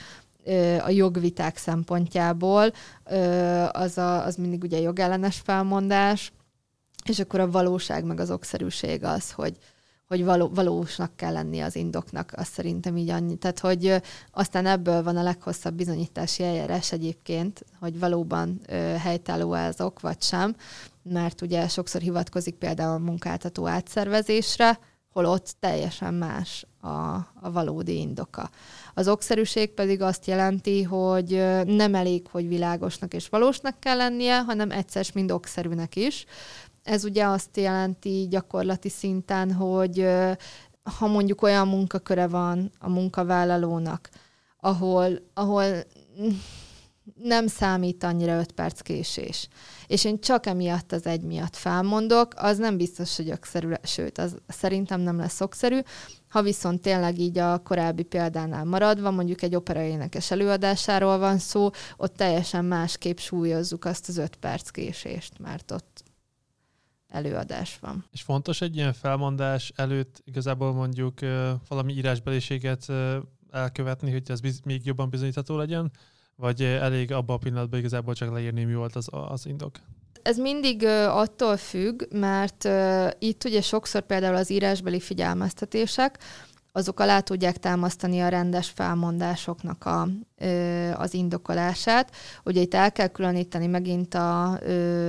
[0.84, 2.72] a jogviták szempontjából,
[3.72, 6.32] az, a, az mindig ugye jogellenes felmondás,
[7.06, 9.56] és akkor a valóság meg az okszerűség az, hogy,
[10.08, 13.36] hogy való, valósnak kell lenni az indoknak, azt szerintem így annyi.
[13.36, 14.02] Tehát, hogy
[14.32, 20.56] aztán ebből van a leghosszabb bizonyítási eljárás egyébként, hogy valóban ö, helytálló azok, vagy sem,
[21.02, 24.78] mert ugye sokszor hivatkozik például a munkáltató átszervezésre,
[25.16, 26.88] holott teljesen más a,
[27.40, 28.50] a valódi indoka.
[28.94, 31.30] Az okszerűség pedig azt jelenti, hogy
[31.64, 36.24] nem elég, hogy világosnak és valósnak kell lennie, hanem egyszer mind okszerűnek is.
[36.86, 40.08] Ez ugye azt jelenti gyakorlati szinten, hogy
[40.98, 44.10] ha mondjuk olyan munkaköre van a munkavállalónak,
[44.60, 45.64] ahol, ahol
[47.22, 49.48] nem számít annyira 5 perc késés,
[49.86, 54.36] és én csak emiatt az egy miatt felmondok, az nem biztos, hogy okszerű, sőt, az
[54.48, 55.78] szerintem nem lesz okszerű.
[56.28, 62.16] Ha viszont tényleg így a korábbi példánál maradva, mondjuk egy operaénekes előadásáról van szó, ott
[62.16, 66.04] teljesen másképp súlyozzuk azt az 5 perc késést, mert ott
[67.08, 68.04] előadás van.
[68.12, 71.20] És fontos egy ilyen felmondás előtt igazából mondjuk
[71.68, 72.86] valami írásbeliséget
[73.50, 75.90] elkövetni, hogy ez biz- még jobban bizonyítható legyen,
[76.36, 79.76] vagy elég abban a pillanatban igazából csak leírni, mi volt az, az indok?
[80.22, 82.68] Ez mindig attól függ, mert
[83.18, 86.18] itt ugye sokszor például az írásbeli figyelmeztetések,
[86.76, 90.08] azok alá tudják támasztani a rendes felmondásoknak a,
[90.94, 92.10] az indokolását.
[92.44, 94.58] Ugye itt el kell különíteni megint a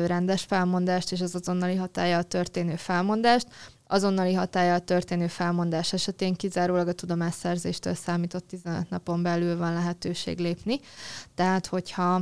[0.05, 3.47] rendes felmondást és az azonnali hatája történő felmondást.
[3.87, 10.79] Azonnali hatája történő felmondás esetén kizárólag a tudomásszerzéstől számított 15 napon belül van lehetőség lépni.
[11.35, 12.21] Tehát, hogyha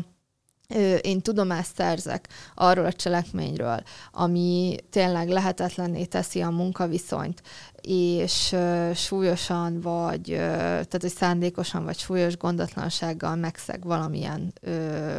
[1.02, 7.42] én tudomást szerzek arról a cselekményről, ami tényleg lehetetlenné teszi a munkaviszonyt,
[7.88, 8.56] és
[8.94, 14.54] súlyosan vagy, tehát hogy szándékosan vagy súlyos gondatlansággal megszeg valamilyen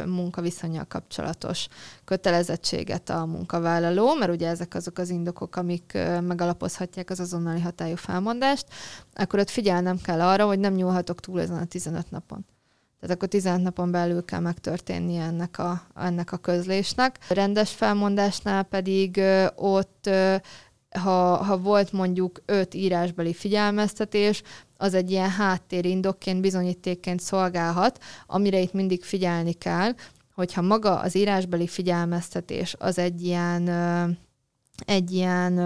[0.05, 1.67] munkaviszonyal kapcsolatos
[2.05, 8.65] kötelezettséget a munkavállaló, mert ugye ezek azok az indokok, amik megalapozhatják az azonnali hatályú felmondást,
[9.13, 12.45] akkor ott figyelnem kell arra, hogy nem nyúlhatok túl ezen a 15 napon.
[12.99, 17.19] Tehát akkor 15 napon belül kell megtörténnie ennek a, ennek a közlésnek.
[17.29, 19.21] A rendes felmondásnál pedig
[19.55, 20.09] ott
[20.97, 24.43] ha, ha volt mondjuk öt írásbeli figyelmeztetés,
[24.77, 29.91] az egy ilyen háttérindokként, bizonyítékként szolgálhat, amire itt mindig figyelni kell,
[30.33, 33.69] hogyha maga az írásbeli figyelmeztetés az egy ilyen,
[34.85, 35.57] egy ilyen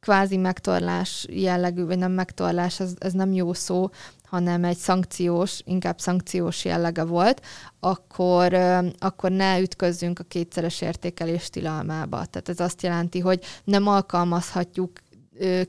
[0.00, 3.88] kvázi megtorlás jellegű, vagy nem megtorlás, ez, ez nem jó szó,
[4.26, 7.42] hanem egy szankciós, inkább szankciós jellege volt,
[7.80, 8.54] akkor,
[8.98, 12.24] akkor ne ütközzünk a kétszeres értékelés tilalmába.
[12.24, 14.90] Tehát ez azt jelenti, hogy nem alkalmazhatjuk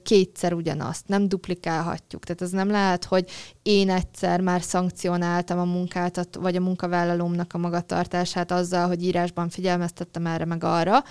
[0.03, 2.23] kétszer ugyanazt, nem duplikálhatjuk.
[2.23, 3.29] Tehát ez nem lehet, hogy
[3.61, 10.25] én egyszer már szankcionáltam a munkáltat, vagy a munkavállalómnak a magatartását azzal, hogy írásban figyelmeztettem
[10.25, 11.03] erre meg arra,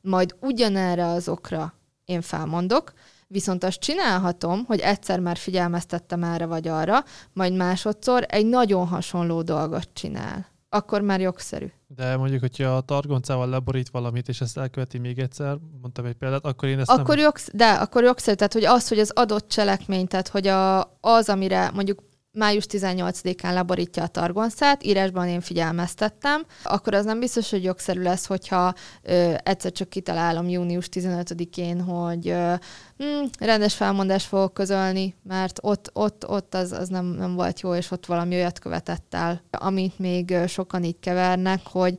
[0.00, 1.74] majd ugyanerre az okra
[2.04, 2.92] én felmondok,
[3.30, 9.42] viszont azt csinálhatom, hogy egyszer már figyelmeztettem erre vagy arra, majd másodszor egy nagyon hasonló
[9.42, 10.46] dolgot csinál.
[10.68, 11.66] Akkor már jogszerű.
[11.86, 16.44] De mondjuk, hogyha a targoncával leborít valamit, és ezt elköveti még egyszer, mondtam egy példát,
[16.44, 17.24] akkor én ezt akkor nem...
[17.24, 21.28] Jogsz, de, akkor jogszerű, tehát hogy az, hogy az adott cselekmény, tehát hogy a, az,
[21.28, 22.02] amire mondjuk
[22.32, 28.26] május 18-án leborítja a targonszát, írásban én figyelmeztettem, akkor az nem biztos, hogy jogszerű lesz,
[28.26, 32.54] hogyha ö, egyszer csak kitalálom június 15-én, hogy ö,
[32.96, 37.74] hm, rendes felmondást fogok közölni, mert ott, ott, ott az, az nem, nem volt jó,
[37.74, 41.96] és ott valami olyat követett el, amit még sokan így kevernek, hogy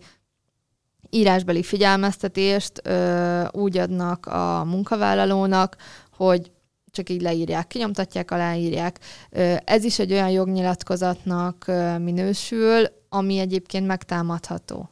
[1.09, 5.75] írásbeli figyelmeztetést ö, úgy adnak a munkavállalónak,
[6.11, 6.51] hogy
[6.91, 8.99] csak így leírják, kinyomtatják, aláírják.
[9.63, 11.65] Ez is egy olyan jognyilatkozatnak
[11.99, 14.89] minősül, ami egyébként megtámadható.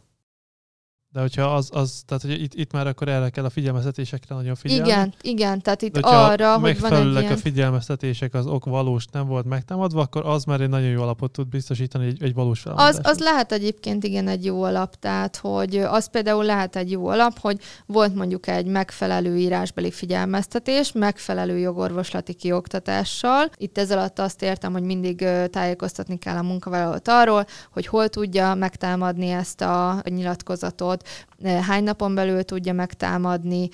[1.11, 4.55] De hogyha az, az tehát hogy itt, itt már akkor erre kell a figyelmeztetésekre nagyon
[4.55, 4.87] figyelni.
[4.87, 7.31] Igen, igen, tehát itt arra, hogy van egy ilyen...
[7.31, 11.31] a figyelmeztetések, az ok valós nem volt megtámadva, akkor az már egy nagyon jó alapot
[11.31, 15.75] tud biztosítani egy, egy valós Az, az lehet egyébként igen egy jó alap, tehát hogy
[15.75, 22.33] az például lehet egy jó alap, hogy volt mondjuk egy megfelelő írásbeli figyelmeztetés, megfelelő jogorvoslati
[22.33, 23.49] kioktatással.
[23.57, 28.53] Itt ez alatt azt értem, hogy mindig tájékoztatni kell a munkavállalót arról, hogy hol tudja
[28.53, 30.97] megtámadni ezt a nyilatkozatot,
[31.43, 33.69] hány napon belül tudja megtámadni,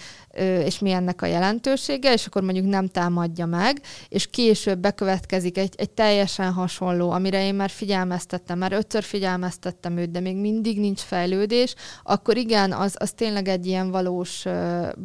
[0.66, 5.74] és mi ennek a jelentősége, és akkor mondjuk nem támadja meg, és később bekövetkezik egy,
[5.78, 11.00] egy teljesen hasonló, amire én már figyelmeztettem, már ötször figyelmeztettem őt, de még mindig nincs
[11.00, 14.46] fejlődés, akkor igen, az, az tényleg egy ilyen valós,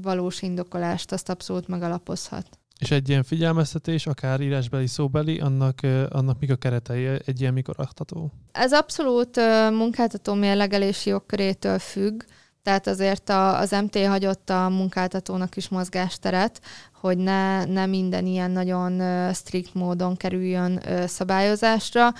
[0.02, 2.59] valós indokolást, azt abszolút megalapozhat.
[2.80, 5.78] És egy ilyen figyelmeztetés, akár írásbeli, szóbeli, annak,
[6.08, 7.06] annak mik a keretei?
[7.24, 8.32] Egy ilyen mikor adható?
[8.52, 9.36] Ez abszolút
[9.70, 12.22] munkáltató mérlegelési jogkörétől függ,
[12.62, 16.60] tehát azért a, az MT hagyott a munkáltatónak is mozgásteret,
[17.00, 19.02] hogy ne, ne minden ilyen nagyon
[19.32, 22.12] strikt módon kerüljön szabályozásra.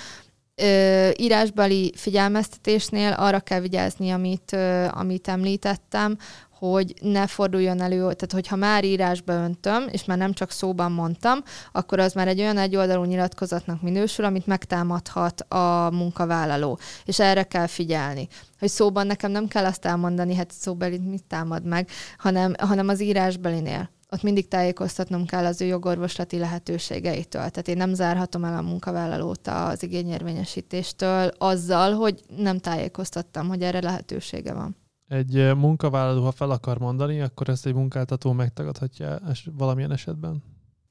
[1.17, 4.57] írásbeli figyelmeztetésnél arra kell vigyázni, amit,
[4.91, 6.19] amit említettem,
[6.61, 11.39] hogy ne forduljon elő, tehát hogyha már írásba öntöm, és már nem csak szóban mondtam,
[11.73, 16.79] akkor az már egy olyan egyoldalú nyilatkozatnak minősül, amit megtámadhat a munkavállaló.
[17.05, 18.29] És erre kell figyelni.
[18.59, 21.89] Hogy szóban nekem nem kell azt elmondani, hát szóbeli mit támad meg,
[22.19, 27.49] hanem, hanem az írásbelinél ott mindig tájékoztatnom kell az ő jogorvoslati lehetőségeitől.
[27.49, 33.81] Tehát én nem zárhatom el a munkavállalót az igényérvényesítéstől azzal, hogy nem tájékoztattam, hogy erre
[33.81, 34.80] lehetősége van
[35.11, 40.43] egy munkavállaló, ha fel akar mondani, akkor ezt egy munkáltató megtagadhatja es- valamilyen esetben?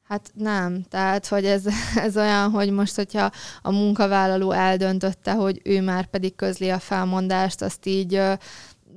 [0.04, 0.84] Hát nem.
[0.84, 1.66] Tehát, hogy ez,
[2.06, 3.32] ez olyan, hogy most, hogyha
[3.62, 8.22] a munkavállaló eldöntötte, hogy ő már pedig közli a felmondást, azt így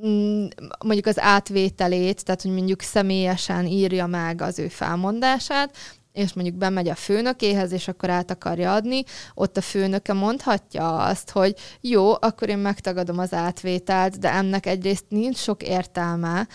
[0.07, 0.45] mm,
[0.85, 5.77] mondjuk az átvételét, tehát hogy mondjuk személyesen írja meg az ő felmondását,
[6.13, 9.03] és mondjuk bemegy a főnökéhez, és akkor át akarja adni,
[9.35, 15.05] ott a főnöke mondhatja azt, hogy jó, akkor én megtagadom az átvételt, de ennek egyrészt
[15.09, 16.47] nincs sok értelme,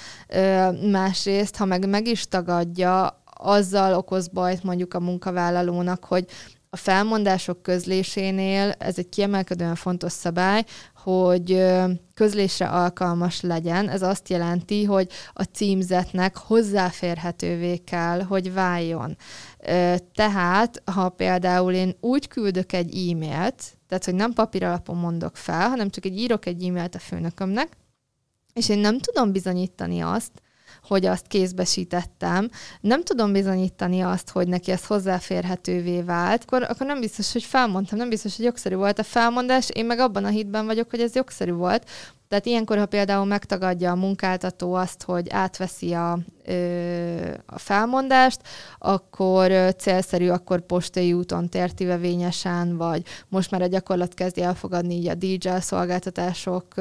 [0.91, 6.25] másrészt, ha meg meg is tagadja, azzal okoz bajt mondjuk a munkavállalónak, hogy
[6.69, 10.63] a felmondások közlésénél ez egy kiemelkedően fontos szabály,
[10.95, 11.65] hogy
[12.13, 13.89] közlésre alkalmas legyen.
[13.89, 19.17] Ez azt jelenti, hogy a címzetnek hozzáférhetővé kell, hogy váljon.
[20.13, 25.89] Tehát, ha például én úgy küldök egy e-mailt, tehát, hogy nem papíralapon mondok fel, hanem
[25.89, 27.77] csak egy írok egy e-mailt a főnökömnek,
[28.53, 30.31] és én nem tudom bizonyítani azt,
[30.83, 32.49] hogy azt kézbesítettem,
[32.81, 37.97] nem tudom bizonyítani azt, hogy neki ez hozzáférhetővé vált, akkor, akkor nem biztos, hogy felmondtam,
[37.97, 41.15] nem biztos, hogy jogszerű volt a felmondás, én meg abban a hitben vagyok, hogy ez
[41.15, 41.89] jogszerű volt,
[42.27, 46.11] tehát ilyenkor, ha például megtagadja a munkáltató azt, hogy átveszi a,
[47.45, 48.41] a felmondást,
[48.77, 55.15] akkor célszerű akkor postai úton tértivevényesen, vagy most már a gyakorlat kezdi elfogadni így a
[55.15, 56.73] DJ szolgáltatások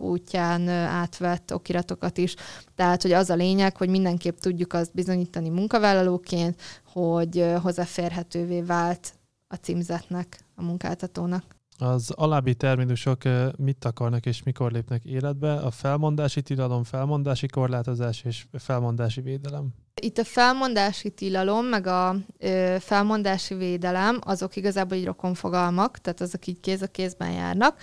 [0.00, 2.34] útján átvett okiratokat is.
[2.74, 6.60] Tehát, hogy az a lényeg, hogy mindenképp tudjuk azt bizonyítani munkavállalóként,
[6.92, 9.12] hogy hozzáférhetővé vált
[9.48, 11.57] a címzetnek, a munkáltatónak.
[11.78, 13.22] Az alábbi terminusok
[13.56, 15.52] mit akarnak és mikor lépnek életbe?
[15.52, 19.68] A felmondási tilalom, felmondási korlátozás és felmondási védelem.
[20.00, 26.46] Itt a felmondási tilalom, meg a ö, felmondási védelem, azok igazából egy rokonfogalmak, tehát azok
[26.46, 27.80] így kéz a kézben járnak.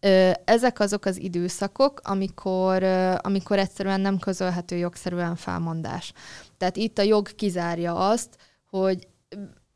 [0.00, 6.12] Ö, ezek azok az időszakok, amikor, ö, amikor egyszerűen nem közölhető jogszerűen felmondás.
[6.56, 8.36] Tehát itt a jog kizárja azt,
[8.70, 9.08] hogy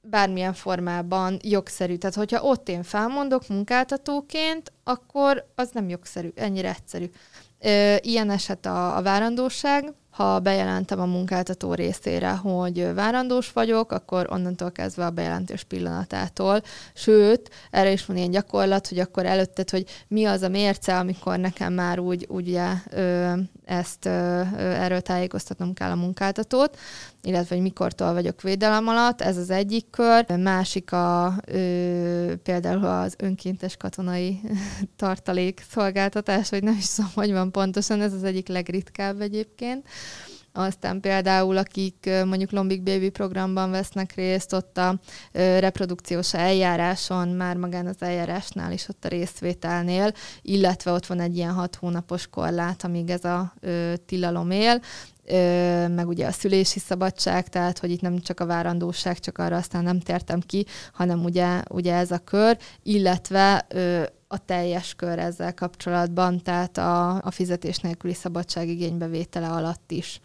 [0.03, 1.97] bármilyen formában jogszerű.
[1.97, 7.11] Tehát, hogyha ott én felmondok munkáltatóként, akkor az nem jogszerű, ennyire egyszerű.
[8.01, 14.71] Ilyen eset a, a várandóság, ha bejelentem a munkáltató részére, hogy várandós vagyok, akkor onnantól
[14.71, 16.63] kezdve a bejelentés pillanatától.
[16.95, 21.39] Sőt, erre is van ilyen gyakorlat, hogy akkor előtted, hogy mi az a mérce, amikor
[21.39, 22.59] nekem már úgy, úgy
[22.91, 23.33] ö,
[23.71, 26.79] ezt erről tájékoztatnom kell a munkáltatót,
[27.23, 30.37] illetve hogy mikortól vagyok védelem alatt, ez az egyik kör.
[30.37, 34.41] Másik a ö, például az önkéntes katonai
[34.97, 39.87] tartalék szolgáltatás, hogy nem is tudom, hogy van pontosan, ez az egyik legritkább egyébként.
[40.53, 44.99] Aztán például, akik mondjuk Lombik Baby programban vesznek részt, ott a
[45.33, 50.13] reprodukciós eljáráson, már magán az eljárásnál is ott a részvételnél,
[50.43, 53.55] illetve ott van egy ilyen hat hónapos korlát, amíg ez a
[54.07, 54.81] tilalom él.
[55.89, 59.85] meg ugye a szülési szabadság, tehát hogy itt nem csak a várandóság, csak arra aztán
[59.85, 63.67] nem tértem ki, hanem ugye, ugye ez a kör, illetve
[64.29, 70.21] a teljes kör ezzel kapcsolatban, tehát a, a fizetés nélküli szabadság igénybevétele alatt is.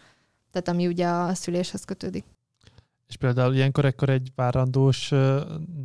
[0.56, 2.24] Tehát ami ugye a szüléshez kötődik.
[3.08, 5.08] És például ilyenkor ekkor egy várandós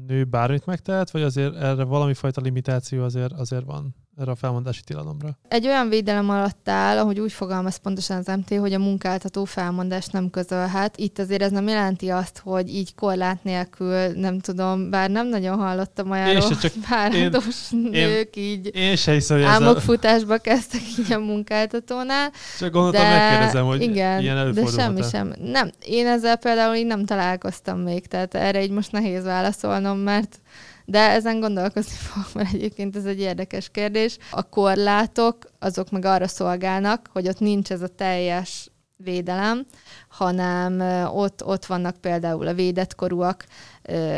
[0.07, 3.95] nő bármit megtehet, vagy azért erre valami fajta limitáció azért, azért van?
[4.19, 5.37] Erre a felmondási tilalomra?
[5.47, 10.11] Egy olyan védelem alatt áll, ahogy úgy fogalmaz pontosan az MT, hogy a munkáltató felmondást
[10.11, 10.97] nem közölhet.
[10.97, 15.57] Itt azért ez nem jelenti azt, hogy így korlát nélkül, nem tudom, bár nem nagyon
[15.57, 22.31] hallottam olyanról, csak várados nők én, így én se hiszem, álmokfutásba kezdtek így a munkáltatónál.
[22.59, 25.33] Csak gondoltam, de, megkérdezem, hogy igen, ilyen de semmi sem.
[25.39, 30.39] Nem, én ezzel például így nem találkoztam még, tehát erre így most nehéz válaszolnom, mert
[30.85, 34.17] de ezen gondolkozni fogok, mert egyébként ez egy érdekes kérdés.
[34.31, 38.71] A korlátok, azok meg arra szolgálnak, hogy ott nincs ez a teljes
[39.03, 39.65] védelem,
[40.09, 40.79] hanem
[41.15, 43.45] ott, ott vannak például a védett korúak,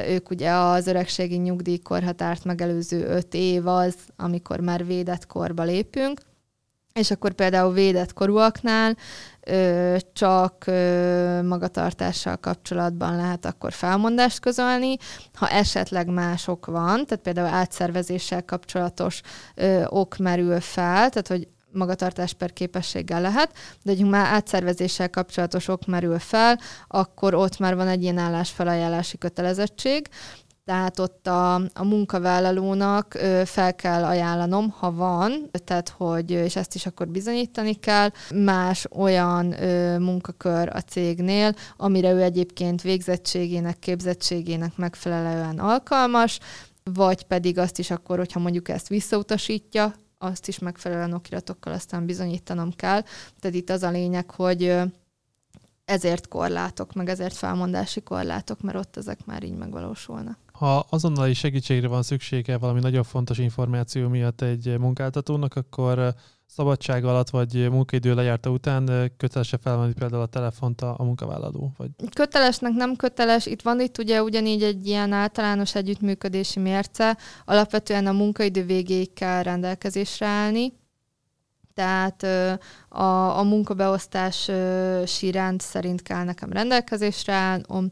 [0.07, 6.21] ők ugye az öregségi nyugdíjkorhatárt megelőző öt év az, amikor már védett korba lépünk,
[6.93, 8.97] és akkor például védett korúaknál
[9.41, 14.95] ö, csak ö, magatartással kapcsolatban lehet akkor felmondást közölni.
[15.33, 19.21] Ha esetleg mások van, tehát például átszervezéssel kapcsolatos
[19.55, 23.53] ö, ok merül fel, tehát hogy magatartás per képességgel lehet,
[23.83, 29.17] de hogy már átszervezéssel kapcsolatos ok merül fel, akkor ott már van egy ilyen állásfelajánlási
[29.17, 30.07] kötelezettség,
[30.65, 33.13] tehát ott a, a munkavállalónak
[33.45, 39.45] fel kell ajánlanom, ha van, tehát hogy, és ezt is akkor bizonyítani kell, más olyan
[40.01, 46.39] munkakör a cégnél, amire ő egyébként végzettségének, képzettségének megfelelően alkalmas,
[46.83, 52.71] vagy pedig azt is akkor, hogyha mondjuk ezt visszautasítja, azt is megfelelően okiratokkal aztán bizonyítanom
[52.75, 53.01] kell.
[53.39, 54.75] Tehát itt az a lényeg, hogy
[55.85, 60.42] ezért korlátok, meg ezért felmondási korlátok, mert ott ezek már így megvalósulnak.
[60.63, 66.13] Ha azonnali segítségre van szüksége valami nagyon fontos információ miatt egy munkáltatónak, akkor
[66.45, 71.73] szabadság alatt vagy munkaidő lejárta után köteles-e felvenni például a telefont a, a munkavállaló?
[71.77, 71.89] Vagy?
[72.15, 73.45] Kötelesnek nem köteles.
[73.45, 77.17] Itt van itt ugye ugyanígy egy ilyen általános együttműködési mérce.
[77.45, 80.73] Alapvetően a munkaidő végéig kell rendelkezésre állni.
[81.73, 82.23] Tehát
[82.89, 84.51] a, a munkabeosztás
[85.05, 87.91] síránt szerint kell nekem rendelkezésre állnom,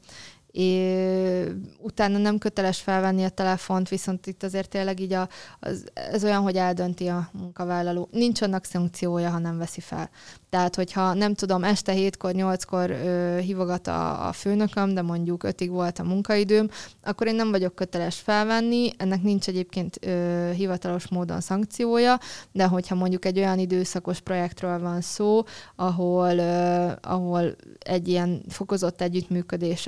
[1.77, 5.29] Utána nem köteles felvenni a telefont, viszont itt azért tényleg így a,
[5.59, 8.09] az, ez olyan, hogy eldönti a munkavállaló.
[8.11, 10.09] Nincs annak szankciója, ha nem veszi fel.
[10.49, 15.69] Tehát, hogyha nem tudom, este hétkor, nyolckor ö, hívogat a, a főnököm, de mondjuk ötig
[15.69, 16.69] volt a munkaidőm,
[17.03, 22.19] akkor én nem vagyok köteles felvenni, ennek nincs egyébként ö, hivatalos módon szankciója,
[22.51, 25.43] de hogyha mondjuk egy olyan időszakos projektről van szó,
[25.75, 29.87] ahol, ö, ahol egy ilyen fokozott együttműködés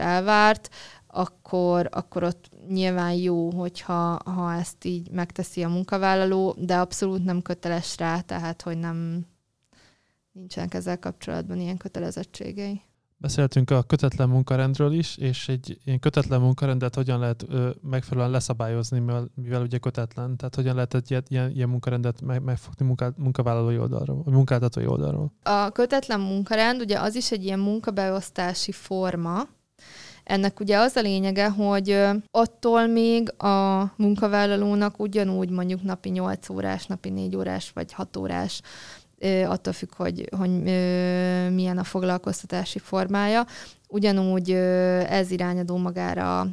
[0.54, 0.70] elvárt,
[1.08, 7.42] akkor, akkor ott nyilván jó, hogyha ha ezt így megteszi a munkavállaló, de abszolút nem
[7.42, 9.26] köteles rá, tehát hogy nem,
[10.32, 12.82] nincsenek ezzel kapcsolatban ilyen kötelezettségei.
[13.18, 19.00] Beszéltünk a kötetlen munkarendről is, és egy ilyen kötetlen munkarendet hogyan lehet ö, megfelelően leszabályozni,
[19.00, 20.38] mivel, mivel ugye kötetlen.
[20.38, 24.86] Tehát hogyan lehet egy ilyen, ilyen, ilyen munkarendet meg, megfogni munká, munkavállalói oldalról, vagy munkáltatói
[24.86, 25.32] oldalról?
[25.44, 29.48] A kötetlen munkarend ugye az is egy ilyen munkabeosztási forma,
[30.24, 32.02] ennek ugye az a lényege, hogy
[32.32, 38.62] attól még a munkavállalónak ugyanúgy mondjuk napi 8 órás, napi 4 órás vagy 6 órás
[39.46, 40.62] attól függ, hogy, hogy
[41.54, 43.46] milyen a foglalkoztatási formája.
[43.88, 44.52] Ugyanúgy
[45.10, 46.48] ez irányadó magára a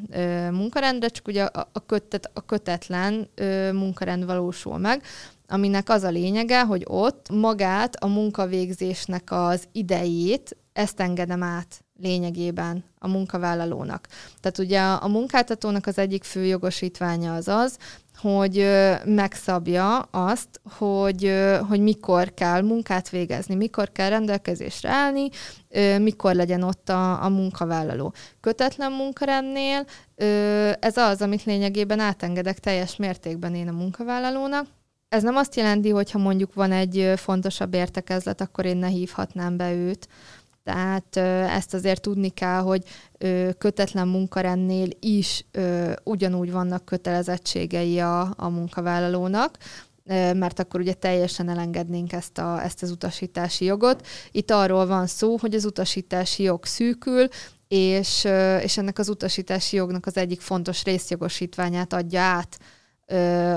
[0.51, 3.29] munkarendre, csak ugye a, kötet, a kötetlen
[3.73, 5.03] munkarend valósul meg,
[5.49, 12.85] aminek az a lényege, hogy ott magát a munkavégzésnek az idejét, ezt engedem át lényegében
[12.99, 14.09] a munkavállalónak.
[14.41, 17.79] Tehát ugye a munkáltatónak az egyik fő jogosítványa az az,
[18.17, 18.67] hogy
[19.05, 21.33] megszabja azt, hogy,
[21.69, 25.29] hogy mikor kell munkát végezni, mikor kell rendelkezésre állni,
[25.99, 28.13] mikor legyen ott a, a munkavállaló.
[28.41, 29.85] Kötetlen munkarendnél
[30.81, 34.67] ez az, amit lényegében átengedek teljes mértékben én a munkavállalónak,
[35.09, 39.57] ez nem azt jelenti, hogy ha mondjuk van egy fontosabb értekezlet, akkor én ne hívhatnám
[39.57, 40.09] be őt,
[40.65, 41.16] tehát
[41.51, 42.82] ezt azért tudni kell, hogy
[43.59, 45.45] kötetlen munkarendnél is
[46.05, 49.59] ugyanúgy vannak kötelezettségei a, a munkavállalónak,
[50.35, 54.07] mert akkor ugye teljesen elengednénk ezt, a, ezt az utasítási jogot.
[54.31, 57.28] Itt arról van szó, hogy az utasítási jog szűkül,
[57.69, 58.28] és,
[58.62, 62.59] és ennek az utasítási jognak az egyik fontos részjogosítványát adja át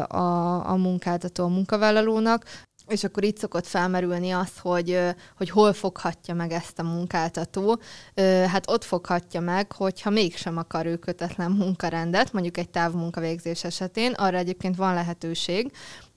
[0.07, 2.45] a, a munkáltató a munkavállalónak,
[2.87, 4.99] és akkor itt szokott felmerülni az, hogy,
[5.37, 7.79] hogy hol foghatja meg ezt a munkáltató.
[8.47, 14.37] Hát ott foghatja meg, hogyha mégsem akar ő kötetlen munkarendet, mondjuk egy távmunkavégzés esetén, arra
[14.37, 15.71] egyébként van lehetőség,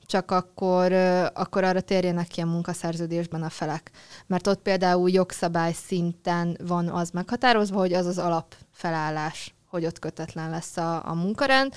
[0.06, 0.92] csak akkor,
[1.34, 3.90] akkor arra térjenek ki a munkaszerződésben a felek.
[4.26, 10.50] Mert ott például jogszabály szinten van az meghatározva, hogy az az alapfelállás, hogy ott kötetlen
[10.50, 11.74] lesz a, a munkarend,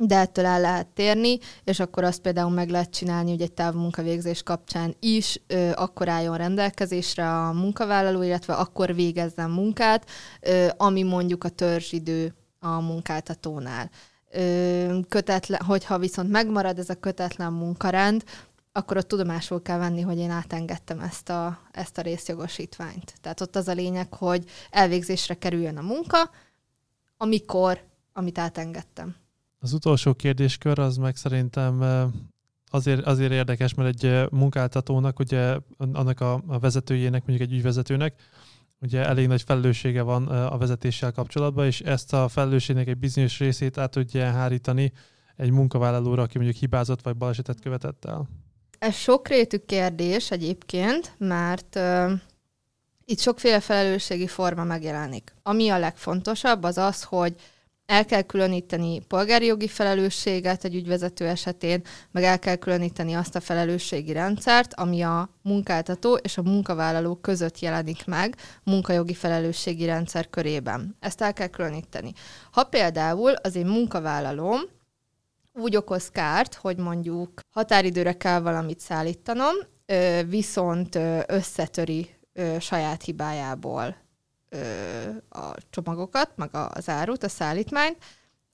[0.00, 4.42] de ettől el lehet térni, és akkor azt például meg lehet csinálni, hogy egy távmunkavégzés
[4.42, 10.10] kapcsán is ö, akkor álljon rendelkezésre a munkavállaló, illetve akkor végezzen munkát,
[10.40, 13.90] ö, ami mondjuk a törzsidő a munkáltatónál.
[14.30, 18.24] Ö, kötetlen, hogyha viszont megmarad ez a kötetlen munkarend,
[18.72, 23.14] akkor ott tudomásul kell venni, hogy én átengedtem ezt a, ezt a részjogosítványt.
[23.20, 26.30] Tehát ott az a lényeg, hogy elvégzésre kerüljön a munka,
[27.16, 29.16] amikor, amit átengedtem.
[29.58, 31.82] Az utolsó kérdéskör az meg szerintem
[32.70, 38.14] azért, azért érdekes, mert egy munkáltatónak, ugye annak a, a vezetőjének, mondjuk egy ügyvezetőnek,
[38.80, 43.78] ugye elég nagy felelőssége van a vezetéssel kapcsolatban, és ezt a felelősségnek egy bizonyos részét
[43.78, 44.92] át tudja hárítani
[45.36, 48.28] egy munkavállalóra, aki mondjuk hibázott vagy balesetet követett el.
[48.78, 52.12] Ez sokrétű kérdés egyébként, mert uh,
[53.04, 55.34] itt sokféle felelősségi forma megjelenik.
[55.42, 57.34] Ami a legfontosabb, az az, hogy
[57.88, 63.40] el kell különíteni polgári jogi felelősséget egy ügyvezető esetén, meg el kell különíteni azt a
[63.40, 70.96] felelősségi rendszert, ami a munkáltató és a munkavállaló között jelenik meg munkajogi felelősségi rendszer körében.
[71.00, 72.12] Ezt el kell különíteni.
[72.52, 74.60] Ha például az én munkavállalóm
[75.52, 79.54] úgy okoz kárt, hogy mondjuk határidőre kell valamit szállítanom,
[80.28, 82.10] viszont összetöri
[82.60, 83.96] saját hibájából
[85.28, 87.96] a csomagokat, meg az árut, a szállítmányt,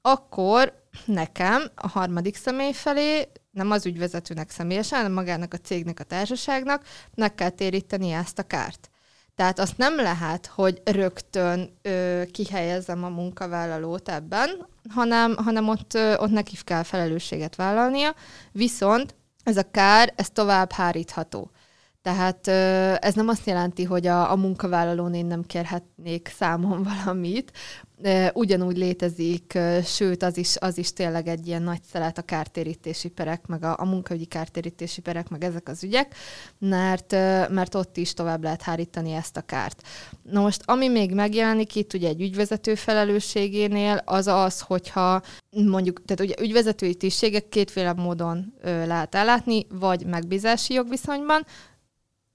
[0.00, 6.04] akkor nekem a harmadik személy felé, nem az ügyvezetőnek személyesen, hanem magának a cégnek, a
[6.04, 6.84] társaságnak
[7.14, 8.90] meg kell téríteni ezt a kárt.
[9.34, 16.16] Tehát azt nem lehet, hogy rögtön ö, kihelyezzem a munkavállalót ebben, hanem, hanem ott, ö,
[16.16, 18.14] ott neki kell felelősséget vállalnia,
[18.52, 19.14] viszont
[19.44, 21.50] ez a kár, ez tovább hárítható.
[22.04, 22.48] Tehát
[23.02, 27.52] ez nem azt jelenti, hogy a, a munkavállalón én nem kérhetnék számon valamit.
[28.32, 33.46] Ugyanúgy létezik, sőt, az is, az is tényleg egy ilyen nagy szelet a kártérítési perek,
[33.46, 36.14] meg a, a munkaügyi kártérítési perek, meg ezek az ügyek,
[36.58, 37.10] mert,
[37.50, 39.82] mert ott is tovább lehet hárítani ezt a kárt.
[40.22, 46.32] Na most, ami még megjelenik itt ugye egy ügyvezető felelősségénél, az az, hogyha mondjuk, tehát
[46.32, 51.46] ugye ügyvezetői tisztségek kétféle módon ö, lehet ellátni, vagy megbízási jogviszonyban,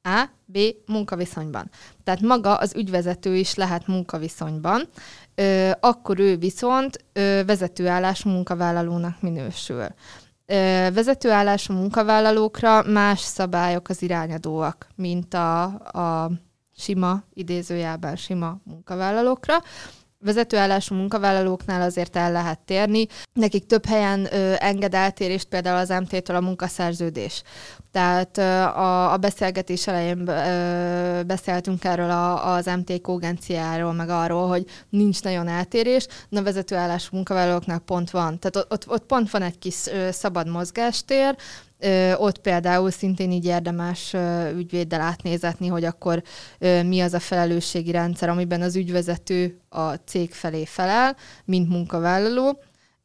[0.03, 1.69] a, B munkaviszonyban.
[2.03, 4.87] Tehát maga az ügyvezető is lehet munkaviszonyban,
[5.35, 9.87] ö, akkor ő viszont ö, vezetőállású munkavállalónak minősül.
[10.45, 16.31] Ö, vezetőállású munkavállalókra más szabályok az irányadóak, mint a, a
[16.77, 19.61] sima, idézőjelben sima munkavállalókra
[20.19, 23.07] vezetőállású munkavállalóknál azért el lehet térni.
[23.33, 27.43] Nekik több helyen ö, enged eltérést például az MT-től a munkaszerződés.
[27.91, 34.47] Tehát ö, a, a beszélgetés elején ö, beszéltünk erről a, az MT kógenciáról, meg arról,
[34.47, 38.39] hogy nincs nagyon eltérés, de a vezetőállású munkavállalóknak pont van.
[38.39, 41.35] Tehát ott, ott pont van egy kis ö, szabad mozgástér,
[41.81, 46.23] Ö, ott például szintén így érdemes ö, ügyvéddel átnézetni, hogy akkor
[46.59, 51.15] ö, mi az a felelősségi rendszer, amiben az ügyvezető a cég felé felel,
[51.45, 52.59] mint munkavállaló.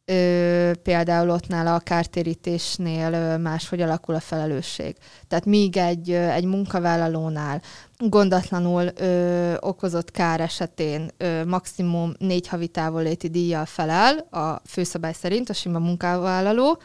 [0.05, 4.97] Ö, például ott nála a kártérítésnél ö, máshogy alakul a felelősség.
[5.29, 7.63] Tehát míg egy, ö, egy munkavállalónál
[7.99, 15.49] gondatlanul ö, okozott kár esetén ö, maximum négy havi távolléti díjjal felel a főszabály szerint
[15.51, 16.79] a sima munkavállaló,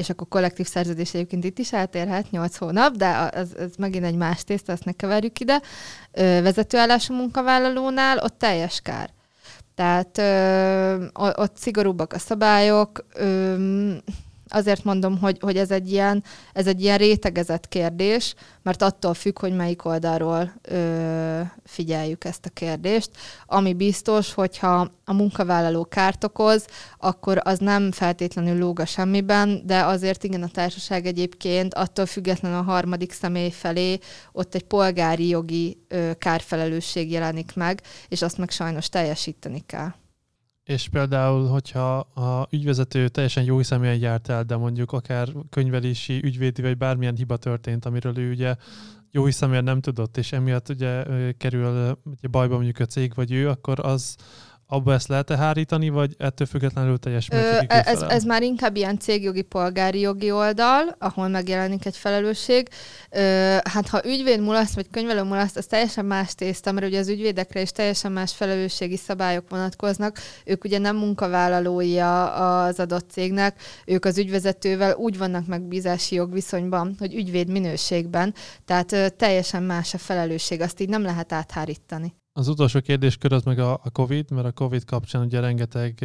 [0.00, 4.16] és akkor kollektív szerződés egyébként itt is eltérhet 8 hónap, de az, az megint egy
[4.16, 5.60] más tészta, azt ne keverjük ide.
[6.12, 9.10] Ö, vezetőállású munkavállalónál ott teljes kár.
[9.74, 13.92] Tehát ö, ott szigorúbbak a szabályok, ö,
[14.50, 19.38] azért mondom, hogy, hogy ez, egy ilyen, ez egy ilyen rétegezett kérdés, mert attól függ,
[19.38, 23.10] hogy melyik oldalról ö, figyeljük ezt a kérdést.
[23.46, 26.66] Ami biztos, hogyha a munkavállaló kárt okoz,
[26.98, 32.54] akkor az nem feltétlenül lóg a semmiben, de azért igen, a társaság egyébként attól független
[32.54, 33.98] a harmadik személy felé
[34.32, 39.99] ott egy polgári jogi ö, kárfelelősség jelenik meg, és azt meg sajnos teljesíteni kell.
[40.64, 46.62] És például, hogyha a ügyvezető teljesen jó hiszeműen járt el, de mondjuk akár könyvelési, ügyvédi
[46.62, 48.54] vagy bármilyen hiba történt, amiről ő ugye
[49.10, 53.48] jó hiszeműen nem tudott, és emiatt ugye kerül ugye bajba mondjuk a cég vagy ő,
[53.48, 54.16] akkor az,
[54.70, 58.98] abba ezt lehet-e hárítani, vagy ettől függetlenül teljes mértékig Ö, ez, ez már inkább ilyen
[58.98, 62.68] cégjogi, polgári jogi oldal, ahol megjelenik egy felelősség.
[63.10, 67.08] Ö, hát ha ügyvéd mulaszt, vagy könyvelő mulaszt, az teljesen más tészta, mert ugye az
[67.08, 70.18] ügyvédekre is teljesen más felelősségi szabályok vonatkoznak.
[70.44, 72.32] Ők ugye nem munkavállalója
[72.64, 78.34] az adott cégnek, ők az ügyvezetővel úgy vannak megbízási jogviszonyban, hogy ügyvéd minőségben,
[78.64, 82.19] tehát ö, teljesen más a felelősség, azt így nem lehet áthárítani.
[82.32, 86.04] Az utolsó kérdéskör az meg a, a COVID, mert a COVID kapcsán ugye rengeteg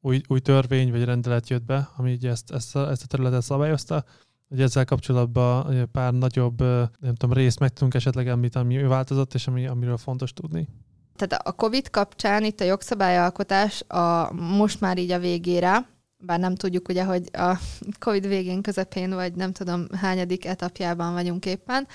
[0.00, 3.42] új, új törvény vagy rendelet jött be, ami ugye ezt, ezt, a, ezt a területet
[3.42, 4.04] szabályozta.
[4.48, 6.60] Ugye ezzel kapcsolatban pár nagyobb,
[6.98, 10.68] nem tudom, részt meg tudunk esetleg említeni, ami változott, és ami, amiről fontos tudni.
[11.16, 16.54] Tehát a COVID kapcsán itt a jogszabályalkotás a, most már így a végére, bár nem
[16.54, 17.58] tudjuk ugye, hogy a
[17.98, 21.86] COVID végén, közepén, vagy nem tudom hányadik etapjában vagyunk éppen,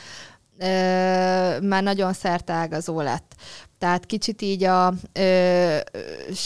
[1.62, 3.36] már nagyon szertágazó lett.
[3.84, 5.78] Tehát kicsit így a ö,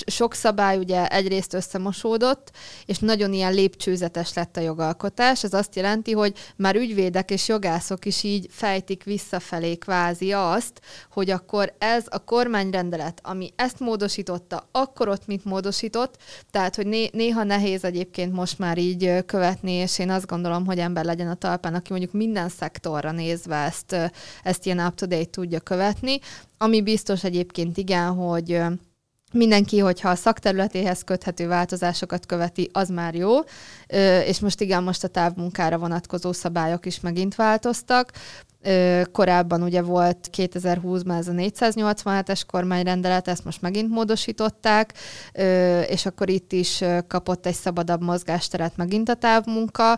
[0.06, 2.52] sok szabály ugye egyrészt összemosódott,
[2.86, 5.44] és nagyon ilyen lépcsőzetes lett a jogalkotás.
[5.44, 10.82] Ez azt jelenti, hogy már ügyvédek és jogászok is így fejtik visszafelé kvázi azt,
[11.12, 16.18] hogy akkor ez a kormányrendelet, ami ezt módosította, akkor ott mit módosított,
[16.52, 20.80] tehát hogy né- néha nehéz egyébként most már így követni, és én azt gondolom, hogy
[20.80, 24.12] ember legyen a talpán, aki mondjuk minden szektorra nézve ezt,
[24.44, 26.20] ezt ilyen up-to-date tudja követni,
[26.58, 28.62] ami biztos egyébként igen, hogy
[29.34, 33.40] mindenki, hogyha a szakterületéhez köthető változásokat követi, az már jó,
[34.26, 38.12] és most igen, most a távmunkára vonatkozó szabályok is megint változtak,
[39.12, 44.94] Korábban ugye volt 2020-ban ez a 487-es kormányrendelet, ezt most megint módosították,
[45.88, 49.98] és akkor itt is kapott egy szabadabb mozgásteret megint a távmunka.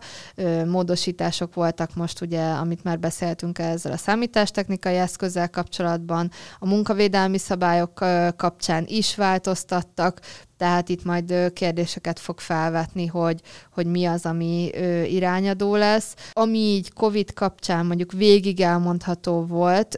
[0.65, 7.93] Módosítások voltak most ugye, amit már beszéltünk ezzel a számítástechnikai eszközzel kapcsolatban, a munkavédelmi szabályok
[8.35, 10.19] kapcsán is változtattak,
[10.59, 13.41] tehát itt majd kérdéseket fog felvetni, hogy,
[13.71, 14.69] hogy mi az, ami
[15.05, 16.15] irányadó lesz.
[16.31, 19.97] Ami így COVID kapcsán mondjuk végig elmondható volt,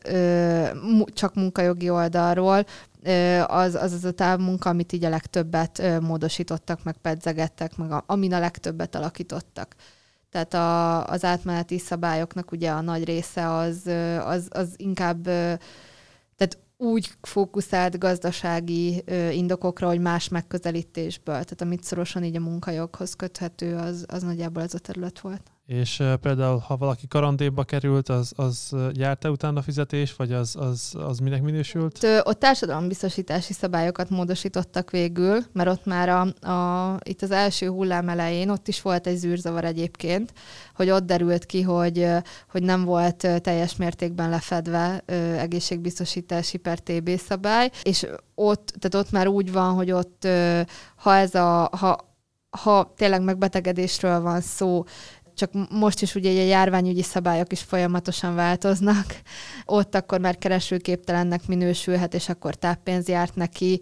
[1.14, 2.66] csak munkajogi oldalról,
[3.46, 8.34] az, az az a távmunka, amit így a legtöbbet módosítottak, meg pedzegettek, meg a, amin
[8.34, 9.76] a legtöbbet alakítottak.
[10.32, 13.90] Tehát a, az átmeneti szabályoknak ugye a nagy része az,
[14.26, 15.30] az, az inkább
[16.82, 21.34] úgy fókuszált gazdasági ö, indokokra, hogy más megközelítésből.
[21.34, 25.52] Tehát amit szorosan így a munkajoghoz köthető, az, az nagyjából ez a terület volt.
[25.72, 31.20] És például, ha valaki karanténba került, az, az járt-e utána fizetés, vagy az, az, az
[31.20, 32.04] minek minősült?
[32.04, 38.10] Ott, ott társadalombiztosítási szabályokat módosítottak végül, mert ott már a, a, itt az első hullám
[38.10, 40.34] elején, ott is volt egy zűrzavar egyébként,
[40.76, 42.08] hogy ott derült ki, hogy,
[42.50, 45.04] hogy nem volt teljes mértékben lefedve
[45.38, 50.28] egészségbiztosítási per TB szabály, és ott, tehát ott már úgy van, hogy ott,
[50.96, 52.10] ha ez a, ha
[52.58, 54.84] ha tényleg megbetegedésről van szó,
[55.42, 59.06] csak most is ugye a járványügyi szabályok is folyamatosan változnak.
[59.66, 63.80] Ott akkor már keresőképtelennek minősülhet, és akkor táppénz járt neki.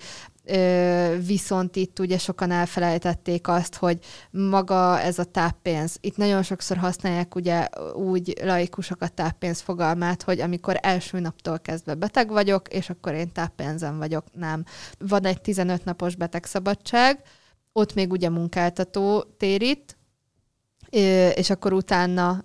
[1.26, 3.98] Viszont itt ugye sokan elfelejtették azt, hogy
[4.32, 10.40] maga ez a táppénz, itt nagyon sokszor használják ugye úgy laikusok a táppénz fogalmát, hogy
[10.40, 14.26] amikor első naptól kezdve beteg vagyok, és akkor én táppénzen vagyok.
[14.34, 14.64] Nem.
[14.98, 17.22] Van egy 15 napos betegszabadság,
[17.74, 19.99] ott még ugye munkáltató térít,
[21.36, 22.44] és akkor utána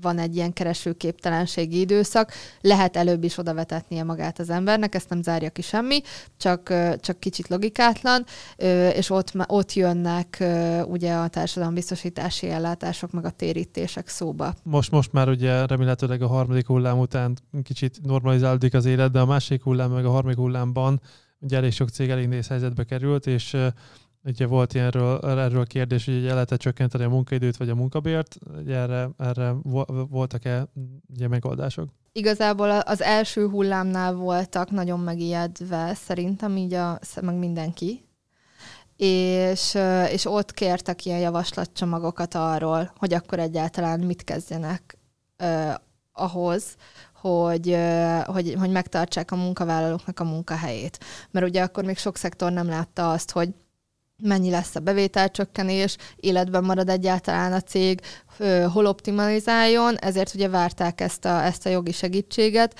[0.00, 5.22] van egy ilyen keresőképtelenségi időszak, lehet előbb is oda vetetnie magát az embernek, ezt nem
[5.22, 6.00] zárja ki semmi,
[6.36, 8.24] csak, csak kicsit logikátlan,
[8.94, 10.44] és ott, ott jönnek
[10.86, 14.54] ugye a társadalombiztosítási ellátások, meg a térítések szóba.
[14.62, 19.26] Most, most már ugye remélhetőleg a harmadik hullám után kicsit normalizálódik az élet, de a
[19.26, 21.00] másik hullám, meg a harmadik hullámban
[21.38, 23.56] ugye elég sok cég elég helyzetbe került, és
[24.24, 28.36] Ugye volt ilyenről, erről a kérdés, hogy el lehet csökkenteni a munkaidőt vagy a munkabért,
[28.58, 29.54] ugye erre, erre
[30.08, 30.66] voltak-e
[31.14, 31.88] ugye megoldások?
[32.12, 38.04] Igazából az első hullámnál voltak nagyon megijedve szerintem így a, meg mindenki,
[38.96, 39.78] és,
[40.10, 44.98] és ott kértek ilyen javaslatcsomagokat arról, hogy akkor egyáltalán mit kezdjenek
[45.36, 45.74] eh,
[46.12, 46.76] ahhoz,
[47.22, 47.78] hogy,
[48.24, 50.98] hogy, hogy megtartsák a munkavállalóknak a munkahelyét.
[51.30, 53.48] Mert ugye akkor még sok szektor nem látta azt, hogy
[54.22, 58.00] mennyi lesz a bevételcsökkenés, életben marad egyáltalán a cég,
[58.72, 62.74] hol optimalizáljon, ezért ugye várták ezt a, ezt a jogi segítséget.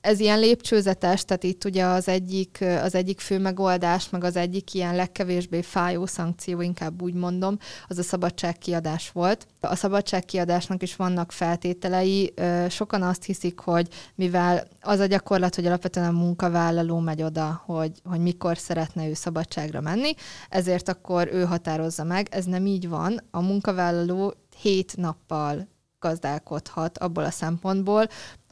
[0.00, 4.74] Ez ilyen lépcsőzetes, tehát itt ugye az egyik, az egyik fő megoldás, meg az egyik
[4.74, 7.58] ilyen legkevésbé fájó szankció, inkább úgy mondom,
[7.88, 9.46] az a szabadságkiadás volt.
[9.60, 12.34] A szabadságkiadásnak is vannak feltételei.
[12.68, 17.92] Sokan azt hiszik, hogy mivel az a gyakorlat, hogy alapvetően a munkavállaló megy oda, hogy,
[18.04, 20.14] hogy mikor szeretne ő szabadságra menni,
[20.48, 22.28] ezért akkor ő határozza meg.
[22.30, 23.20] Ez nem így van.
[23.30, 25.68] A munkavállaló hét nappal
[25.98, 28.06] gazdálkodhat abból a szempontból,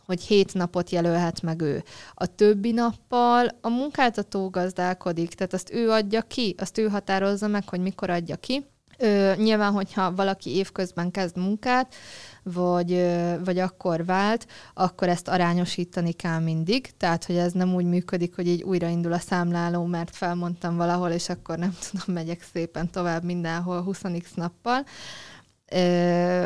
[0.06, 1.84] hogy hét napot jelölhet meg ő.
[2.14, 7.68] A többi nappal a munkáltató gazdálkodik, tehát azt ő adja ki, azt ő határozza meg,
[7.68, 8.64] hogy mikor adja ki.
[8.98, 11.94] Ö, nyilván, hogyha valaki évközben kezd munkát,
[12.42, 13.06] vagy,
[13.44, 16.96] vagy akkor vált, akkor ezt arányosítani kell mindig.
[16.96, 21.28] Tehát, hogy ez nem úgy működik, hogy így újraindul a számláló, mert felmondtam valahol, és
[21.28, 24.84] akkor nem tudom, megyek szépen tovább mindenhol 20x nappal,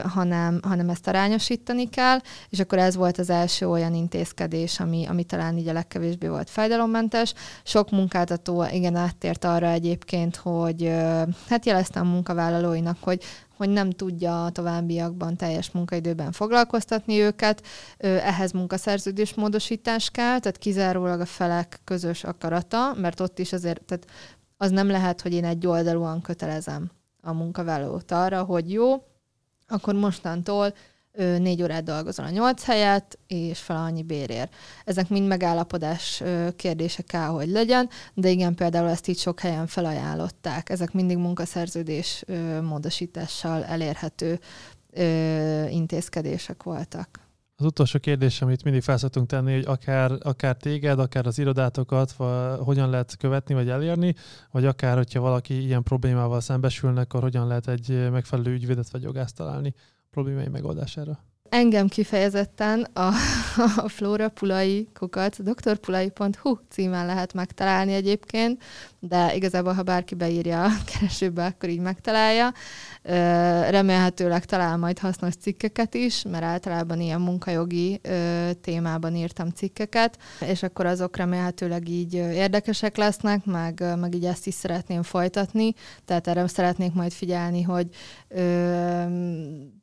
[0.03, 2.19] hanem, hanem ezt arányosítani kell,
[2.49, 6.51] és akkor ez volt az első olyan intézkedés, ami, ami talán így a legkevésbé volt
[6.51, 7.35] fájdalommentes.
[7.65, 10.93] Sok munkáltató igen áttért arra egyébként, hogy
[11.49, 13.23] hát jeleztem a munkavállalóinak, hogy
[13.57, 17.63] hogy nem tudja a továbbiakban teljes munkaidőben foglalkoztatni őket.
[17.99, 24.07] Ehhez munkaszerződés módosítás kell, tehát kizárólag a felek közös akarata, mert ott is azért, tehát
[24.57, 26.91] az nem lehet, hogy én egy oldalúan kötelezem
[27.23, 29.03] a munkavállalót arra, hogy jó,
[29.71, 30.75] akkor mostantól
[31.17, 34.55] négy órát dolgozol a nyolc helyet, és fel annyi bérért.
[34.85, 36.23] Ezek mind megállapodás
[36.57, 40.71] kérdése kell, hogy legyen, de igen, például ezt így sok helyen felajánlották.
[40.71, 42.25] Ezek mindig munkaszerződés
[42.63, 44.41] módosítással elérhető
[45.71, 47.21] intézkedések voltak.
[47.61, 52.59] Az utolsó kérdés, amit mindig felszoktunk tenni, hogy akár, akár téged, akár az irodátokat vagy
[52.59, 54.15] hogyan lehet követni vagy elérni,
[54.51, 59.35] vagy akár, hogyha valaki ilyen problémával szembesülnek, akkor hogyan lehet egy megfelelő ügyvédet vagy jogást
[59.35, 59.75] találni
[60.11, 61.30] problémái megoldására?
[61.51, 63.13] Engem kifejezetten a,
[63.85, 68.63] a Flóra Pulai kukat, drpulai.hu címen lehet megtalálni egyébként,
[68.99, 72.53] de igazából, ha bárki beírja a keresőbe, akkor így megtalálja.
[73.71, 78.01] Remélhetőleg talál majd hasznos cikkeket is, mert általában ilyen munkajogi
[78.61, 84.55] témában írtam cikkeket, és akkor azok remélhetőleg így érdekesek lesznek, meg, meg így ezt is
[84.55, 85.75] szeretném folytatni,
[86.05, 87.89] tehát erre szeretnék majd figyelni, hogy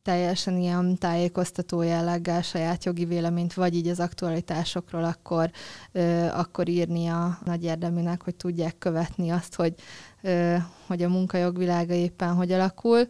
[0.08, 5.52] teljesen ilyen tájékoztató jelleggel saját jogi véleményt, vagy így az aktualitásokról akkor,
[5.92, 9.74] ö, akkor írni a nagy érdeműnek, hogy tudják követni azt, hogy,
[10.22, 10.56] ö,
[10.86, 13.08] hogy a munkajog világa éppen hogy alakul.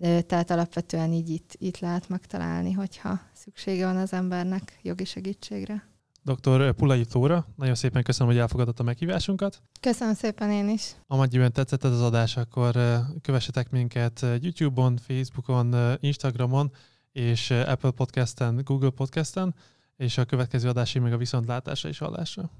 [0.00, 5.89] Ö, tehát alapvetően így itt, itt lehet megtalálni, hogyha szüksége van az embernek jogi segítségre.
[6.24, 6.72] Dr.
[6.72, 9.62] Pulai Flóra, nagyon szépen köszönöm, hogy elfogadott a meghívásunkat.
[9.80, 10.94] Köszönöm szépen én is.
[11.06, 12.76] Amennyiben tetszett ez az adás, akkor
[13.22, 16.72] kövessetek minket YouTube-on, Facebookon, Instagramon,
[17.12, 19.54] és Apple Podcast-en, Google Podcast-en,
[19.96, 22.50] és a következő adásig meg a viszontlátásra és hallásra.